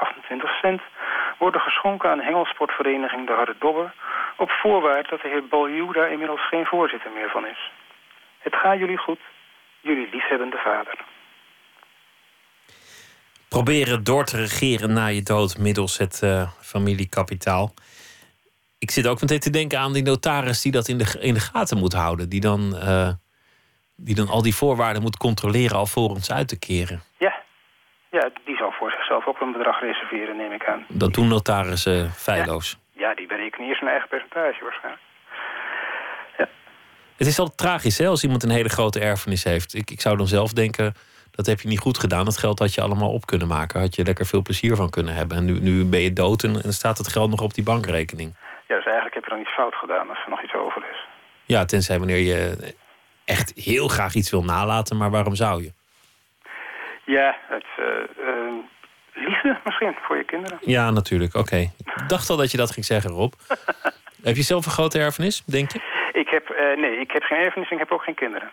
[1.39, 3.93] worden geschonken aan de hengelsportvereniging De Harde Dobber...
[4.37, 7.71] op voorwaarde dat de heer Baljoe daar inmiddels geen voorzitter meer van is.
[8.39, 9.21] Het gaat jullie goed,
[9.81, 10.95] jullie liefhebbende vader.
[13.49, 17.75] Proberen door te regeren na je dood middels het eh, familiekapitaal.
[18.79, 21.41] Ik zit ook meteen te denken aan die notaris die dat in de, in de
[21.41, 22.29] gaten moet houden.
[22.29, 23.11] Die dan, eh,
[24.05, 27.03] die dan al die voorwaarden moet controleren alvorens uit te keren.
[27.19, 27.35] Ja.
[28.11, 30.85] ja, die zal voor zichzelf ook een bedrag reserveren, neem ik aan.
[30.89, 32.79] Dat doen notarissen feilloos.
[32.93, 35.03] Ja, die berekenen eerst een eigen percentage waarschijnlijk.
[37.21, 39.75] Het is altijd tragisch hè, als iemand een hele grote erfenis heeft.
[39.75, 40.95] Ik, ik zou dan zelf denken,
[41.31, 42.25] dat heb je niet goed gedaan.
[42.25, 43.81] Dat geld had je allemaal op kunnen maken.
[43.81, 45.37] Had je lekker veel plezier van kunnen hebben.
[45.37, 48.35] En nu, nu ben je dood en, en staat het geld nog op die bankrekening.
[48.69, 51.07] Ja, dus eigenlijk heb je dan iets fout gedaan als er nog iets over is.
[51.45, 52.57] Ja, tenzij wanneer je
[53.31, 54.97] echt heel graag iets wil nalaten.
[54.97, 55.73] Maar waarom zou je?
[57.05, 57.85] Ja, het, eh,
[58.29, 58.53] eh,
[59.15, 60.59] liefde misschien voor je kinderen.
[60.61, 61.35] Ja, natuurlijk.
[61.35, 61.57] Oké.
[61.57, 63.33] Ik dacht al dat je dat ging zeggen, Rob.
[64.29, 65.81] heb je zelf een grote erfenis, denk je?
[66.13, 68.49] Ik heb, eh, nee, ik heb geen erfenis en ik heb ook geen kinderen.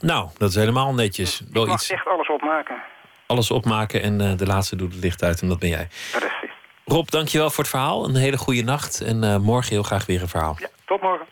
[0.00, 1.42] Nou, dat is helemaal netjes.
[1.52, 2.82] Wel ik mag iets, echt alles opmaken.
[3.26, 5.88] alles opmaken en de laatste doet het licht uit en dat ben jij.
[6.10, 6.50] Precies.
[6.84, 8.04] Rob, dankjewel voor het verhaal.
[8.04, 10.56] Een hele goede nacht en morgen heel graag weer een verhaal.
[10.84, 11.26] Tot morgen.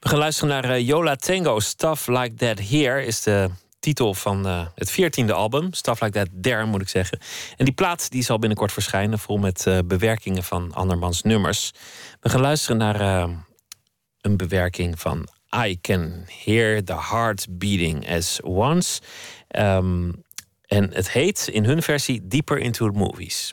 [0.00, 1.58] We gaan luisteren naar eh, Yola Tango.
[1.58, 5.72] Stuff Like That Here is de titel van eh, het veertiende album.
[5.72, 7.18] Stuff Like That There, moet ik zeggen.
[7.56, 9.18] En die plaat die zal binnenkort verschijnen...
[9.18, 11.70] vol met eh, bewerkingen van andermans nummers.
[12.20, 13.28] We gaan luisteren naar
[14.20, 15.28] een bewerking van...
[15.66, 19.00] I Can Hear the Heart Beating as Once.
[19.48, 20.12] Ehm,
[20.66, 23.52] en het heet in hun versie Deeper Into the Movies.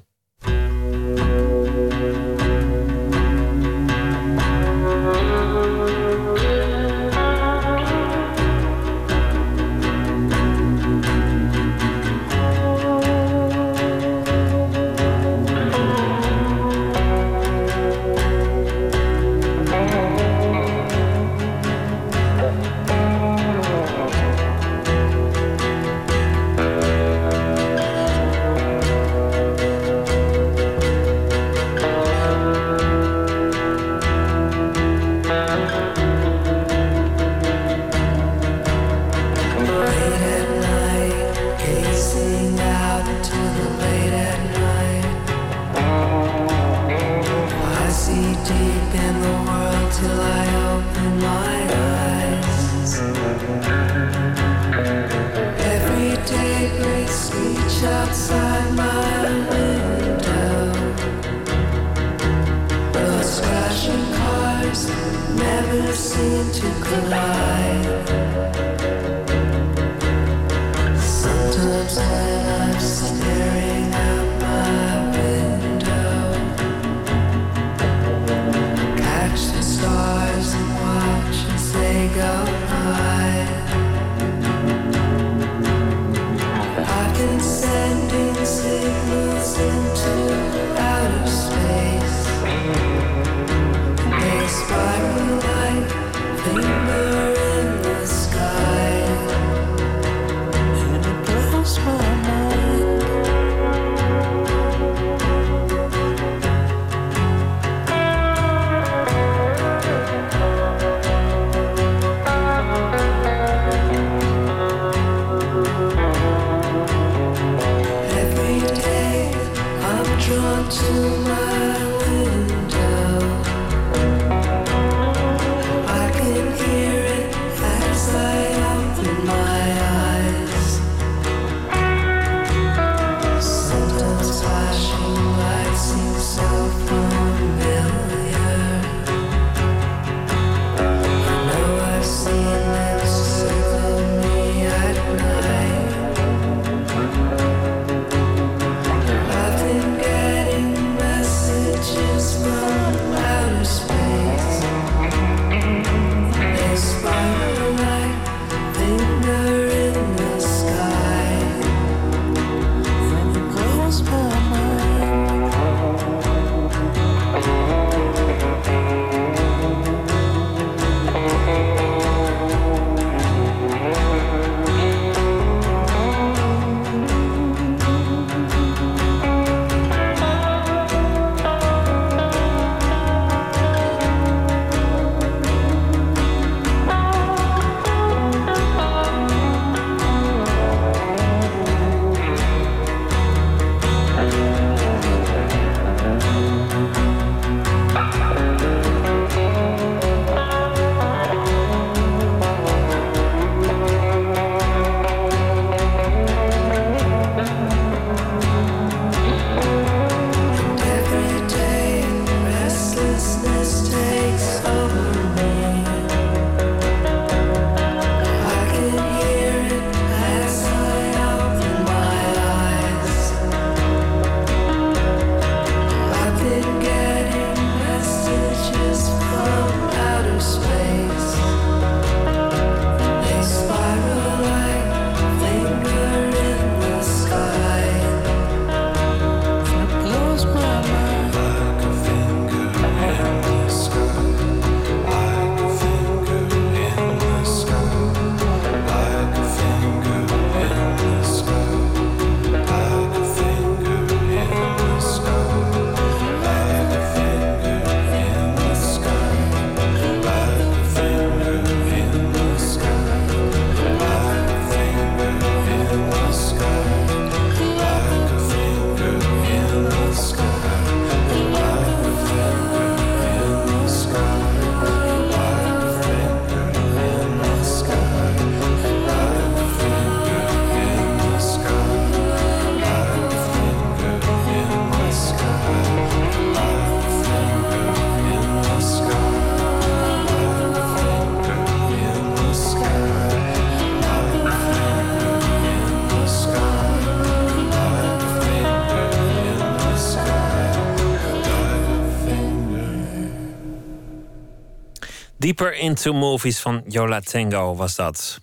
[305.47, 308.39] Deeper into Movies van Yola Tango was dat.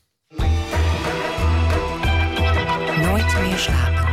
[2.96, 4.04] Nooit meer slapen.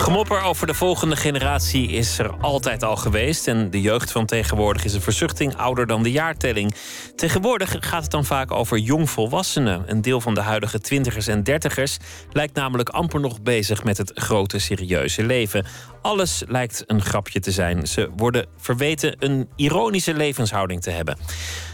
[0.00, 3.48] Gemopper over de volgende generatie is er altijd al geweest.
[3.48, 6.74] En de jeugd van tegenwoordig is een verzuchting ouder dan de jaartelling.
[7.16, 9.82] Tegenwoordig gaat het dan vaak over jongvolwassenen.
[9.86, 11.96] Een deel van de huidige twintigers en dertigers
[12.32, 15.66] lijkt namelijk amper nog bezig met het grote serieuze leven.
[16.02, 17.86] Alles lijkt een grapje te zijn.
[17.86, 21.18] Ze worden verweten een ironische levenshouding te hebben.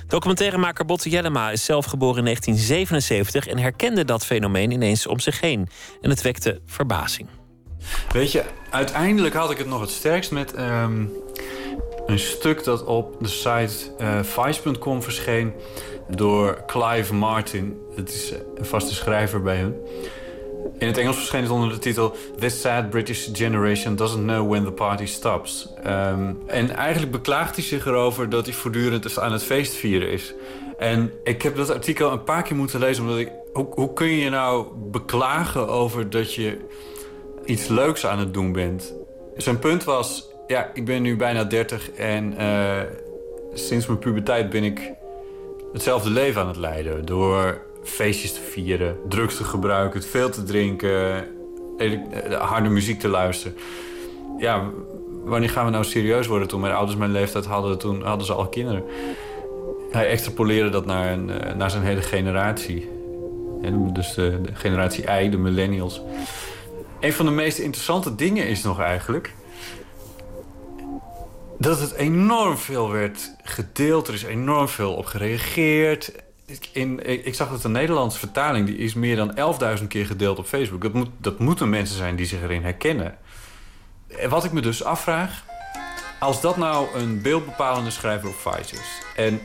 [0.06, 5.40] Documentairemaker Botte Jellema is zelf geboren in 1977 en herkende dat fenomeen ineens om zich
[5.40, 5.68] heen.
[6.00, 7.28] En het wekte verbazing.
[8.12, 11.04] Weet je, uiteindelijk had ik het nog het sterkst met ehm,
[12.06, 15.52] een stuk dat op de site eh, Vice.com verscheen
[16.08, 17.80] door Clive Martin.
[17.94, 19.74] Het is een vaste schrijver bij hun.
[20.78, 24.64] In het Engels verscheen het onder de titel This sad British generation doesn't know when
[24.64, 25.68] the party stops.
[25.82, 30.34] Ehm, en eigenlijk beklaagt hij zich erover dat hij voortdurend aan het feest vieren is.
[30.78, 33.30] En ik heb dat artikel een paar keer moeten lezen omdat ik...
[33.52, 36.58] Hoe, hoe kun je nou beklagen over dat je
[37.44, 38.94] iets leuks aan het doen bent.
[39.36, 42.80] Zijn punt was, ja, ik ben nu bijna 30 en uh,
[43.54, 44.92] sinds mijn puberteit ben ik
[45.72, 47.04] hetzelfde leven aan het leiden.
[47.04, 51.28] Door feestjes te vieren, drugs te gebruiken, veel te drinken,
[52.38, 53.56] harde muziek te luisteren.
[54.38, 54.70] Ja,
[55.24, 56.48] wanneer gaan we nou serieus worden?
[56.48, 58.84] Toen mijn ouders mijn leeftijd hadden, toen hadden ze al kinderen.
[59.90, 62.88] Hij extrapoleerde dat naar, een, naar zijn hele generatie.
[63.92, 66.00] dus de, de generatie I, de millennials.
[67.00, 69.34] Een van de meest interessante dingen is nog eigenlijk...
[71.58, 74.08] dat het enorm veel werd gedeeld.
[74.08, 76.12] Er is enorm veel op gereageerd.
[76.72, 78.66] In, ik zag dat de Nederlandse vertaling...
[78.66, 80.82] die is meer dan 11.000 keer gedeeld op Facebook.
[80.82, 83.18] Dat, moet, dat moeten mensen zijn die zich erin herkennen.
[84.08, 85.44] En wat ik me dus afvraag...
[86.18, 89.02] als dat nou een beeldbepalende schrijver op Vice is...
[89.16, 89.40] en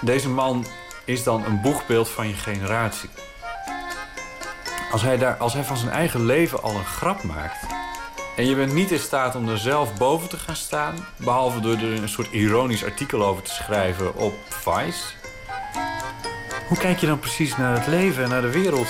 [0.00, 0.64] deze man
[1.04, 3.10] is dan een boegbeeld van je generatie...
[4.92, 7.79] Als hij, daar, als hij van zijn eigen leven al een grap maakt...
[8.40, 11.06] en je bent niet in staat om er zelf boven te gaan staan...
[11.16, 15.04] behalve door er een soort ironisch artikel over te schrijven op Vice...
[16.68, 18.88] hoe kijk je dan precies naar het leven en naar de wereld...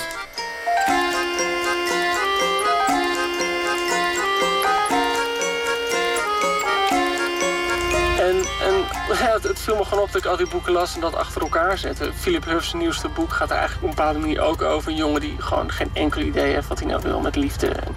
[9.09, 11.43] ja, het, viel me gewoon op dat ik al die boeken las en dat achter
[11.43, 12.13] elkaar zette.
[12.15, 14.91] Philip Huff's nieuwste boek gaat eigenlijk op een bepaalde manier ook over.
[14.91, 17.95] Een jongen die gewoon geen enkel idee heeft wat hij nou wil met liefde en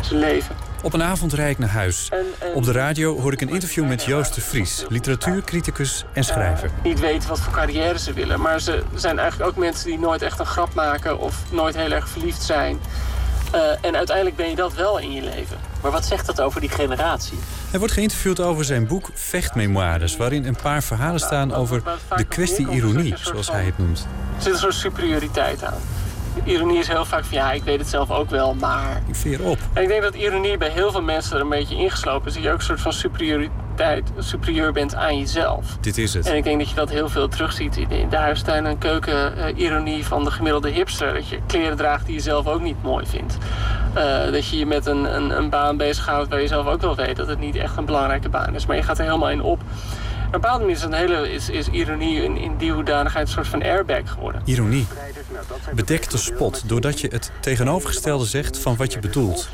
[0.00, 0.69] zijn leven.
[0.82, 2.08] Op een avond rijd ik naar huis.
[2.54, 6.70] Op de radio hoor ik een interview met Joost de Vries, literatuurcriticus en schrijver.
[6.82, 10.22] Niet weten wat voor carrière ze willen, maar ze zijn eigenlijk ook mensen die nooit
[10.22, 12.80] echt een grap maken of nooit heel erg verliefd zijn.
[13.54, 15.58] Uh, en uiteindelijk ben je dat wel in je leven.
[15.82, 17.38] Maar wat zegt dat over die generatie?
[17.70, 20.16] Hij wordt geïnterviewd over zijn boek Vechtmemoires...
[20.16, 21.82] waarin een paar verhalen staan over
[22.16, 24.06] de kwestie ironie, zoals hij het noemt.
[24.36, 25.80] Er zit een soort superioriteit aan.
[26.44, 29.02] Ironie is heel vaak van ja, ik weet het zelf ook wel, maar...
[29.06, 29.58] Ik veer op.
[29.72, 32.34] En ik denk dat ironie bij heel veel mensen er een beetje ingeslopen is.
[32.34, 35.76] Dat je ook een soort van superioriteit, superieur bent aan jezelf.
[35.80, 36.26] Dit is het.
[36.26, 40.24] En ik denk dat je dat heel veel terugziet in de huistuin- en keuken-ironie van
[40.24, 41.12] de gemiddelde hipster.
[41.12, 43.38] Dat je kleren draagt die je zelf ook niet mooi vindt.
[43.96, 46.96] Uh, dat je je met een, een, een baan bezighoudt waar je zelf ook wel
[46.96, 48.66] weet dat het niet echt een belangrijke baan is.
[48.66, 49.60] Maar je gaat er helemaal in op.
[50.30, 53.32] Op een bepaalde manier is, een hele, is, is ironie in, in die hoedanigheid een
[53.32, 54.42] soort van airbag geworden.
[54.44, 54.86] Ironie.
[55.74, 59.48] Bedekte spot, doordat je het tegenovergestelde zegt van wat je bedoelt.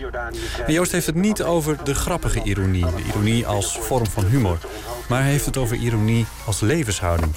[0.66, 4.59] En Joost heeft het niet over de grappige ironie, de ironie als vorm van humor.
[5.09, 7.35] Maar hij heeft het over ironie als levenshouding.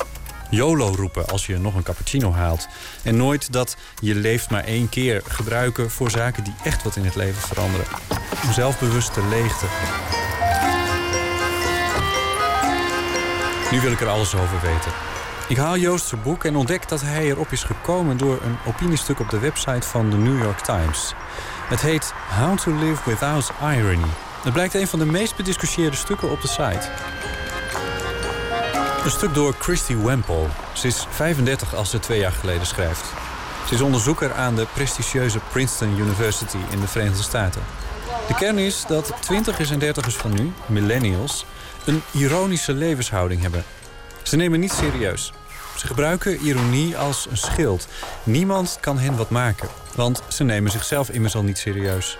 [0.50, 2.68] YOLO roepen als je nog een cappuccino haalt.
[3.04, 7.06] En nooit dat je leeft maar één keer gebruiken voor zaken die echt wat in
[7.06, 7.86] het leven veranderen.
[8.44, 9.66] Om zelfbewuste leegte.
[13.72, 14.92] Nu wil ik er alles over weten.
[15.48, 19.20] Ik haal Joost zijn boek en ontdek dat hij erop is gekomen door een opiniestuk
[19.20, 21.14] op de website van de New York Times.
[21.68, 24.08] Het heet How to Live Without Irony.
[24.44, 26.90] Het blijkt een van de meest bediscussieerde stukken op de site.
[29.04, 30.46] Een stuk door Christy Wemple.
[30.74, 33.06] Ze is 35 als ze twee jaar geleden schrijft.
[33.68, 37.62] Ze is onderzoeker aan de prestigieuze Princeton University in de Verenigde Staten.
[38.28, 41.46] De kern is dat twintigers en dertigers van nu, millennials,
[41.86, 43.64] een ironische levenshouding hebben.
[44.24, 45.34] Ze nemen niet serieus.
[45.78, 47.88] Ze gebruiken ironie als een schild.
[48.24, 52.18] Niemand kan hen wat maken, want ze nemen zichzelf immers al niet serieus.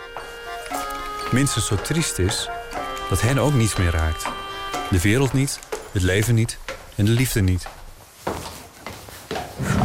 [1.32, 2.50] Minstens zo triest is
[3.10, 4.26] dat hen ook niets meer raakt.
[4.90, 5.60] De wereld niet,
[5.92, 6.58] het leven niet
[6.96, 7.68] en de liefde niet.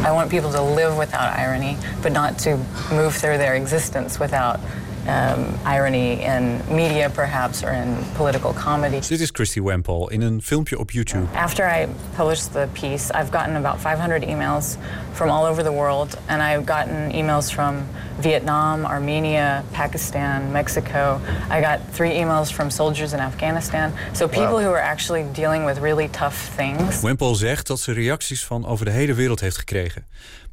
[0.05, 2.59] I want people to live without irony, but not to
[2.91, 4.59] move through their existence without
[5.07, 8.99] um, irony in media, perhaps, or in political comedy.
[9.07, 11.25] Dit is Christy Wempel in een filmpje op YouTube.
[11.35, 14.77] After I published the piece, I've gotten about 500 emails
[15.13, 17.75] from all over the world, and I've gotten emails from
[18.19, 21.19] Vietnam, Armenia, Pakistan, Mexico.
[21.51, 23.91] I got three emails from soldiers in Afghanistan.
[24.11, 24.61] So people Wow.
[24.63, 27.01] who are actually dealing with really tough things.
[27.01, 30.05] Wempel zegt dat ze reacties van over de hele wereld heeft gekregen.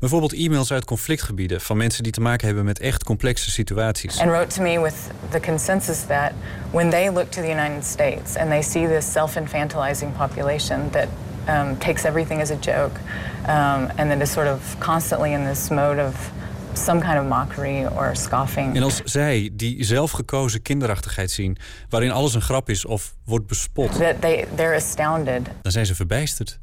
[0.02, 4.18] Bijvoorbeeld e-mails uit conflictgebieden van mensen die te maken hebben met echt complexe situaties.
[4.18, 4.94] And wrote to me with
[5.30, 6.32] the consensus that
[6.70, 11.06] when they look to the United States and they see this self infantilizing population that
[11.48, 13.00] um, takes everything as a joke
[13.46, 16.30] um, and that is sort of constantly in this mode of
[16.72, 18.76] some kind of mockery or scoffing.
[18.76, 21.56] En als zij die zelfgekozen kinderachtigheid zien,
[21.88, 25.48] waarin alles een grap is of wordt bespot, That they, they're astounded.
[25.62, 26.58] dan zijn ze verbijsterd.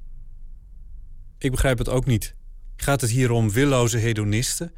[1.38, 2.38] Ik begrijp het ook niet.
[2.82, 4.72] Gaat het hier om willoze hedonisten?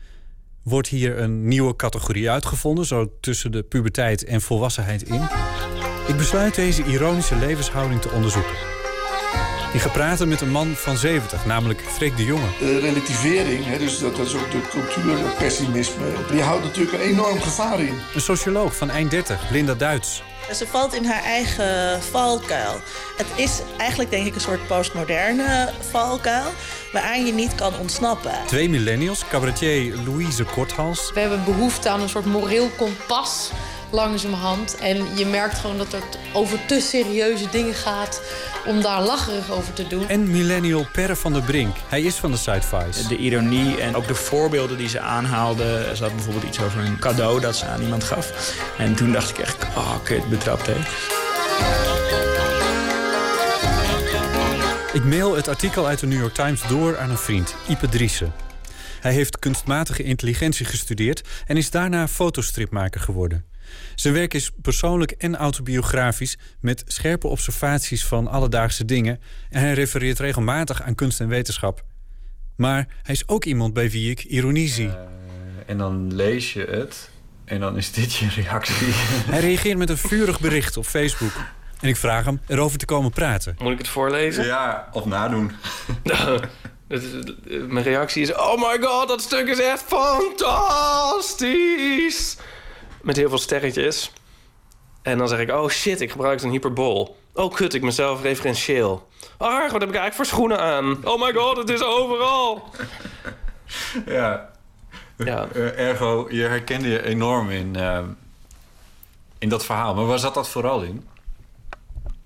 [0.64, 5.22] Wordt hier een nieuwe categorie uitgevonden, zo tussen de puberteit en volwassenheid in?
[6.08, 8.56] Ik besluit deze ironische levenshouding te onderzoeken.
[9.74, 12.48] Ik ga praten met een man van 70, namelijk Freek de Jonge.
[12.60, 17.40] De relativering, hè, dus dat, dat is ook de cultuurpessimisme, die houdt natuurlijk een enorm
[17.40, 17.94] gevaar in.
[18.16, 20.24] Een socioloog van eind 30, Linda Duits.
[20.56, 22.82] Ze valt in haar eigen valkuil.
[23.18, 26.52] Het is eigenlijk denk ik een soort postmoderne valkuil...
[26.92, 28.34] waaraan je niet kan ontsnappen.
[28.46, 31.12] Twee millennials, cabaretier Louise Korthals...
[31.14, 33.52] We hebben behoefte aan een soort moreel kompas
[33.92, 34.78] langzamerhand.
[34.78, 38.22] En je merkt gewoon dat het over te serieuze dingen gaat
[38.66, 40.08] om daar lacherig over te doen.
[40.08, 41.76] en millennial Perre van der Brink.
[41.88, 43.08] Hij is van de Sidevice.
[43.08, 45.64] De ironie en ook de voorbeelden die ze aanhaalde.
[45.64, 48.56] Er zat bijvoorbeeld iets over een cadeau dat ze aan iemand gaf.
[48.78, 50.76] En toen dacht ik echt, oh, kut, betrapt, hè.
[54.94, 58.34] Ik mail het artikel uit de New York Times door aan een vriend, Ipe Driessen.
[59.02, 63.51] Hij heeft kunstmatige intelligentie gestudeerd en is daarna fotostripmaker geworden.
[63.96, 69.20] Zijn werk is persoonlijk en autobiografisch met scherpe observaties van alledaagse dingen
[69.50, 71.84] en hij refereert regelmatig aan kunst en wetenschap.
[72.56, 74.90] Maar hij is ook iemand bij wie ik ironie zie.
[75.66, 77.10] En dan lees je het
[77.46, 78.88] en dan is dit je reactie.
[79.32, 81.32] Hij reageert met een vurig bericht op Facebook.
[81.80, 83.56] En ik vraag hem erover te komen praten.
[83.60, 84.46] Moet ik het voorlezen?
[84.46, 85.52] Ja, of nadoen.
[86.88, 87.34] Het is-
[87.68, 89.84] Mijn reactie is: Oh my god, dat stuk is echt
[91.02, 92.38] fantastisch!
[93.02, 94.12] Met heel veel sterretjes.
[95.02, 97.18] En dan zeg ik: Oh shit, ik gebruik een hyperbool.
[97.34, 99.08] Oh kut, ik mezelf referentieel.
[99.38, 101.00] Ah, wat heb ik eigenlijk voor schoenen aan?
[101.04, 102.64] Oh my god, het is overal!
[104.06, 104.52] Ja.
[105.18, 105.48] Ja.
[105.54, 108.00] Eh, ergo, je herkende je enorm in, eh,
[109.40, 109.96] in dat verhaal.
[109.96, 111.08] Maar waar zat dat vooral in?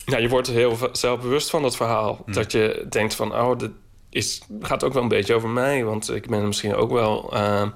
[0.05, 2.23] Ja, je wordt heel zelfbewust van dat verhaal.
[2.25, 3.71] Dat je denkt van, oh, dit
[4.09, 5.83] is, gaat ook wel een beetje over mij.
[5.83, 7.33] Want ik ben misschien ook wel...
[7.33, 7.67] eh,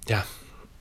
[0.00, 0.24] ja,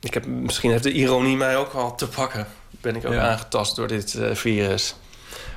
[0.05, 2.47] ik heb, misschien heeft de ironie mij ook wel te pakken.
[2.81, 3.29] Ben ik ook Ja.
[3.29, 4.95] aangetast door dit eh, virus.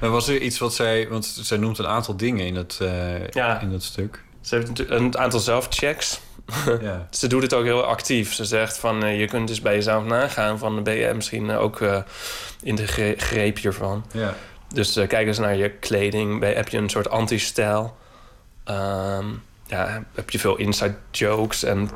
[0.00, 1.08] Maar was er iets wat zij...
[1.08, 3.60] Want zij noemt een aantal dingen in het, eh, Ja.
[3.60, 4.22] in dat stuk.
[4.40, 6.20] Ze heeft een aantal zelfchecks.
[7.10, 8.34] Ze doet het ook heel actief.
[8.34, 10.58] Ze zegt van, eh, je kunt dus bij jezelf nagaan...
[10.58, 11.80] van ben je misschien ook
[12.62, 14.04] in de gre- greep hiervan.
[14.12, 14.34] Ja.
[14.74, 16.40] Dus kijk eens naar je kleding.
[16.40, 17.96] Ben- Heb je een soort anti-stijl?
[18.64, 19.26] Ehm,
[19.66, 21.90] ja, heb je veel inside jokes en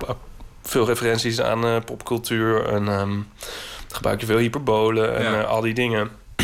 [0.62, 2.66] veel referenties aan eh, popcultuur.
[2.66, 3.18] En ehm,
[3.92, 5.40] gebruik je veel hyperbolen en Ja.
[5.40, 6.10] eh, al die dingen.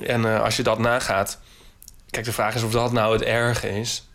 [0.00, 1.38] en eh, als je dat nagaat...
[2.10, 4.08] Kijk, de vraag is of dat nou het erge is.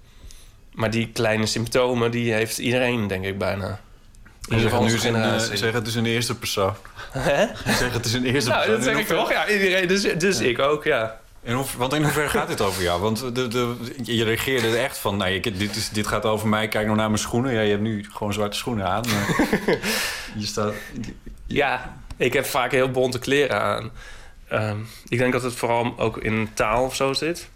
[0.72, 3.80] Maar die kleine symptomen, die heeft iedereen, denk ik, bijna.
[4.42, 6.76] Je zegt, onze nu in, zeg het is in de eerste persoon.
[7.12, 7.42] Hè?
[7.42, 8.76] Je zegt het is in de eerste Nou, persoon.
[8.76, 9.32] dat zeg In ik toch?
[9.32, 9.88] Ja, iedereen.
[9.88, 11.20] Dus, dus ik ook, ja.
[11.44, 13.02] In hoe, want in hoeverre gaat dit over jou?
[13.02, 15.18] Want de, de, je reageerde er echt van...
[15.18, 17.54] Nou, ik, dit, is, dit gaat over mij, kijk nou naar mijn schoenen.
[17.54, 19.04] Ja, je hebt nu gewoon zwarte schoenen aan.
[19.08, 19.48] Maar
[20.38, 20.74] je staat...
[21.46, 23.92] Ja, ik heb vaak heel bonte kleren aan.
[24.48, 27.50] Ehm, ik denk dat het vooral ook in taal of zo zit.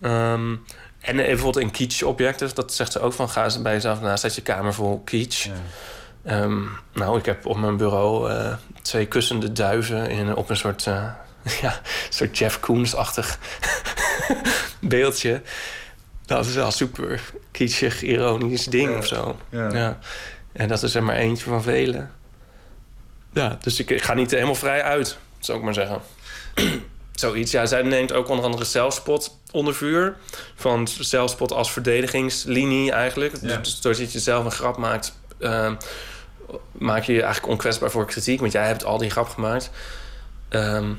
[0.00, 0.56] Ehm,
[1.00, 3.28] en eh, bijvoorbeeld in kitsch-objecten, dat zegt ze ook van...
[3.28, 5.48] ga bij jezelf naast, zet je kamer vol kitsch.
[6.24, 6.62] Ehm,
[6.92, 8.52] nou, ik heb op mijn bureau eh,
[8.82, 10.10] twee kussende duiven...
[10.10, 11.04] In, op een soort, eh,
[11.62, 13.38] ja, soort Jeff Koons-achtig
[14.80, 15.42] beeldje.
[16.26, 19.36] Dat is wel super kitschig, ironisch ding of zo.
[19.50, 19.98] ja.
[20.52, 22.10] En dat is er maar eentje van velen.
[23.32, 26.00] Ja, dus ik, ik ga niet helemaal vrij uit, zou ik maar zeggen.
[27.12, 27.50] Zoiets.
[27.50, 30.16] Ja, zij neemt ook onder andere zelfspot onder vuur.
[30.54, 33.36] Van zelfspot als verdedigingslinie eigenlijk.
[33.42, 33.56] Ja.
[33.56, 35.18] Dus doordat je zelf een grap maakt...
[35.38, 35.74] ehm,
[36.72, 38.40] maak je je eigenlijk onkwetsbaar voor kritiek.
[38.40, 39.70] Want jij hebt al die grap gemaakt.
[40.48, 40.92] Ehm,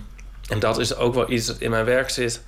[0.52, 2.42] en dat is ook wel iets dat in mijn werk zit.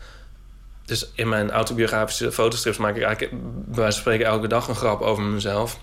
[0.85, 3.33] Dus in mijn autobiografische fotostrips maak ik eigenlijk...
[3.71, 5.79] bij spreken elke dag een grap over mezelf.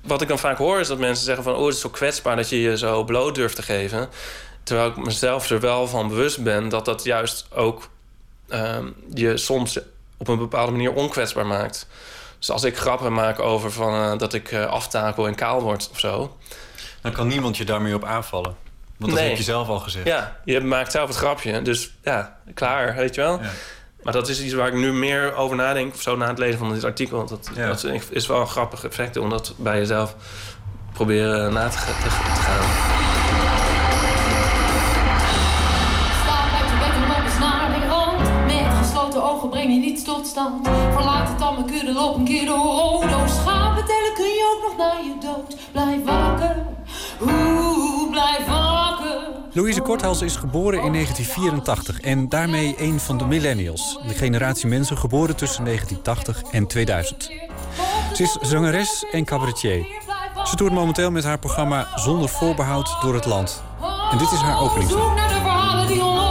[0.00, 1.54] wat ik dan vaak hoor is dat mensen zeggen van...
[1.54, 4.08] oh, het is zo kwetsbaar dat je je zo bloot durft te geven.
[4.62, 6.68] Terwijl ik mezelf er wel van bewust ben...
[6.68, 7.88] dat dat juist ook
[8.48, 9.78] ehm, je soms
[10.16, 11.86] op een bepaalde manier onkwetsbaar maakt.
[12.38, 15.88] Dus als ik grappen maak over van, eh, dat ik eh, aftakel en kaal word
[15.90, 16.36] of zo...
[17.00, 18.56] Dan kan niemand je daarmee op aanvallen.
[19.02, 19.28] Want dat Nee.
[19.28, 20.06] heb je zelf al gezegd.
[20.06, 21.62] Ja, je maakt zelf het grapje.
[21.62, 23.40] Dus ja, klaar, weet je wel.
[24.02, 25.94] Maar dat is iets waar ik nu meer over nadenk...
[25.94, 27.26] zo na het lezen van dit artikel.
[27.26, 29.16] Dat, dat is wel een grappig effect...
[29.16, 30.14] om dat bij jezelf
[30.92, 32.64] proberen na te, te, te gaan.
[36.22, 38.46] Sta uit je bed en loop eens naar de rand.
[38.46, 40.68] Met gesloten ogen breng je niets tot stand.
[40.92, 43.26] Verlaat het dan mijn kudde, loop een keer door Rodo.
[43.26, 45.56] Schapen tellen kun je ook nog naar je dood.
[45.72, 46.56] Blijf wakker,
[47.20, 48.61] oeh, blijf wakker.
[49.54, 53.98] Louise Korthals is geboren in 1984 en daarmee een van de millennials.
[54.06, 57.30] De generatie mensen geboren tussen 1980 en 2000.
[58.12, 59.86] Ze is zangeres en cabaretier.
[60.44, 63.62] Ze toert momenteel met haar programma Zonder Voorbehoud door het land.
[64.10, 66.21] En dit is haar openingsnummer.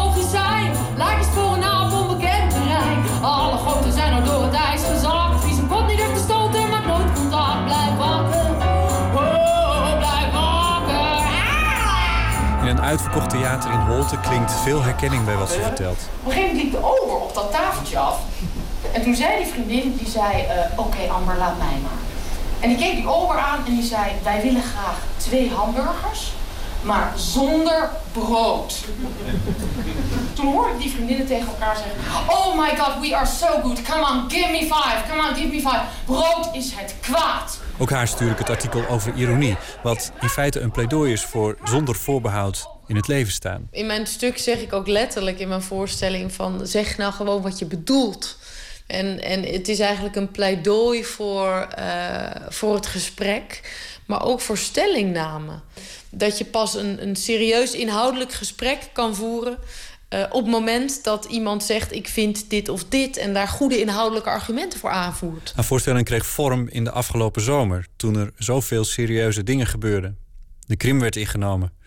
[12.92, 16.10] Uitverkocht theater in Holte klinkt veel herkenning bij wat ze vertelt.
[16.20, 18.20] Op een gegeven moment liep de ober op dat tafeltje af.
[18.94, 22.02] En toen zei die vriendin, die zei, eh, oké Amber, laat mij maar.
[22.60, 26.34] En die keek die ober aan en die zei, wij willen graag twee hamburgers,
[26.82, 28.86] maar zonder brood.
[30.36, 31.94] Toen hoorde ik die vriendinnen tegen elkaar zeggen,
[32.28, 35.48] oh my god, we are so good, come on, give me five, come on, give
[35.48, 35.82] me five.
[36.06, 37.60] Brood is het kwaad.
[37.78, 41.58] Ook haar stuur ik het artikel over ironie, wat in feite een pleidooi is voor
[41.64, 43.68] zonder voorbehoud in het leven staan.
[43.72, 47.60] In mijn stuk zeg ik ook letterlijk in mijn voorstelling van zeg nou gewoon wat
[47.60, 48.38] je bedoelt.
[48.88, 53.62] En, en het is eigenlijk een pleidooi voor, eh, voor het gesprek,
[54.06, 55.60] maar ook voor stellingname.
[56.10, 59.58] Dat je pas een, een serieus inhoudelijk gesprek kan voeren
[60.10, 63.80] eh, op het moment dat iemand zegt ik vind dit of dit en daar goede
[63.80, 65.52] inhoudelijke argumenten voor aanvoert.
[65.56, 70.18] Haar voorstelling kreeg vorm in de afgelopen zomer, toen er zoveel serieuze dingen gebeurden.
[70.68, 71.80] De Krim werd ingenomen.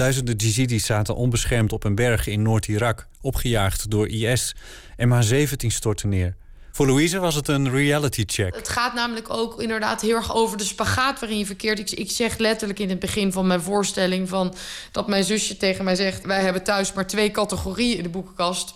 [0.00, 4.54] Duizenden Yazidis zaten onbeschermd op een berg in Noord-Irak, opgejaagd door IS.
[4.96, 6.34] MH17 stortte neer.
[6.72, 8.54] Voor Louise was het een reality check.
[8.54, 11.78] Het gaat namelijk ook inderdaad heel erg over de spagaat waarin je verkeert.
[11.78, 14.54] Ik, ik zeg letterlijk in het begin van mijn voorstelling van
[14.92, 18.74] dat mijn zusje tegen mij zegt: wij hebben thuis maar twee categorieën in de boekenkast,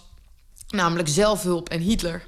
[0.69, 2.25] namelijk zelfhulp en Hitler.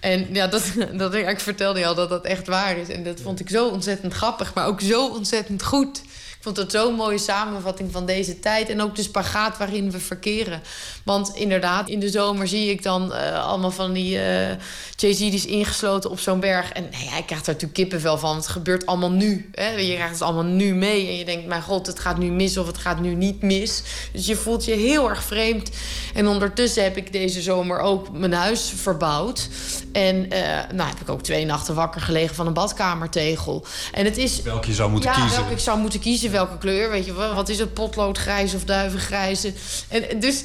[0.00, 2.88] En ja, dat, dat, ik vertelde je al dat dat echt waar is.
[2.88, 6.02] En dat vond ik zo ontzettend grappig, maar ook zo ontzettend goed.
[6.46, 8.68] Vond het zo'n mooie samenvatting van deze tijd.
[8.68, 10.62] En ook de spagaat waarin we verkeren.
[11.04, 14.48] Want inderdaad, in de zomer zie ik dan eh, allemaal van die uh,
[14.96, 16.72] Jay-Z's ingesloten op zo'n berg.
[16.72, 18.36] En nee, hij krijgt er natuurlijk kippenvel van.
[18.36, 19.50] Het gebeurt allemaal nu.
[19.52, 19.68] Hè?
[19.68, 21.06] Je krijgt het allemaal nu mee.
[21.06, 23.82] En je denkt, mijn god, het gaat nu mis of het gaat nu niet mis.
[24.12, 25.70] Dus je voelt je heel erg vreemd.
[26.14, 29.48] En ondertussen heb ik deze zomer ook mijn huis verbouwd.
[29.96, 30.38] En uh,
[30.74, 33.66] nou heb ik ook twee nachten wakker gelegen van een badkamertegel.
[33.92, 34.42] En het is...
[34.42, 35.38] Welke je zou moeten ja, kiezen.
[35.38, 36.90] welke ik zou moeten kiezen, welke kleur.
[36.90, 39.52] Weet je wat is het, potloodgrijs of duivengrijze?
[39.88, 40.44] En, dus,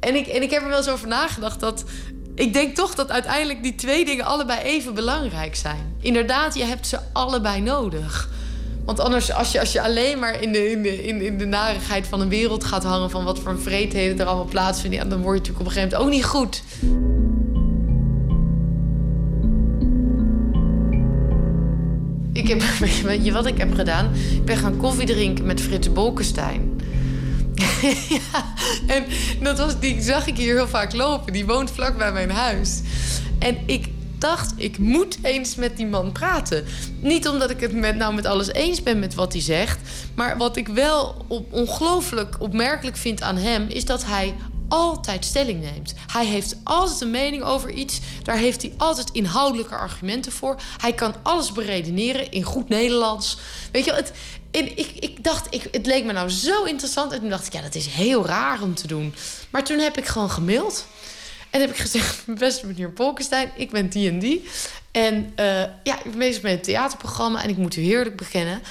[0.00, 1.84] en, ik, en ik heb er wel eens over nagedacht dat...
[2.34, 5.96] Ik denk toch dat uiteindelijk die twee dingen allebei even belangrijk zijn.
[6.00, 8.28] Inderdaad, je hebt ze allebei nodig.
[8.84, 11.46] Want anders, als je, als je alleen maar in de, in, de, in, in de
[11.46, 13.10] narigheid van een wereld gaat hangen...
[13.10, 14.98] van wat voor vreedheden er allemaal plaatsvinden...
[15.00, 16.62] Ja, dan word je natuurlijk op een gegeven moment ook niet goed.
[22.32, 22.62] Ik heb,
[23.02, 24.14] weet je wat ik heb gedaan?
[24.14, 26.80] Ik ben gaan koffie drinken met Frits Bolkestein.
[28.08, 28.54] ja,
[28.86, 29.04] en
[29.40, 31.32] dat was, die zag ik hier heel vaak lopen.
[31.32, 32.80] Die woont vlak bij mijn huis.
[33.38, 33.88] En ik
[34.18, 36.64] dacht, ik moet eens met die man praten.
[37.00, 39.78] Niet omdat ik het met, nou met alles eens ben met wat hij zegt.
[40.14, 43.66] Maar wat ik wel op, ongelooflijk opmerkelijk vind aan hem...
[43.68, 44.34] is dat hij
[44.70, 45.94] altijd stelling neemt.
[46.12, 48.00] Hij heeft altijd een mening over iets.
[48.22, 50.56] Daar heeft hij altijd inhoudelijke argumenten voor.
[50.80, 53.38] Hij kan alles beredeneren in goed Nederlands.
[53.72, 54.12] Weet je, het,
[54.50, 57.12] ik, ik dacht, ik, het leek me nou zo interessant.
[57.12, 59.14] En toen dacht ik, ja, dat is heel raar om te doen.
[59.50, 60.86] Maar toen heb ik gewoon gemaild.
[61.50, 64.48] En heb ik gezegd, beste meneer Bolkestein, ik ben die en die.
[64.90, 67.42] En uh, ja, ik ben met een theaterprogramma.
[67.42, 68.62] En ik moet u heerlijk bekennen.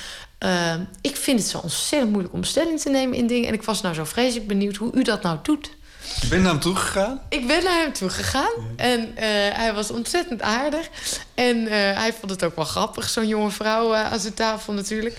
[0.44, 3.48] Uh, ik vind het zo ontzettend moeilijk om stelling te nemen in dingen.
[3.48, 5.78] En ik was nou zo vreselijk benieuwd hoe u dat nou doet.
[6.22, 7.22] Je bent naar hem toe gegaan?
[7.30, 8.54] Ik ben naar hem toe gegaan.
[8.76, 9.16] En uh,
[9.54, 10.90] hij was ontzettend aardig.
[11.34, 14.74] En uh, hij vond het ook wel grappig, zo'n jonge vrouw uh, aan zijn tafel
[14.74, 15.18] natuurlijk.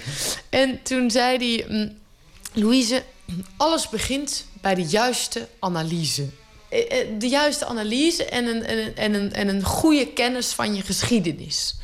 [0.49, 1.93] En toen zei hij...
[2.53, 3.03] Louise,
[3.57, 6.29] alles begint bij de juiste analyse.
[7.19, 11.75] De juiste analyse en een, en, en, een, en een goede kennis van je geschiedenis.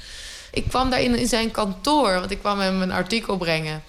[0.53, 3.83] Ik kwam daar in zijn kantoor, want ik kwam hem een artikel brengen.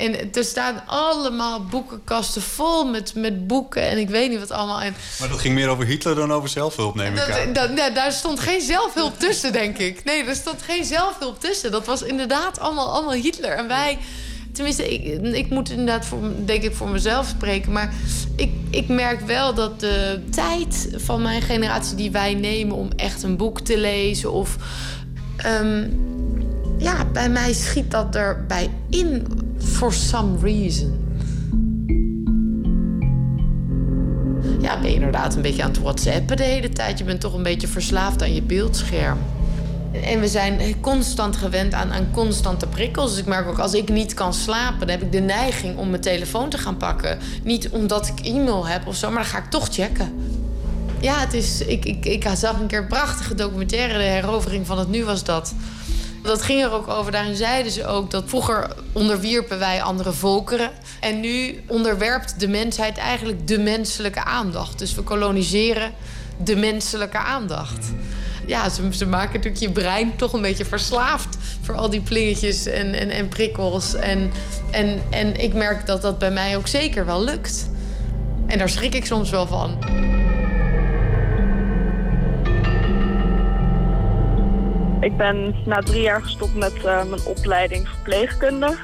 [0.00, 4.80] En er staan allemaal boekenkasten vol met, met boeken en ik weet niet wat allemaal.
[4.80, 7.52] En Maar dat ging meer over Hitler dan over zelfhulp, neem ik aan.
[7.52, 10.04] dat, dat, ja, daar stond geen zelfhulp tussen, denk ik.
[10.04, 11.70] Nee, er stond geen zelfhulp tussen.
[11.70, 13.50] Dat was inderdaad allemaal, allemaal Hitler.
[13.50, 13.98] En wij,
[14.52, 17.72] tenminste, ik, ik moet inderdaad voor, denk ik voor mezelf spreken.
[17.72, 17.92] Maar
[18.36, 23.22] ik, ik merk wel dat de tijd van mijn generatie die wij nemen om echt
[23.22, 24.56] een boek te lezen of.
[25.36, 25.88] ehm,
[26.80, 29.26] ja, bij mij schiet dat erbij in
[29.58, 31.08] for some reason.
[34.60, 36.98] Ja, ben je inderdaad een beetje aan het whatsappen de hele tijd.
[36.98, 39.18] Je bent toch een beetje verslaafd aan je beeldscherm.
[40.04, 43.10] En we zijn constant gewend aan, aan constante prikkels.
[43.10, 44.78] Dus ik merk ook, als ik niet kan slapen...
[44.78, 47.18] dan heb ik de neiging om mijn telefoon te gaan pakken.
[47.42, 50.12] Niet omdat ik e-mail heb of zo, maar dan ga ik toch checken.
[51.00, 53.98] Ja, het is, ik, ik, ik zag een keer prachtige documentaire...
[53.98, 55.54] de herovering van het nu was dat...
[56.22, 57.12] Dat ging er ook over.
[57.12, 60.70] Daarin zeiden ze ook dat vroeger onderwierpen wij andere volkeren.
[61.00, 64.78] En nu onderwerpt de mensheid eigenlijk de menselijke aandacht.
[64.78, 65.92] Dus we koloniseren
[66.44, 67.92] de menselijke aandacht.
[68.46, 72.66] Ja, ze, ze maken natuurlijk je brein toch een beetje verslaafd voor al die plingetjes
[72.66, 73.94] en, en, en prikkels.
[73.94, 74.30] En,
[74.70, 77.70] en, en ik merk dat dat bij mij ook zeker wel lukt.
[78.46, 79.78] En daar schrik ik soms wel van.
[85.00, 88.76] Ik ben na drie jaar gestopt met eh, mijn opleiding verpleegkunde.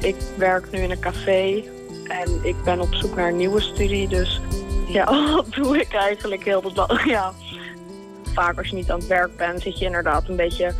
[0.00, 1.64] Ik werk nu in een café
[2.08, 4.08] en ik ben op zoek naar een nieuwe studie.
[4.08, 4.40] Dus
[4.88, 5.04] ja,
[5.34, 7.04] wat doe ik eigenlijk heel de dag?
[7.04, 7.32] Ja,
[8.34, 10.74] vaak als je niet aan het werk bent, zit je inderdaad een beetje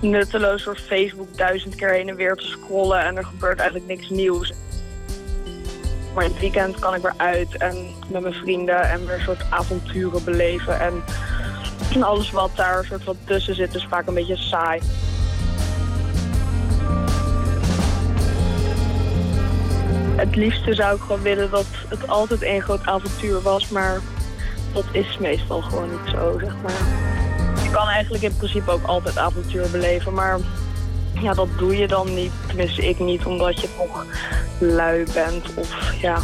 [0.00, 4.08] nutteloos door Facebook duizend keer heen en weer te scrollen en er gebeurt eigenlijk niks
[4.08, 4.52] nieuws.
[6.14, 7.76] Maar in het weekend kan ik weer uit en
[8.08, 10.80] met mijn vrienden en weer een soort avonturen beleven.
[10.80, 11.02] En
[11.94, 14.80] en alles wat daar soort van tussen zit is vaak een beetje saai.
[20.16, 24.00] Het liefste zou ik gewoon willen dat het altijd één groot avontuur was, maar
[24.72, 27.06] dat is meestal gewoon niet zo, zeg maar.
[27.62, 30.38] Je kan eigenlijk in principe ook altijd avontuur beleven, maar
[31.20, 32.32] ja, dat doe je dan niet.
[32.46, 34.04] Tenminste, ik niet, omdat je toch
[34.58, 36.18] lui bent of ja...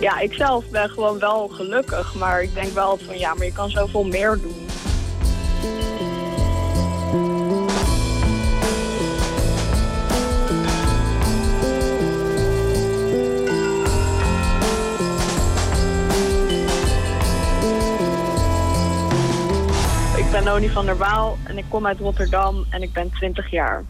[0.00, 3.52] Ja, ik zelf ben gewoon wel gelukkig, maar ik denk wel van ja, maar je
[3.52, 4.66] kan zoveel meer doen.
[20.44, 23.84] Ben Noni van der Waal en ik kom uit Rotterdam en ik ben 20 jaar.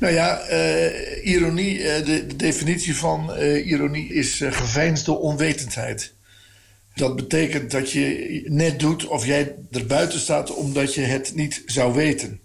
[0.00, 6.14] Nou ja, eh, ironie, eh, de, de definitie van eh, ironie is geveinsde onwetendheid.
[6.94, 11.62] Dat betekent dat je net doet of jij er buiten staat omdat je het niet
[11.66, 12.40] zou weten.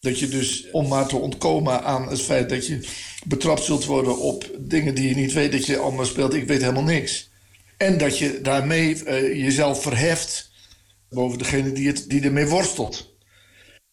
[0.00, 2.88] Dat je dus, om maar te ontkomen aan het feit dat je
[3.26, 6.60] betrapt zult worden op dingen die je niet weet, dat je allemaal speelt, ik weet
[6.60, 7.30] helemaal niks.
[7.76, 10.50] En dat je daarmee eh, jezelf verheft
[11.08, 13.14] boven degene die, het, die ermee worstelt.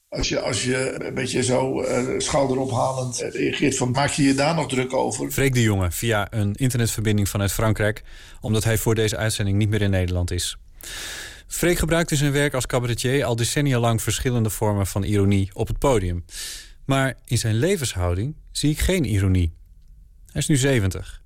[0.10, 4.34] Als je, als je een beetje zo eh, schouderophalend eh, reageert van maak je je
[4.34, 5.32] daar nog druk over?
[5.32, 8.04] Freek de Jonge via een internetverbinding vanuit Frankrijk,
[8.42, 10.58] omdat hij voor deze uitzending niet meer in Nederland is.
[11.48, 15.68] Freek gebruikt in zijn werk als cabaretier al decennia lang verschillende vormen van ironie op
[15.68, 16.26] het podium.
[16.86, 19.54] Maar in zijn levenshouding zie ik geen ironie.
[20.32, 21.23] Hij is nu 70.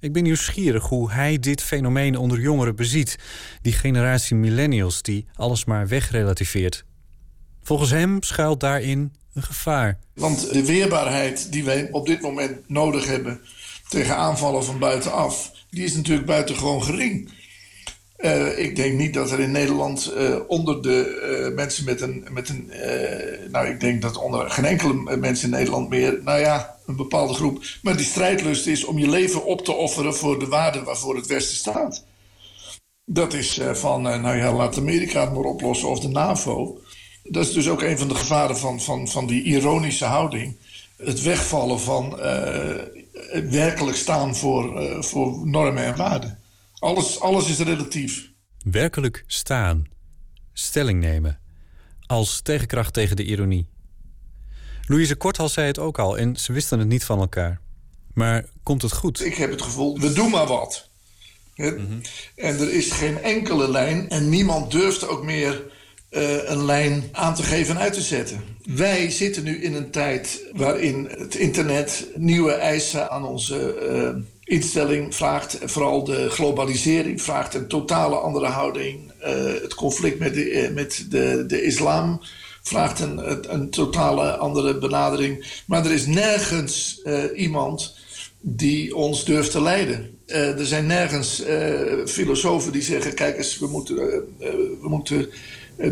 [0.00, 3.16] Ik ben nieuwsgierig hoe hij dit fenomeen onder jongeren beziet.
[3.62, 6.84] Die generatie millennials die alles maar wegrelativeert.
[7.62, 9.98] Volgens hem schuilt daarin een gevaar.
[10.14, 13.40] Want de weerbaarheid die wij op dit moment nodig hebben
[13.88, 17.32] tegen aanvallen van buitenaf, die is natuurlijk buitengewoon gering.
[18.18, 22.26] Uh, ik denk niet dat er in Nederland uh, onder de uh, mensen met een.
[22.30, 22.70] Met een
[23.50, 26.20] nou, ik denk dat onder geen enkele mensen in Nederland meer.
[26.24, 27.64] Nou ja, een bepaalde groep.
[27.82, 31.26] Maar die strijdlust is om je leven op te offeren voor de waarden waarvoor het
[31.26, 32.04] Westen staat.
[33.04, 36.80] Dat is van, nou ja, laat Amerika het maar oplossen of de NAVO.
[37.22, 40.56] Dat is dus ook een van de gevaren van, van, van die ironische houding.
[40.96, 42.20] Het wegvallen van
[43.12, 46.38] het werkelijk staan voor, voor normen en waarden.
[46.78, 48.30] Alles, alles is relatief.
[48.70, 49.84] Werkelijk staan.
[50.52, 51.38] Stelling nemen.
[52.06, 53.68] Als tegenkracht tegen de ironie.
[54.88, 57.60] Louise Korthal zei het ook al en ze wisten het niet van elkaar.
[58.14, 59.24] Maar komt het goed?
[59.24, 60.88] Ik heb het gevoel, we doen maar wat.
[61.54, 62.00] Mm -hmm.
[62.34, 65.62] En er is geen enkele lijn en niemand durft ook meer
[66.10, 68.44] uh, een lijn aan te geven en uit te zetten.
[68.64, 75.14] Wij zitten nu in een tijd waarin het internet nieuwe eisen aan onze uh, instelling
[75.14, 79.12] vraagt vooral de globalisering, vraagt een totale andere houding.
[79.20, 79.26] Uh,
[79.62, 82.20] het conflict met de, met de, de islam
[82.66, 85.62] vraagt een, een, totale andere benadering.
[85.66, 87.96] Maar er is nergens uh, iemand
[88.40, 90.18] die ons durft te leiden.
[90.26, 91.42] er zijn nergens
[92.06, 93.96] filosofen die zeggen: kijk eens, we moeten,
[94.80, 95.28] we moeten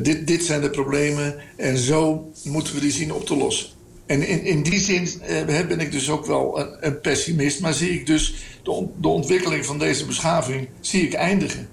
[0.02, 3.68] dit, dit zijn de problemen en zo moeten we die zien op te lossen.
[4.06, 7.60] En in, in die zin eh, ben ik dus ook wel een, een pessimist.
[7.60, 11.68] Maar zie ik dus de, de, ontwikkeling van deze beschaving zie ik eindigen.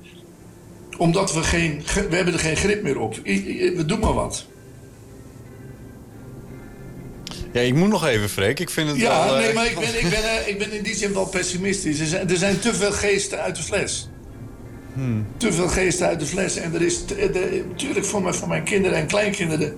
[0.98, 1.84] Omdat we geen...
[2.10, 3.16] We hebben er geen grip meer op.
[3.16, 4.46] We doen maar wat.
[7.52, 8.60] Ja, ik moet nog even, Freek.
[8.60, 9.36] Ik vind het ja, wel...
[9.36, 12.00] Ja, nee, maar ik ben, ik, ben, ik ben in die zin wel pessimistisch.
[12.00, 14.10] Er zijn, er zijn te veel geesten uit de fles.
[14.94, 15.28] Hmm.
[15.38, 16.56] Te veel geesten uit de fles.
[16.56, 17.00] En er is
[17.70, 19.78] natuurlijk voor, me, voor mijn kinderen en kleinkinderen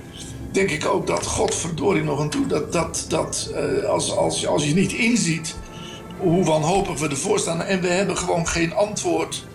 [0.51, 4.65] denk ik ook dat, godverdorie nog aan toe, dat, dat, dat uh, als, als, als
[4.65, 5.55] je niet inziet
[6.17, 7.63] hoe wanhopig we ervoor staan.
[7.63, 9.45] En we hebben gewoon geen antwoord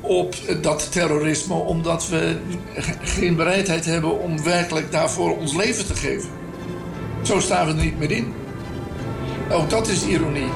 [0.00, 2.36] op dat terrorisme, omdat we
[3.02, 6.39] geen bereidheid hebben om werkelijk daarvoor ons leven te geven.
[7.22, 8.34] Zo staan we er niet meer in.
[9.50, 10.48] Ook dat is ironie.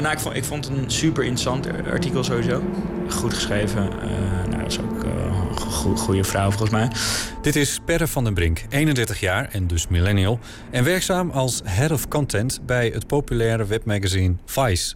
[0.00, 2.62] Nou, ik vond, een super interessant artikel sowieso.
[3.08, 3.82] Goed geschreven.
[3.82, 4.10] Uh,
[4.48, 5.10] nou, dat is ook uh,
[5.84, 6.90] een goede vrouw volgens mij.
[7.42, 10.38] Dit is Perre van den Brink, 31 jaar en dus millennial.
[10.70, 14.94] En werkzaam als head of content bij het populaire webmagazine Vice.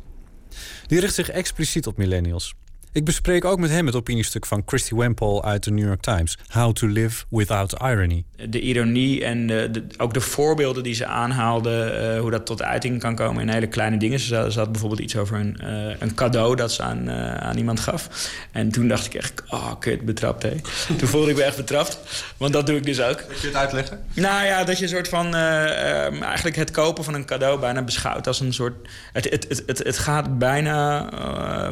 [0.87, 2.55] Die richt zich expliciet op millennials.
[2.95, 6.39] Ik bespreek ook met hem het opiniestuk van Christy Wempel uit de New York Times:
[6.49, 8.25] How to Live Without Irony.
[8.49, 13.01] De ironie en de, ook de voorbeelden die ze aanhaalde, uh, hoe dat tot uiting
[13.01, 14.19] kan komen in hele kleine dingen.
[14.19, 17.57] Ze, ze had bijvoorbeeld iets over een, uh, een cadeau dat ze aan, uh, aan
[17.57, 18.31] iemand gaf.
[18.53, 20.61] En toen dacht ik echt, oh kut, betrapt hé.
[20.99, 21.99] toen voelde ik me echt betrapt,
[22.37, 23.25] want dat doe ik dus ook.
[23.29, 24.05] Wil je het uitleggen?
[24.13, 27.83] Nou ja, dat je een soort van, um, eigenlijk het kopen van een cadeau bijna
[27.83, 28.89] beschouwt als een soort.
[29.13, 31.11] Het, het, het, het, het gaat bijna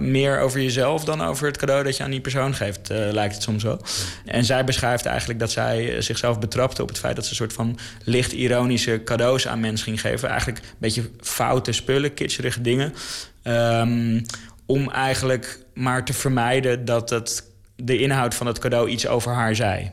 [0.01, 3.35] meer over jezelf dan over het cadeau dat je aan die persoon geeft, uh, lijkt
[3.35, 3.81] het soms wel.
[4.25, 7.37] En zij beschrijft eigenlijk dat zij eh, zichzelf betrapte op het feit dat ze een
[7.37, 10.29] soort van licht ironische cadeaus aan mensen ging geven.
[10.29, 12.95] Eigenlijk een beetje foute spullen, kitscherige dingen.
[13.45, 14.25] Um,
[14.67, 17.45] om eigenlijk maar te vermijden dat het,
[17.77, 19.91] de inhoud van het cadeau iets over haar zei.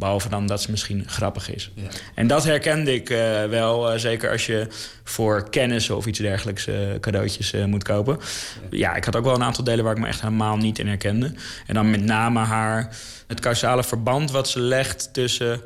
[0.00, 1.70] Behalve dan dat ze misschien grappig is.
[1.74, 1.88] Ja.
[2.14, 4.66] En dat herkende ik uh, wel, uh, zeker als je
[5.04, 8.18] voor kennis of iets dergelijks uh, cadeautjes moet kopen.
[8.60, 8.78] Ja.
[8.78, 8.94] ja.
[8.94, 11.32] ik had ook wel een aantal delen waar ik me echt helemaal niet in herkende.
[11.66, 12.96] En dan met name haar,
[13.26, 15.60] het causale verband wat ze legt tussen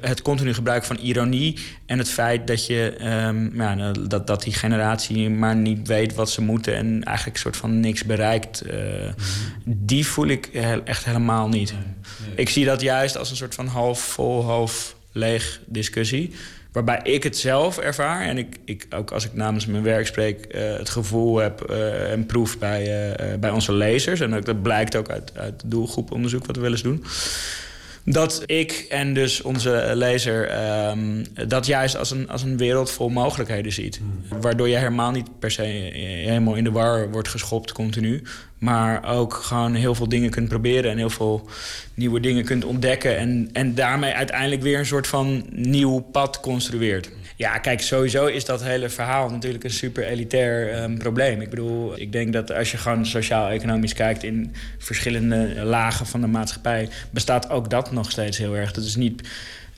[0.00, 2.94] het continu gebruik van ironie en het feit dat, je,
[3.26, 7.36] um, ja, nou, dat, dat die generatie maar niet weet wat ze moeten en eigenlijk
[7.36, 9.14] een soort van niks bereikt, uh, mm-hmm.
[9.64, 10.46] die voel ik
[10.84, 11.72] echt helemaal niet.
[11.72, 11.80] Nee,
[12.26, 12.36] nee.
[12.36, 16.34] Ik zie dat juist als een soort van half vol, half leeg discussie.
[16.72, 20.54] Waarbij ik het zelf ervaar en ik, ik ook als ik namens mijn werk spreek,
[20.54, 24.20] uh, het gevoel heb uh, en proef bij, bij onze lezers.
[24.20, 27.04] En ook, dat blijkt ook uit, uit het doelgroeponderzoek wat we wel eens doen
[28.08, 33.08] dat ik en dus onze lezer um, dat juist als een, als een wereld vol
[33.08, 33.98] mogelijkheden ziet.
[33.98, 34.40] Hmm.
[34.40, 38.22] Waardoor je helemaal niet per se helemaal in de war wordt geschopt continu.
[38.58, 41.48] Maar ook gewoon heel veel dingen kunt proberen en heel veel
[41.94, 43.16] nieuwe dingen kunt ontdekken.
[43.16, 47.10] En, en daarmee uiteindelijk weer een soort van nieuw pad construeert.
[47.36, 51.40] Ja, kijk, sowieso is dat hele verhaal natuurlijk een super elitair um, probleem.
[51.40, 56.26] Ik bedoel, ik denk dat als je gewoon sociaal-economisch kijkt in verschillende lagen van de
[56.26, 58.72] maatschappij, bestaat ook dat nog steeds heel erg.
[58.72, 59.28] Dat is niet.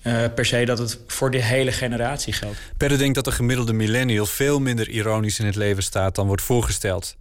[0.02, 2.56] Uh, per se dat het voor de hele generatie geldt.
[2.76, 6.42] Perre denkt dat de gemiddelde millennial veel minder ironisch in het leven staat dan wordt
[6.42, 7.16] voorgesteld.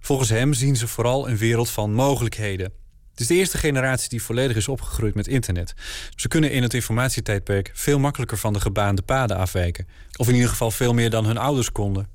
[0.00, 2.81] Volgens hem zien ze vooral een wereld van mogelijkheden.
[3.22, 5.74] Is de eerste generatie die volledig is opgegroeid met internet.
[6.16, 9.86] Ze kunnen in het informatietijdperk veel makkelijker van de gebaande paden afwijken.
[10.16, 12.08] Of in ieder geval veel meer dan hun ouders konden.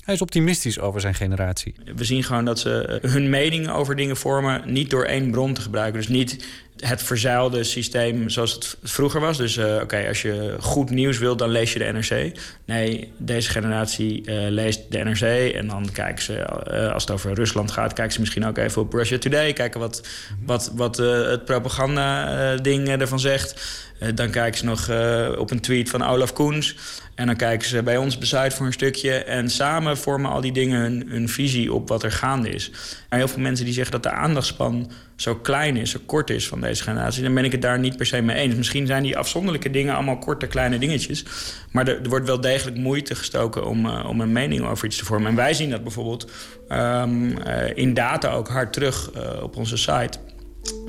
[0.00, 1.74] Hij is optimistisch over zijn generatie.
[1.96, 5.60] We zien gewoon dat ze hun mening over dingen vormen niet door één bron te
[5.60, 6.00] gebruiken.
[6.00, 6.46] Dus niet
[6.76, 9.36] het verzuilde systeem zoals het vroeger was.
[9.36, 12.32] Dus uh, oké, als je goed nieuws wilt, dan lees je de NRC.
[12.64, 17.34] Nee, deze generatie uh, leest de NRC en dan kijken ze, uh, als het over
[17.34, 20.08] Rusland gaat, kijken ze misschien ook even op Russia Today, kijken wat,
[20.44, 23.84] wat, wat het propaganda-ding ervan zegt.
[24.14, 24.90] dan kijken ze nog
[25.38, 26.76] op een tweet van Olaf Koens.
[27.14, 29.12] En dan kijken ze bij ons bezuid voor een stukje.
[29.12, 32.70] En samen vormen al die dingen hun, hun visie op wat er gaande is.
[33.08, 36.48] En heel veel mensen die zeggen dat de aandachtspan zo klein is, zo kort is
[36.48, 38.54] van deze generatie, dan ben ik het daar niet per se mee eens.
[38.54, 41.24] Misschien zijn die afzonderlijke dingen allemaal korte, kleine dingetjes.
[41.70, 44.96] Maar er, er wordt wel degelijk moeite gestoken om, uh, om een mening over iets
[44.96, 45.28] te vormen.
[45.28, 46.30] En wij zien dat bijvoorbeeld
[46.68, 47.36] um, uh,
[47.74, 50.18] in data ook hard terug uh, op onze site.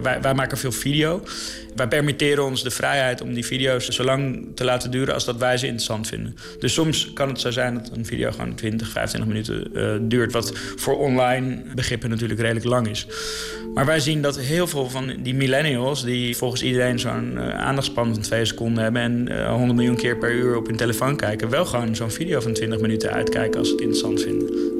[0.01, 1.21] Wij, wij, maken veel video.
[1.75, 5.37] Wij permitteren ons de vrijheid om die video's zo lang te laten duren als dat
[5.37, 6.35] wij ze interessant vinden.
[6.59, 10.31] Dus soms kan het zo zijn dat een video gewoon 20, 25 minuten uh, duurt.
[10.31, 13.07] Wat voor online begrippen natuurlijk redelijk lang is.
[13.73, 18.13] Maar wij zien dat heel veel van die millennials, die volgens iedereen zo'n uh, aandachtspan
[18.13, 21.49] van twee seconden hebben en uh, 100 miljoen keer per uur op hun telefoon kijken,
[21.49, 24.76] wel gewoon zo'n video van 20 minuten uitkijken als ze het interessant vinden.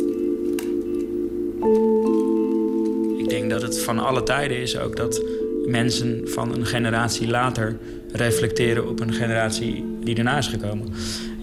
[3.50, 5.24] Dat het van alle tijden is ook dat
[5.66, 7.78] mensen van een generatie later
[8.12, 10.88] reflecteren op een generatie die daarna is gekomen.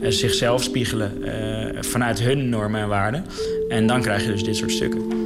[0.01, 3.25] Uh, zichzelf spiegelen uh, vanuit hun normen en waarden.
[3.69, 5.24] En dan krijg je dus dit soort stukken.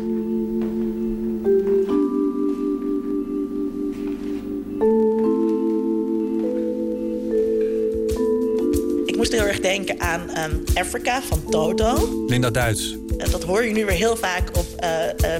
[9.30, 12.24] Moest heel erg denken aan um, Africa van Toto.
[12.26, 12.96] Linda Duits.
[13.30, 14.66] Dat hoor je nu weer heel vaak op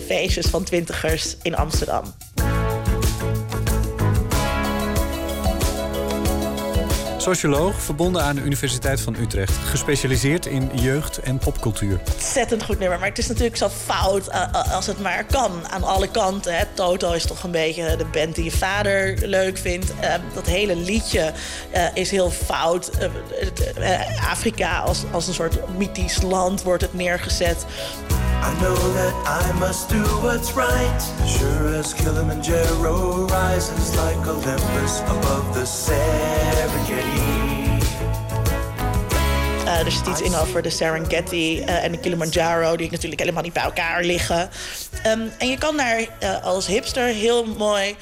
[0.07, 2.05] feestjes van twintigers in Amsterdam.
[7.35, 9.57] Socioloog, verbonden aan de Universiteit van Utrecht.
[9.65, 12.01] Gespecialiseerd in jeugd- en popcultuur.
[12.13, 15.69] Ontzettend goed nummer, maar het is natuurlijk zo fout uh, als het maar kan.
[15.71, 16.57] Aan alle kanten.
[16.57, 16.65] Hè.
[16.75, 19.91] Toto is toch een beetje de band die je vader leuk vindt.
[19.91, 21.33] Uh, dat hele liedje
[21.75, 22.91] uh, is heel fout.
[24.31, 27.67] Afrika als, als een soort mythisch land wordt het neergezet.
[28.41, 31.03] I know that I must do what's right.
[31.27, 37.18] Sure as Kilimanjaro rises like Olympus above the Serengeti.
[39.69, 43.43] Uh, er zit iets in over de Serengeti uh, en de Kilimanjaro, die natuurlijk helemaal
[43.43, 44.51] niet bij elkaar liggen.
[45.07, 47.97] Um, en je kan daar uh, als hipster heel mooi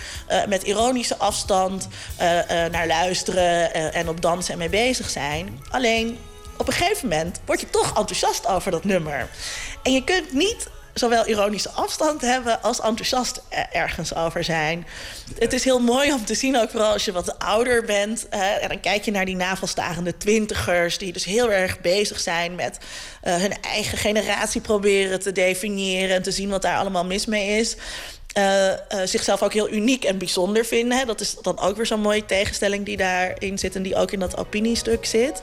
[0.49, 1.89] met ironische afstand
[2.71, 5.61] naar luisteren en op dansen en mee bezig zijn.
[5.71, 6.19] Alleen
[6.57, 9.29] op een gegeven moment word je toch enthousiast over dat nummer.
[9.83, 10.69] En je kunt niet
[10.99, 13.43] zowel ironische afstand hebben als enthousiast
[13.73, 14.87] ergens over zijn.
[15.39, 18.29] Het is heel mooi om te zien, ook vooral als je wat ouder bent.
[18.29, 20.99] En dan kijk je naar die navelstagende twintigers...
[20.99, 22.79] die dus heel erg bezig zijn met
[23.25, 26.17] uh, hun eigen generatie proberen te definiëren...
[26.17, 27.77] en te zien wat daar allemaal mis mee is.
[28.39, 31.07] Uh, uh, zichzelf ook heel uniek en bijzonder vinden.
[31.07, 33.77] Dat is dan ook weer zo'n mooie tegenstelling die daarin zit...
[33.77, 35.41] en die ook in dat opiniestuk zit.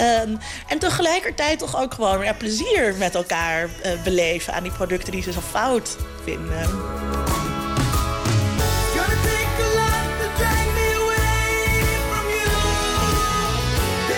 [0.00, 0.38] Um,
[0.68, 4.52] en tegelijkertijd toch ook gewoon ja, plezier met elkaar uh, beleven...
[4.52, 6.70] aan die producten die ze zo fout vinden.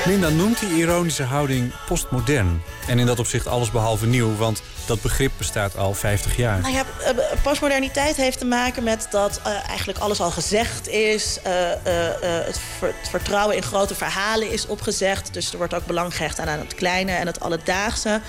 [0.06, 2.62] Linda noemt die ironische houding postmodern.
[2.86, 6.60] En in dat opzicht alles behalve nieuw, want dat begrip bestaat al 50 jaar.
[6.60, 6.84] Nou ja,
[7.42, 11.38] postmoderniteit heeft te maken met dat uh, eigenlijk alles al gezegd is.
[11.42, 15.32] Het, het, vertrouwen in grote verhalen is opgezegd.
[15.32, 18.20] Dus er wordt ook belang gehecht aan het kleine en het alledaagse.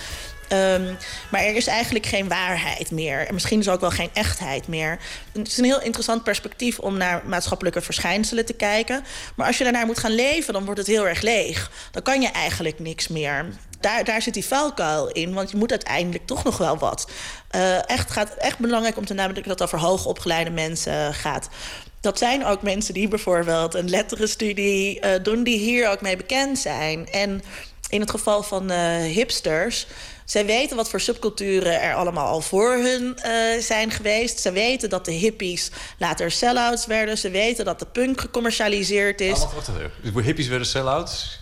[0.51, 0.97] Um,
[1.31, 3.27] maar er is eigenlijk geen waarheid meer.
[3.27, 4.99] En misschien is ook wel geen echtheid meer.
[5.31, 9.03] Het is een heel interessant perspectief om naar maatschappelijke verschijnselen te kijken.
[9.35, 11.71] Maar als je daarnaar moet gaan leven, dan wordt het heel erg leeg.
[11.91, 13.45] Dan kan je eigenlijk niks meer.
[13.79, 17.11] Daar, daar zit die vuilkuil in, want je moet uiteindelijk toch nog wel wat.
[17.55, 21.49] Uh, echt, gaat, echt belangrijk om te nemen dat het over hoogopgeleide mensen gaat.
[22.01, 25.43] Dat zijn ook mensen die bijvoorbeeld een letterenstudie uh, doen...
[25.43, 27.09] die hier ook mee bekend zijn.
[27.09, 27.43] En
[27.89, 29.87] in het geval van uh, hipsters...
[30.25, 34.39] Zij weten wat voor subculturen er allemaal al voor hun uh, zijn geweest.
[34.39, 37.17] Ze weten dat de hippies later sell-outs werden.
[37.17, 39.41] Ze weten dat de punk gecommercialiseerd is.
[39.41, 39.69] Ah, wacht,
[40.13, 41.39] wacht, hippies werden sell-outs?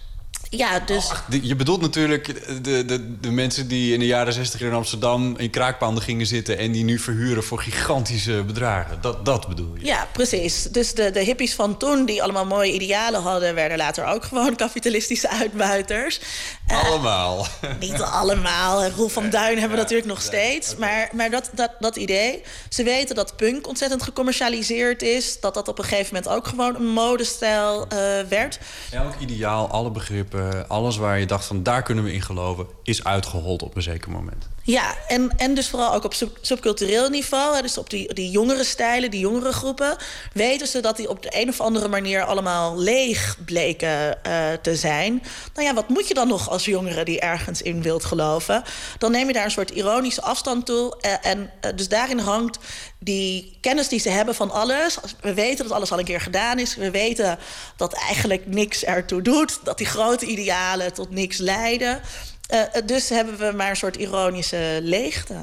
[0.57, 1.11] Ja, dus...
[1.11, 2.25] Oh, je bedoelt natuurlijk
[2.63, 5.37] de, de, de mensen die in de jaren 60 in Amsterdam...
[5.37, 6.57] in kraakpanden gingen zitten...
[6.57, 8.97] en die nu verhuren voor gigantische bedragen.
[9.01, 9.85] Dat, dat bedoel je?
[9.85, 10.63] Ja, precies.
[10.63, 13.55] Dus de, de hippies van toen, die allemaal mooie idealen hadden...
[13.55, 16.19] werden later ook gewoon kapitalistische uitbuiters.
[16.67, 17.47] Allemaal?
[17.63, 18.85] Uh, niet allemaal.
[18.95, 20.73] Roel van Duin hebben we ja, natuurlijk nog ja, steeds.
[20.73, 20.89] Okay.
[20.89, 22.41] Maar, maar dat, dat, dat idee.
[22.69, 25.39] Ze weten dat punk ontzettend gecommercialiseerd is.
[25.39, 27.97] Dat dat op een gegeven moment ook gewoon een modestijl uh,
[28.29, 28.59] werd.
[28.91, 30.42] Elk ideaal, alle begrippen...
[30.67, 32.67] alles waar je dacht van daar kunnen we in geloven...
[32.83, 34.49] is uitgehold op een zeker moment.
[34.65, 37.61] Ja, en, en dus vooral ook op sub- subcultureel niveau.
[37.61, 39.95] Dus op die, die jongere stijlen, die jongere groepen.
[40.33, 44.75] Weten ze dat die op de een of andere manier allemaal leeg bleken eh, te
[44.75, 45.23] zijn.
[45.53, 48.63] Nou ja, wat moet je dan nog als jongere die ergens in wilt geloven?
[48.97, 50.97] Dan neem je daar een soort ironische afstand toe.
[51.01, 52.57] eh, en eh, dus daarin hangt
[52.99, 54.97] die kennis die ze hebben van alles.
[55.21, 56.75] We weten dat alles al een keer gedaan is.
[56.75, 57.39] We weten
[57.77, 59.59] dat eigenlijk niks ertoe doet.
[59.63, 62.01] Dat die grote idealen tot niks leiden.
[62.47, 65.35] Eh, dus hebben we maar een soort ironische leegte.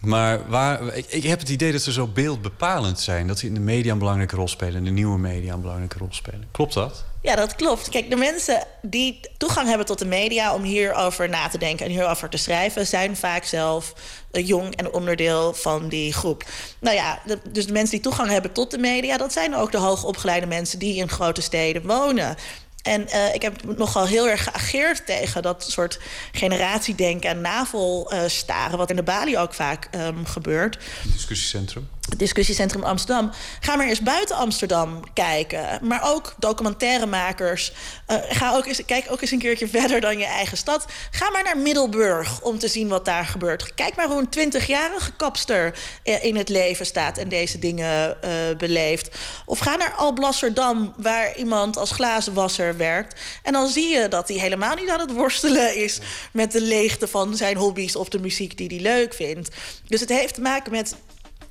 [0.00, 3.26] Maar waar, ik, ik heb het idee dat ze zo beeldbepalend zijn.
[3.26, 4.74] Dat ze in de media een belangrijke rol spelen.
[4.76, 6.48] In de nieuwe media een belangrijke rol spelen.
[6.50, 7.04] Klopt dat?
[7.22, 7.88] Ja, dat klopt.
[7.88, 11.92] Kijk, de mensen die toegang hebben tot de media om hierover na te denken en
[11.92, 13.92] hierover te schrijven, zijn vaak zelf
[14.30, 16.44] eh, jong en onderdeel van die groep.
[16.80, 19.72] Nou ja, de- dus de mensen die toegang hebben tot de media, dat zijn ook
[19.72, 22.36] de hoogopgeleide mensen die in grote steden wonen.
[22.82, 25.98] En eh, ik heb nogal heel erg geageerd tegen dat soort
[26.32, 31.88] generatiedenken en navelstaren, wat in de Bali ook vaak ehm, gebeurt Het discussiecentrum.
[32.08, 33.30] het discussiecentrum Amsterdam.
[33.60, 35.78] Ga maar eens buiten Amsterdam kijken.
[35.82, 37.72] Maar ook documentairemakers.
[38.06, 40.84] Eh, ga ook eens, kijk ook eens een keertje verder dan je eigen stad.
[41.10, 43.74] Ga maar naar Middelburg om te zien wat daar gebeurt.
[43.74, 48.16] Kijk maar hoe een 20-jarige kapster eh, in het leven staat en deze dingen
[48.58, 49.16] beleeft.
[49.46, 53.20] Of ga naar Alblasserdam, waar iemand als glazenwasser werkt.
[53.42, 55.98] En dan zie je dat hij helemaal niet aan het worstelen is
[56.32, 59.48] met de leegte van zijn hobby's of de muziek die hij leuk vindt.
[59.86, 60.94] Dus het heeft te maken met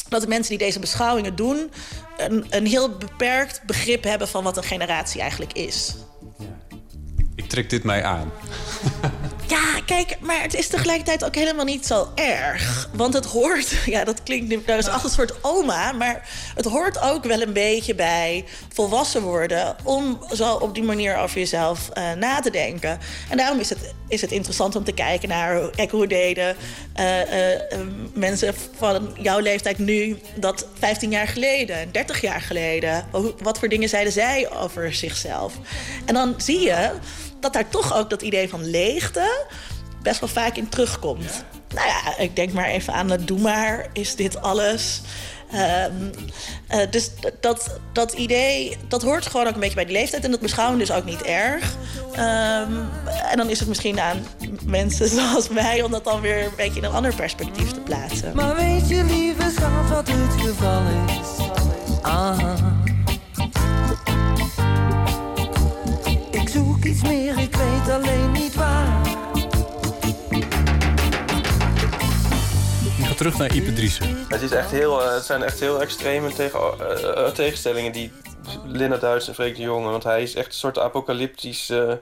[0.09, 1.71] dat de mensen die deze beschouwingen doen...
[2.17, 5.95] Een, een heel beperkt begrip hebben van wat een generatie eigenlijk is.
[7.35, 8.31] Ik trek dit mij aan.
[9.49, 12.89] Ja, kijk, maar het is tegelijkertijd ook helemaal niet zo erg.
[12.93, 17.23] Want het hoort, ja, dat klinkt nu, echt een soort oma, maar het hoort ook
[17.23, 22.39] wel een beetje bij volwassen worden om zo op die manier over jezelf eh, na
[22.39, 22.99] te denken.
[23.29, 26.55] En daarom is het, is het interessant om te kijken naar, kijk hoe deden
[26.93, 27.79] eh, eh, eh,
[28.13, 33.05] mensen van jouw leeftijd nu dat 15 jaar geleden, 30 jaar geleden.
[33.41, 35.53] Wat voor dingen zeiden zij over zichzelf?
[36.05, 36.89] En dan zie je
[37.39, 39.45] dat daar toch ook dat idee van leegte
[40.01, 41.43] best wel vaak in terugkomt.
[41.73, 45.01] Nou ja, ik denk maar even aan het doe maar, is dit alles?
[45.51, 45.91] Ehm,
[46.67, 50.23] eh, dus dat, dat idee, dat hoort gewoon ook een beetje bij die leeftijd.
[50.23, 51.75] En dat beschouwen we dus ook niet erg.
[52.13, 52.71] Ehm,
[53.31, 54.25] en dan is het misschien aan
[54.65, 55.81] mensen zoals mij...
[55.81, 58.35] om dat dan weer een beetje in een ander perspectief te plaatsen.
[58.35, 61.47] Maar weet je, lieve schat, wat het geval is?
[62.01, 62.88] Ah.
[66.85, 69.07] Iets meer, ik weet alleen niet waar.
[72.97, 74.25] Ik ga terug naar Ipe Driessen.
[74.27, 78.11] Het, is echt heel, eh, het zijn echt heel extreme tegen, eh, eh, tegenstellingen die
[78.65, 79.89] Linda Duits en Freek de Jonge.
[79.89, 81.93] Want hij is echt een soort apocalyptisch eh,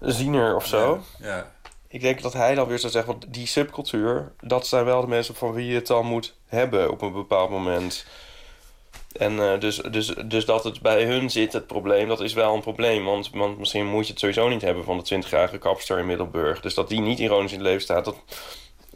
[0.00, 1.02] ziener of zo.
[1.18, 1.50] Ja.
[1.88, 4.32] Ik denk dat hij dan weer zou zeggen, want die subcultuur...
[4.40, 7.50] dat zijn wel de mensen van wie je het dan moet hebben op een bepaald
[7.50, 8.06] moment.
[9.12, 12.54] En eh, dus, dus, dus dat het bij hun zit, het probleem, dat is wel
[12.54, 13.04] een probleem.
[13.04, 16.60] Want, want misschien moet je het sowieso niet hebben van de 20-jarige kapster in Middelburg.
[16.60, 18.16] Dus dat die niet ironisch in het leven staat, dat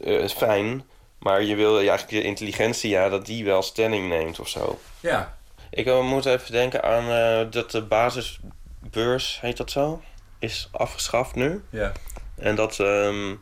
[0.03, 0.83] eh, is fijn.
[1.19, 4.79] Maar je wil ja, eigenlijk je intelligentie, ja, dat die wel stelling neemt of zo.
[4.99, 5.37] Ja.
[5.69, 10.01] Ik eh, moet even denken aan dat de basisbeurs, heet dat zo,
[10.39, 11.63] is afgeschaft nu.
[11.69, 11.91] Ja.
[12.35, 13.35] En dat ehm,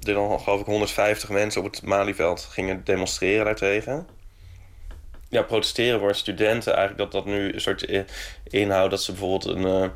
[0.00, 4.06] er dan geloof ik 150 mensen op het Malieveld gingen demonstreren daartegen.
[5.28, 8.00] Ja, protesteren voor studenten eigenlijk dat dat nu een soort eh,
[8.48, 9.88] inhoudt dat ze bijvoorbeeld een eh,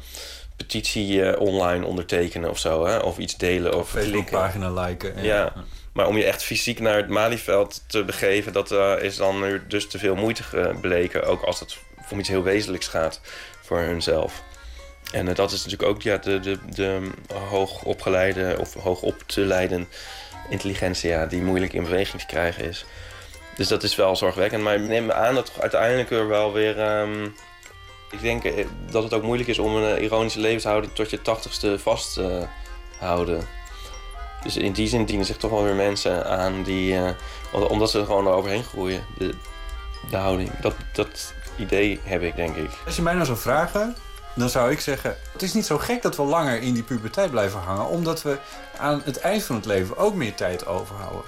[0.56, 2.86] petitie eh, online ondertekenen of zo.
[2.86, 2.98] Hè?
[2.98, 3.90] Of iets delen of.
[3.90, 5.22] Facebookpagina liken.
[5.24, 5.52] Ja.
[5.92, 8.70] Maar om je echt fysiek naar het Malieveld te begeven, dat
[9.02, 11.24] is dan nu dus te veel moeite gebleken.
[11.24, 11.76] Ook als het
[12.10, 13.20] om iets heel wezenlijks gaat
[13.62, 14.42] voor hunzelf.
[15.12, 19.88] En dat is natuurlijk ook ja, de, de, de hoogopgeleide of hoog op te leiden
[20.50, 22.84] intelligentie ja, die moeilijk in beweging te krijgen is.
[23.60, 24.62] Dus dat is wel zorgwekkend.
[24.62, 26.78] Maar ik neem aan dat uiteindelijk er wel weer.
[26.80, 27.24] ehm,
[28.10, 31.22] ik denk eh, dat het ook moeilijk is om een eh, ironische levenshouding tot je
[31.22, 32.46] tachtigste vast te
[32.98, 33.46] houden.
[34.42, 36.96] Dus in die zin dienen zich toch wel weer mensen aan die.
[36.96, 37.10] eh,
[37.52, 39.04] om- omdat ze er gewoon overheen groeien.
[39.18, 39.34] De,
[40.10, 40.50] de houding.
[40.60, 42.70] Dat, dat idee heb ik, denk ik.
[42.86, 43.96] Als je mij nou zou vragen,
[44.34, 45.16] dan zou ik zeggen...
[45.32, 47.86] het is niet zo gek dat we langer in die puberteit blijven hangen...
[47.86, 48.38] omdat we
[48.78, 51.22] aan het eind van het leven ook meer tijd overhouden.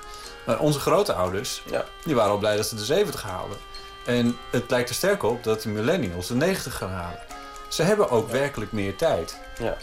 [0.46, 1.62] Maar onze grootouders,
[2.04, 3.56] die waren al blij dat ze de 70 haalden.
[4.04, 7.18] En het lijkt er sterk op dat de millennials de 90 gaan halen.
[7.68, 9.38] Ze hebben ook werkelijk meer tijd.
[9.58, 9.76] Ja.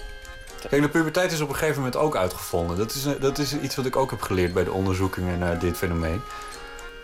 [0.70, 2.78] Kijk, de puberteit is op een gegeven moment ook uitgevonden.
[2.78, 5.78] Dat is, dat is iets wat ik ook heb geleerd bij de onderzoekingen naar dit
[5.78, 6.22] fenomeen.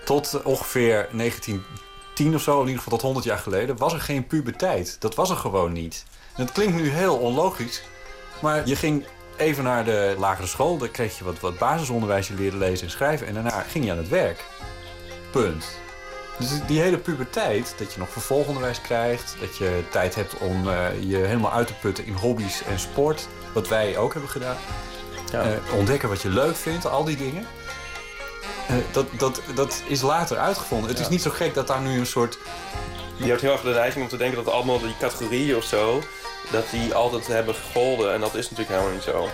[0.06, 4.28] Tot ongeveer 1910 of zo, in ieder geval tot 100 jaar geleden, was er geen
[4.28, 4.96] puberteit.
[5.00, 6.06] Dat was er gewoon niet.
[6.36, 7.84] En het klinkt nu heel onlogisch,
[8.42, 9.06] maar je ging
[9.38, 10.78] even naar de lagere school.
[10.78, 13.28] Daar kreeg je wat, wat basisonderwijs, je leerde lezen en schrijven.
[13.28, 14.44] En daarna ging je aan het werk.
[15.32, 15.66] Punt.
[16.40, 19.36] Dus die- hele puberteit, dat je nog vervolgonderwijs krijgt...
[19.40, 23.28] dat je tijd hebt om eh, je helemaal uit te putten in hobby's en sport...
[23.54, 24.56] wat wij ook hebben gedaan.
[25.32, 25.48] Eh,
[25.78, 27.46] ontdekken wat je leuk vindt, al die dingen.
[28.68, 30.90] Eh, dat, dat, dat is later uitgevonden.
[30.90, 31.12] Het is Ja.
[31.12, 32.38] niet zo gek dat daar nu een soort...
[33.16, 36.02] Je hebt heel erg de neiging om te denken dat allemaal die categorieën of zo,
[36.52, 38.14] dat die altijd hebben gegolden.
[38.14, 39.30] En dat is natuurlijk helemaal niet zo.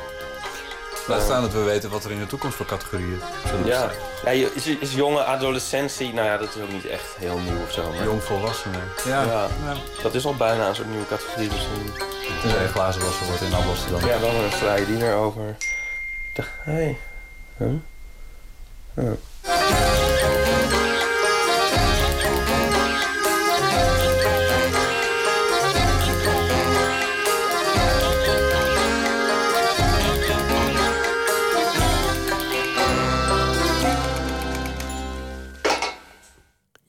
[1.07, 3.87] Laat Eh, staan dat we weten wat er in de toekomst voor categorieën zullen Ja,
[3.87, 4.35] bestaan.
[4.37, 7.71] ja is, is jonge adolescentie, nou ja, dat is ook niet echt heel nieuw of
[7.71, 7.91] zo.
[7.91, 8.03] Maar...
[8.03, 8.81] Jongvolwassenen.
[9.05, 9.47] Ja, Ja.
[10.03, 11.93] dat is al bijna een soort nieuwe categorie misschien.
[12.41, 14.05] Tenzij je glazen wassen wordt in Amsterdam.
[14.09, 15.55] Ja, dan een sla je die weer over.
[16.33, 16.97] Dacht, hey.
[17.57, 17.67] Huh?
[18.93, 19.11] Huh.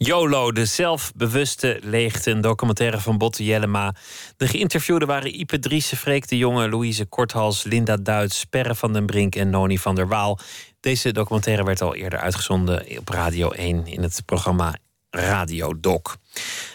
[0.05, 2.31] YOLO, de zelfbewuste leegte.
[2.31, 3.95] Een documentaire van Botte Jellema.
[4.37, 9.07] De geïnterviewden waren Ipe Driessen, Freek de Jonge, Louise Korthals, Linda Duits, Perre van den
[9.07, 10.39] Brink en Noni van der Waal.
[10.81, 14.75] Deze documentaire werd al eerder uitgezonden op Radio 1 in het programma
[15.11, 16.17] Radio Doc.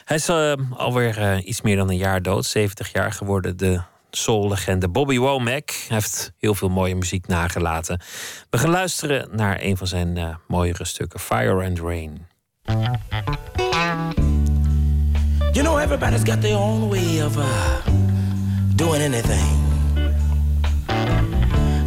[0.06, 3.58] Hij is eh, alweer eh, iets meer dan een jaar dood, 70 jaar geworden.
[3.58, 3.82] De
[4.12, 5.72] soul-legende Bobby Womack.
[5.88, 8.02] Heeft heel veel mooie muziek nagelaten.
[8.49, 12.27] We gaan luisteren naar een van zijn eh mooiere stukken, Fire and Rain.
[15.53, 17.81] You know, everybody's got their own way of uh,
[18.76, 19.56] doing anything.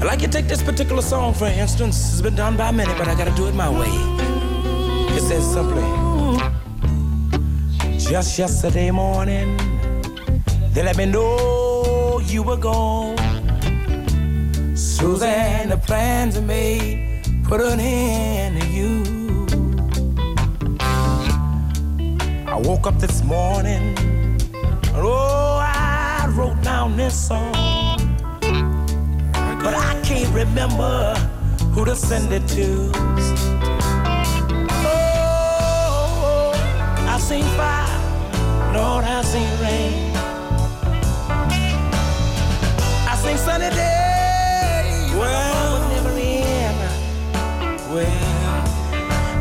[0.01, 3.15] Like you take this particular song, for instance, it's been done by many, but I
[3.15, 3.91] gotta do it my way.
[5.15, 5.85] It says simply,
[7.99, 9.59] Just yesterday morning,
[10.73, 13.19] they let me know you were gone.
[14.75, 18.70] Suzanne, the plans I made put an end
[22.63, 23.95] woke up this morning,
[24.95, 27.53] oh, I wrote down this song.
[29.63, 31.15] But I can't remember
[31.73, 32.93] who to send it to.
[34.85, 36.53] Oh,
[37.09, 40.13] I seen fire, Lord, I seen rain.
[43.09, 46.79] I seen sunny days, well, never end.
[47.95, 48.65] Well,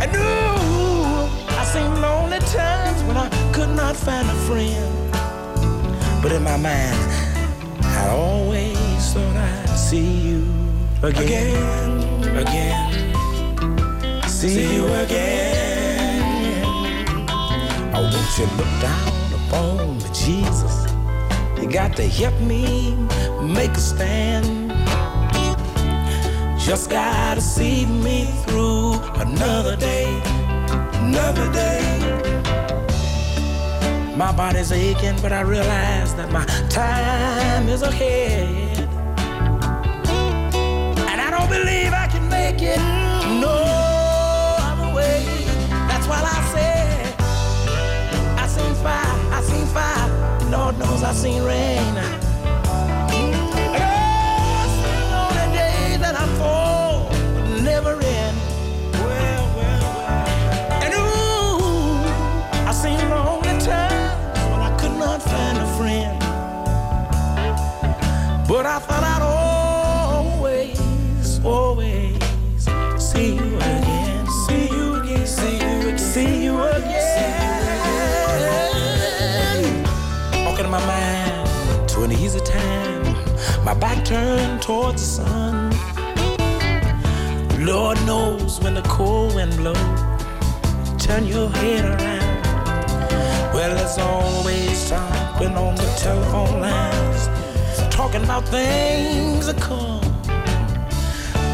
[0.02, 2.79] and ooh, I seen lonely times
[4.00, 5.12] find a friend.
[6.22, 6.98] But in my mind,
[7.84, 10.48] I always thought I'd see you
[11.04, 12.92] again, again,
[14.28, 16.56] see you again.
[17.94, 20.76] Oh, won't you look down upon me, Jesus?
[21.62, 22.96] You got to help me
[23.42, 24.70] make a stand.
[26.60, 30.22] Just gotta see me through another day,
[31.02, 32.19] another day.
[34.20, 38.78] My body's aching, but I realize that my time is ahead.
[41.08, 42.80] And I don't believe I can make it
[43.40, 43.56] no
[44.60, 45.24] other way.
[45.88, 47.16] That's why I said,
[48.38, 50.52] I seen fire, I seen fire.
[50.52, 52.29] Lord knows I seen rain.
[83.70, 85.70] My back turned towards the sun.
[87.64, 89.78] Lord knows when the cold wind blows,
[90.98, 92.44] turn your head around.
[93.54, 97.28] Well, there's always talking on the telephone lines,
[97.94, 100.02] talking about things that come.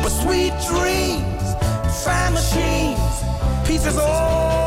[0.02, 1.46] But sweet dreams,
[2.06, 4.65] fine machines, pieces all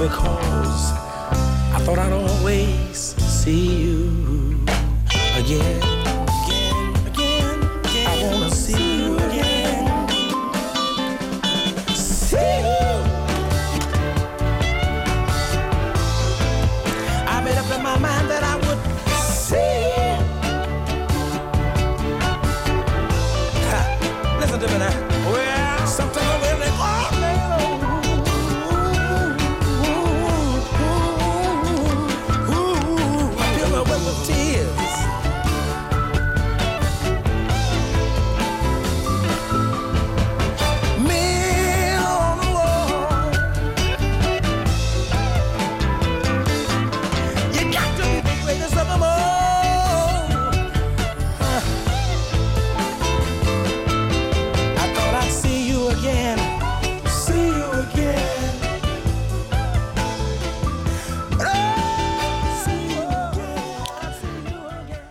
[0.00, 0.92] because
[1.74, 4.64] I thought I'd always see you
[5.36, 5.89] again.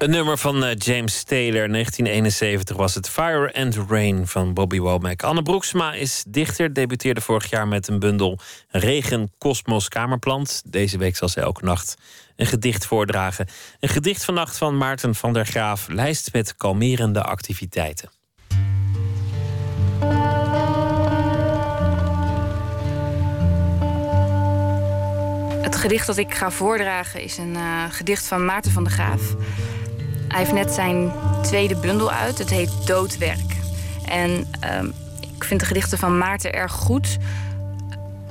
[0.09, 5.23] Nummer van eh, James Taylor, 1971 was het Fire and Rain van Bobby Womack.
[5.23, 10.61] Anne Broeksma is dichter, debuteerde vorig jaar met een bundel Regen Kosmos Kamerplant.
[10.65, 11.95] Deze week zal ze elke nacht
[12.35, 13.47] een gedicht voordragen.
[13.79, 18.09] Een gedicht vannacht van Maarten van der Graaf, lijst met kalmerende activiteiten.
[25.61, 29.35] Het gedicht dat ik ga voordragen is een uh, gedicht van Maarten van der Graaf.
[30.29, 31.11] Hij heeft net zijn
[31.43, 32.37] tweede bundel uit.
[32.37, 33.55] Het heet Doodwerk.
[34.05, 34.83] En uh,
[35.35, 37.17] ik vind de gedichten van Maarten erg goed.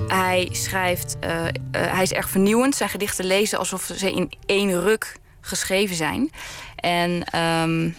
[0.07, 2.75] Hij schrijft, uh, hij is erg vernieuwend.
[2.75, 6.31] Zijn gedichten lezen alsof ze in één ruk geschreven zijn.
[6.75, 7.95] En um,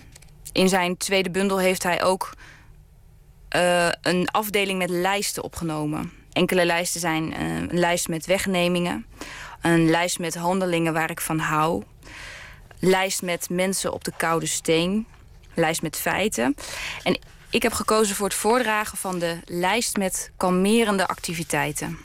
[0.53, 2.33] in zijn tweede bundel heeft hij ook
[4.03, 6.13] een afdeling met lijsten opgenomen.
[6.33, 9.07] Enkele lijsten zijn een lijst met wegnemingen,
[9.61, 11.83] een lijst met handelingen waar ik van hou,
[12.81, 15.07] lijst met mensen op de koude steen,
[15.55, 16.55] lijst met feiten.
[17.03, 17.19] En
[17.51, 21.99] ik heb gekozen voor het voordragen van de lijst met kalmerende activiteiten.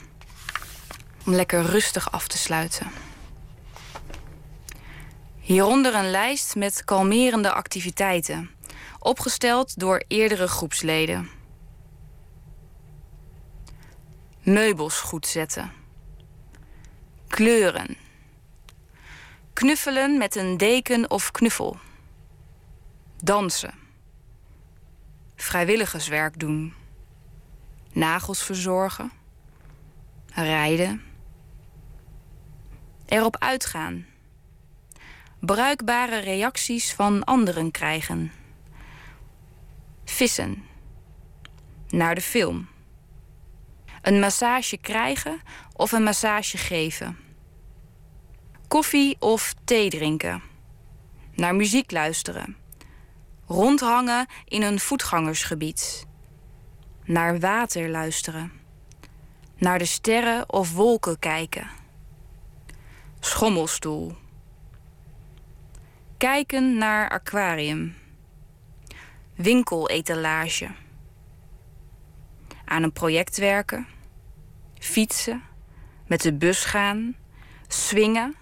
[1.26, 2.90] Om lekker rustig af te sluiten.
[5.40, 8.50] Hieronder een lijst met kalmerende activiteiten,
[8.98, 11.30] opgesteld door eerdere groepsleden.
[14.42, 15.72] Meubels goed zetten.
[17.28, 18.05] Kleuren.
[19.56, 21.78] Knuffelen met een deken of knuffel.
[23.16, 23.74] Dansen.
[25.36, 26.74] Vrijwilligerswerk doen.
[27.92, 29.10] Nagels verzorgen.
[30.34, 31.02] Rijden.
[33.06, 34.06] Erop uitgaan.
[35.40, 38.32] Bruikbare reacties van anderen krijgen.
[40.04, 40.64] Vissen.
[41.88, 42.68] Naar de film.
[44.02, 45.40] Een massage krijgen
[45.72, 47.25] of een massage geven.
[48.68, 50.42] Koffie of thee drinken.
[51.34, 52.56] Naar muziek luisteren.
[53.46, 56.06] Rondhangen in een voetgangersgebied.
[57.04, 58.52] Naar water luisteren.
[59.58, 61.68] Naar de sterren of wolken kijken.
[63.20, 64.16] Schommelstoel.
[66.16, 67.94] Kijken naar aquarium.
[69.34, 70.70] Winkeletalage.
[72.64, 73.86] Aan een project werken.
[74.78, 75.42] Fietsen.
[76.06, 77.16] Met de bus gaan.
[77.68, 78.36] Swingen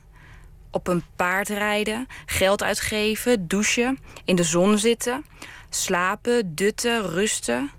[0.74, 5.24] op een paard rijden, geld uitgeven, douchen, in de zon zitten,
[5.68, 7.70] slapen, dutten, rusten.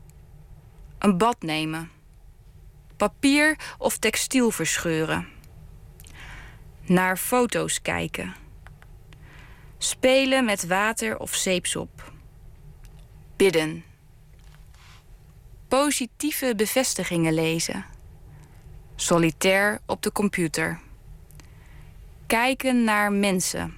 [1.00, 1.92] Een bad nemen.
[2.98, 5.28] Papier of textiel verscheuren.
[6.82, 8.36] Naar foto's kijken.
[9.78, 12.12] Spelen met water of zeepsop.
[13.36, 13.84] Bidden.
[15.68, 17.86] Positieve bevestigingen lezen.
[18.96, 20.84] Solitair op de computer.
[22.28, 23.74] Kijken naar mensen.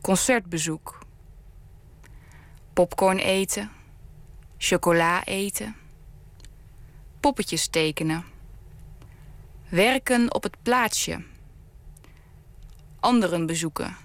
[0.00, 0.98] Concertbezoek.
[2.72, 3.70] Popcorn eten.
[4.58, 5.76] Chocola eten.
[7.20, 8.24] Poppetjes tekenen.
[9.68, 11.24] Werken op het plaatsje.
[13.00, 13.96] Anderen bezoeken.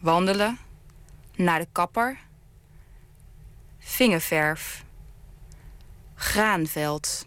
[0.00, 0.58] Wandelen.
[1.36, 2.18] Naar de kapper.
[3.78, 4.84] Vingerverf.
[6.14, 7.26] Graanveld.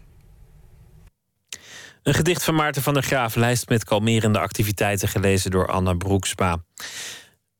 [2.08, 6.58] Een gedicht van Maarten van der Graaf, lijst met kalmerende activiteiten, gelezen door Anna Broeksma.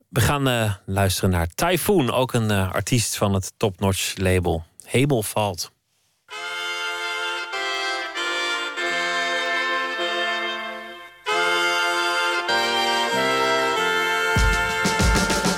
[0.08, 4.64] We gaan uh, luisteren naar Typhoon, ook een uh, artiest van het Top Notch label.
[4.84, 5.72] Hebel valt.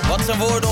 [0.07, 0.70] Wat zijn woorden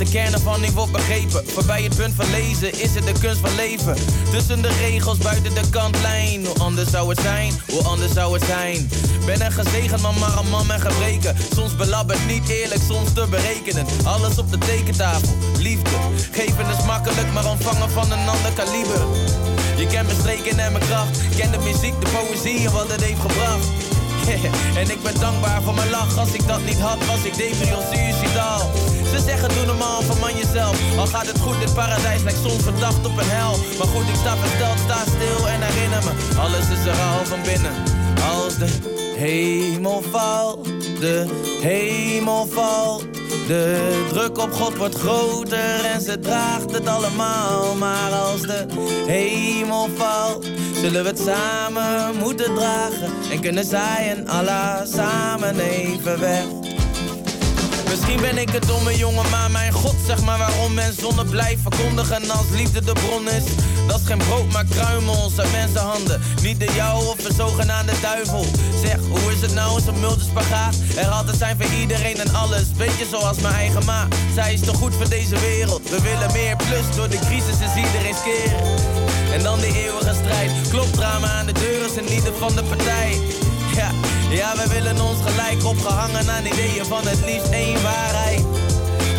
[0.00, 1.42] de kern ervan niet wordt begrepen?
[1.46, 3.96] Voorbij het punt van lezen is het de kunst van leven.
[4.30, 6.46] Tussen de regels, buiten de kantlijn.
[6.46, 7.52] Hoe anders zou het zijn?
[7.68, 8.90] Hoe anders zou het zijn?
[9.26, 11.36] Ben een gezegend man, maar een man met gebreken.
[11.54, 13.86] Soms belabberd, niet eerlijk, soms te berekenen.
[14.04, 15.96] Alles op de tekentafel, liefde.
[16.30, 19.06] Geven is makkelijk, maar ontvangen van een ander kaliber.
[19.76, 21.18] Je kent mijn streken en mijn kracht.
[21.36, 23.66] Ken de muziek, de poëzie wat het heeft gebracht.
[24.80, 26.18] en ik ben dankbaar voor mijn lach.
[26.18, 28.70] Als ik dat niet had, was ik depressief suicidaal.
[29.12, 30.76] Ze zeggen doe normaal, verman jezelf.
[30.98, 33.56] Al gaat het goed, dit paradijs lijkt soms verdacht op een hel.
[33.78, 36.38] Maar goed, ik sta versteld, sta stil en herinner me.
[36.38, 37.74] Alles is er al van binnen.
[38.32, 40.64] Als de hemel valt,
[41.00, 41.26] de
[41.60, 43.04] hemel valt.
[43.46, 47.74] De druk op God wordt groter en ze draagt het allemaal.
[47.74, 48.66] Maar als de
[49.06, 53.12] hemel valt, zullen we het samen moeten dragen.
[53.32, 56.44] En kunnen zij en Allah samen even weg.
[57.90, 61.62] Misschien ben ik het domme jongen, maar mijn god, zeg maar waarom men zonne blijft
[61.62, 63.44] verkondigen als liefde de bron is.
[63.86, 66.20] Dat is geen brood, maar kruimels uit mensenhanden.
[66.42, 68.44] Niet de jou of een zogenaamde duivel.
[68.82, 70.76] Zeg, hoe is het nou, zo'n multispagaat?
[70.96, 72.64] Er altijd zijn voor iedereen en alles.
[72.76, 74.08] Beetje zoals mijn eigen ma.
[74.34, 75.88] Zij is toch goed voor deze wereld.
[75.88, 78.60] We willen meer plus, door de crisis is iedereen skeren.
[79.32, 80.50] En dan die eeuwige strijd.
[80.70, 83.18] Klopt drama aan de deur is een lieden van de partij.
[83.74, 83.90] Ja,
[84.30, 88.44] ja, we willen ons gelijk opgehangen aan ideeën van het liefst één waarheid.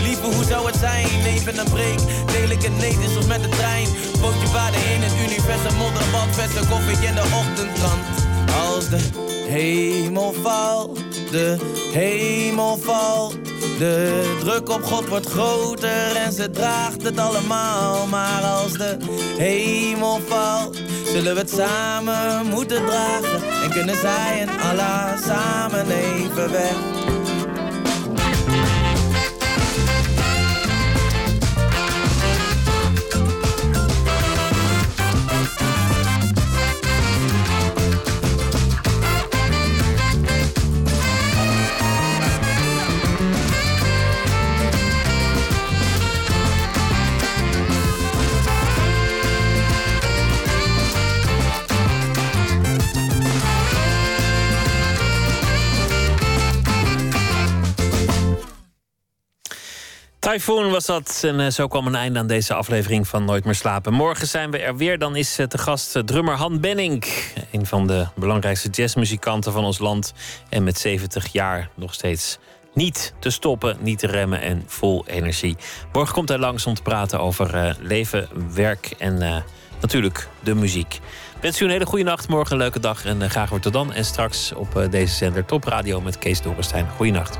[0.02, 1.08] Lieve, hoe zou het zijn?
[1.26, 1.70] Even een
[2.52, 3.88] ik het netens of met de trein.
[4.22, 8.06] Bootje vader in het universum, modderbad, verse koffie in de ochtendkrant.
[8.66, 9.00] Als de
[9.48, 11.00] hemel valt,
[11.32, 11.58] de
[11.94, 13.36] hemel valt.
[13.78, 18.08] De druk op God wordt groter en ze draagt het allemaal.
[18.08, 18.98] Maar als de
[19.38, 23.42] hemel valt, zullen we het samen moeten dragen.
[23.64, 26.76] En kunnen zij en Allah samen even weg.
[60.22, 61.22] Typhoon was dat.
[61.26, 63.94] En eh, zo kwam een einde aan deze aflevering van Nooit meer slapen.
[63.94, 64.98] Morgen zijn we er weer.
[64.98, 67.06] Dan is uh, te gast uh, drummer Han Benning.
[67.52, 70.14] Een van de belangrijkste jazzmuzikanten van ons land.
[70.50, 72.38] En met 70 jaar nog steeds
[72.74, 75.56] niet te stoppen, niet te remmen en vol energie.
[75.94, 79.44] Morgen komt hij langs om te praten over leven, werk en
[79.82, 81.00] natuurlijk de muziek.
[81.40, 83.94] Wens u een hele goede nacht, morgen een leuke dag en graag weer tot dan.
[83.94, 86.90] En straks op deze zender Top Radio met Kees Dorrestein.
[86.90, 87.40] Goeienacht.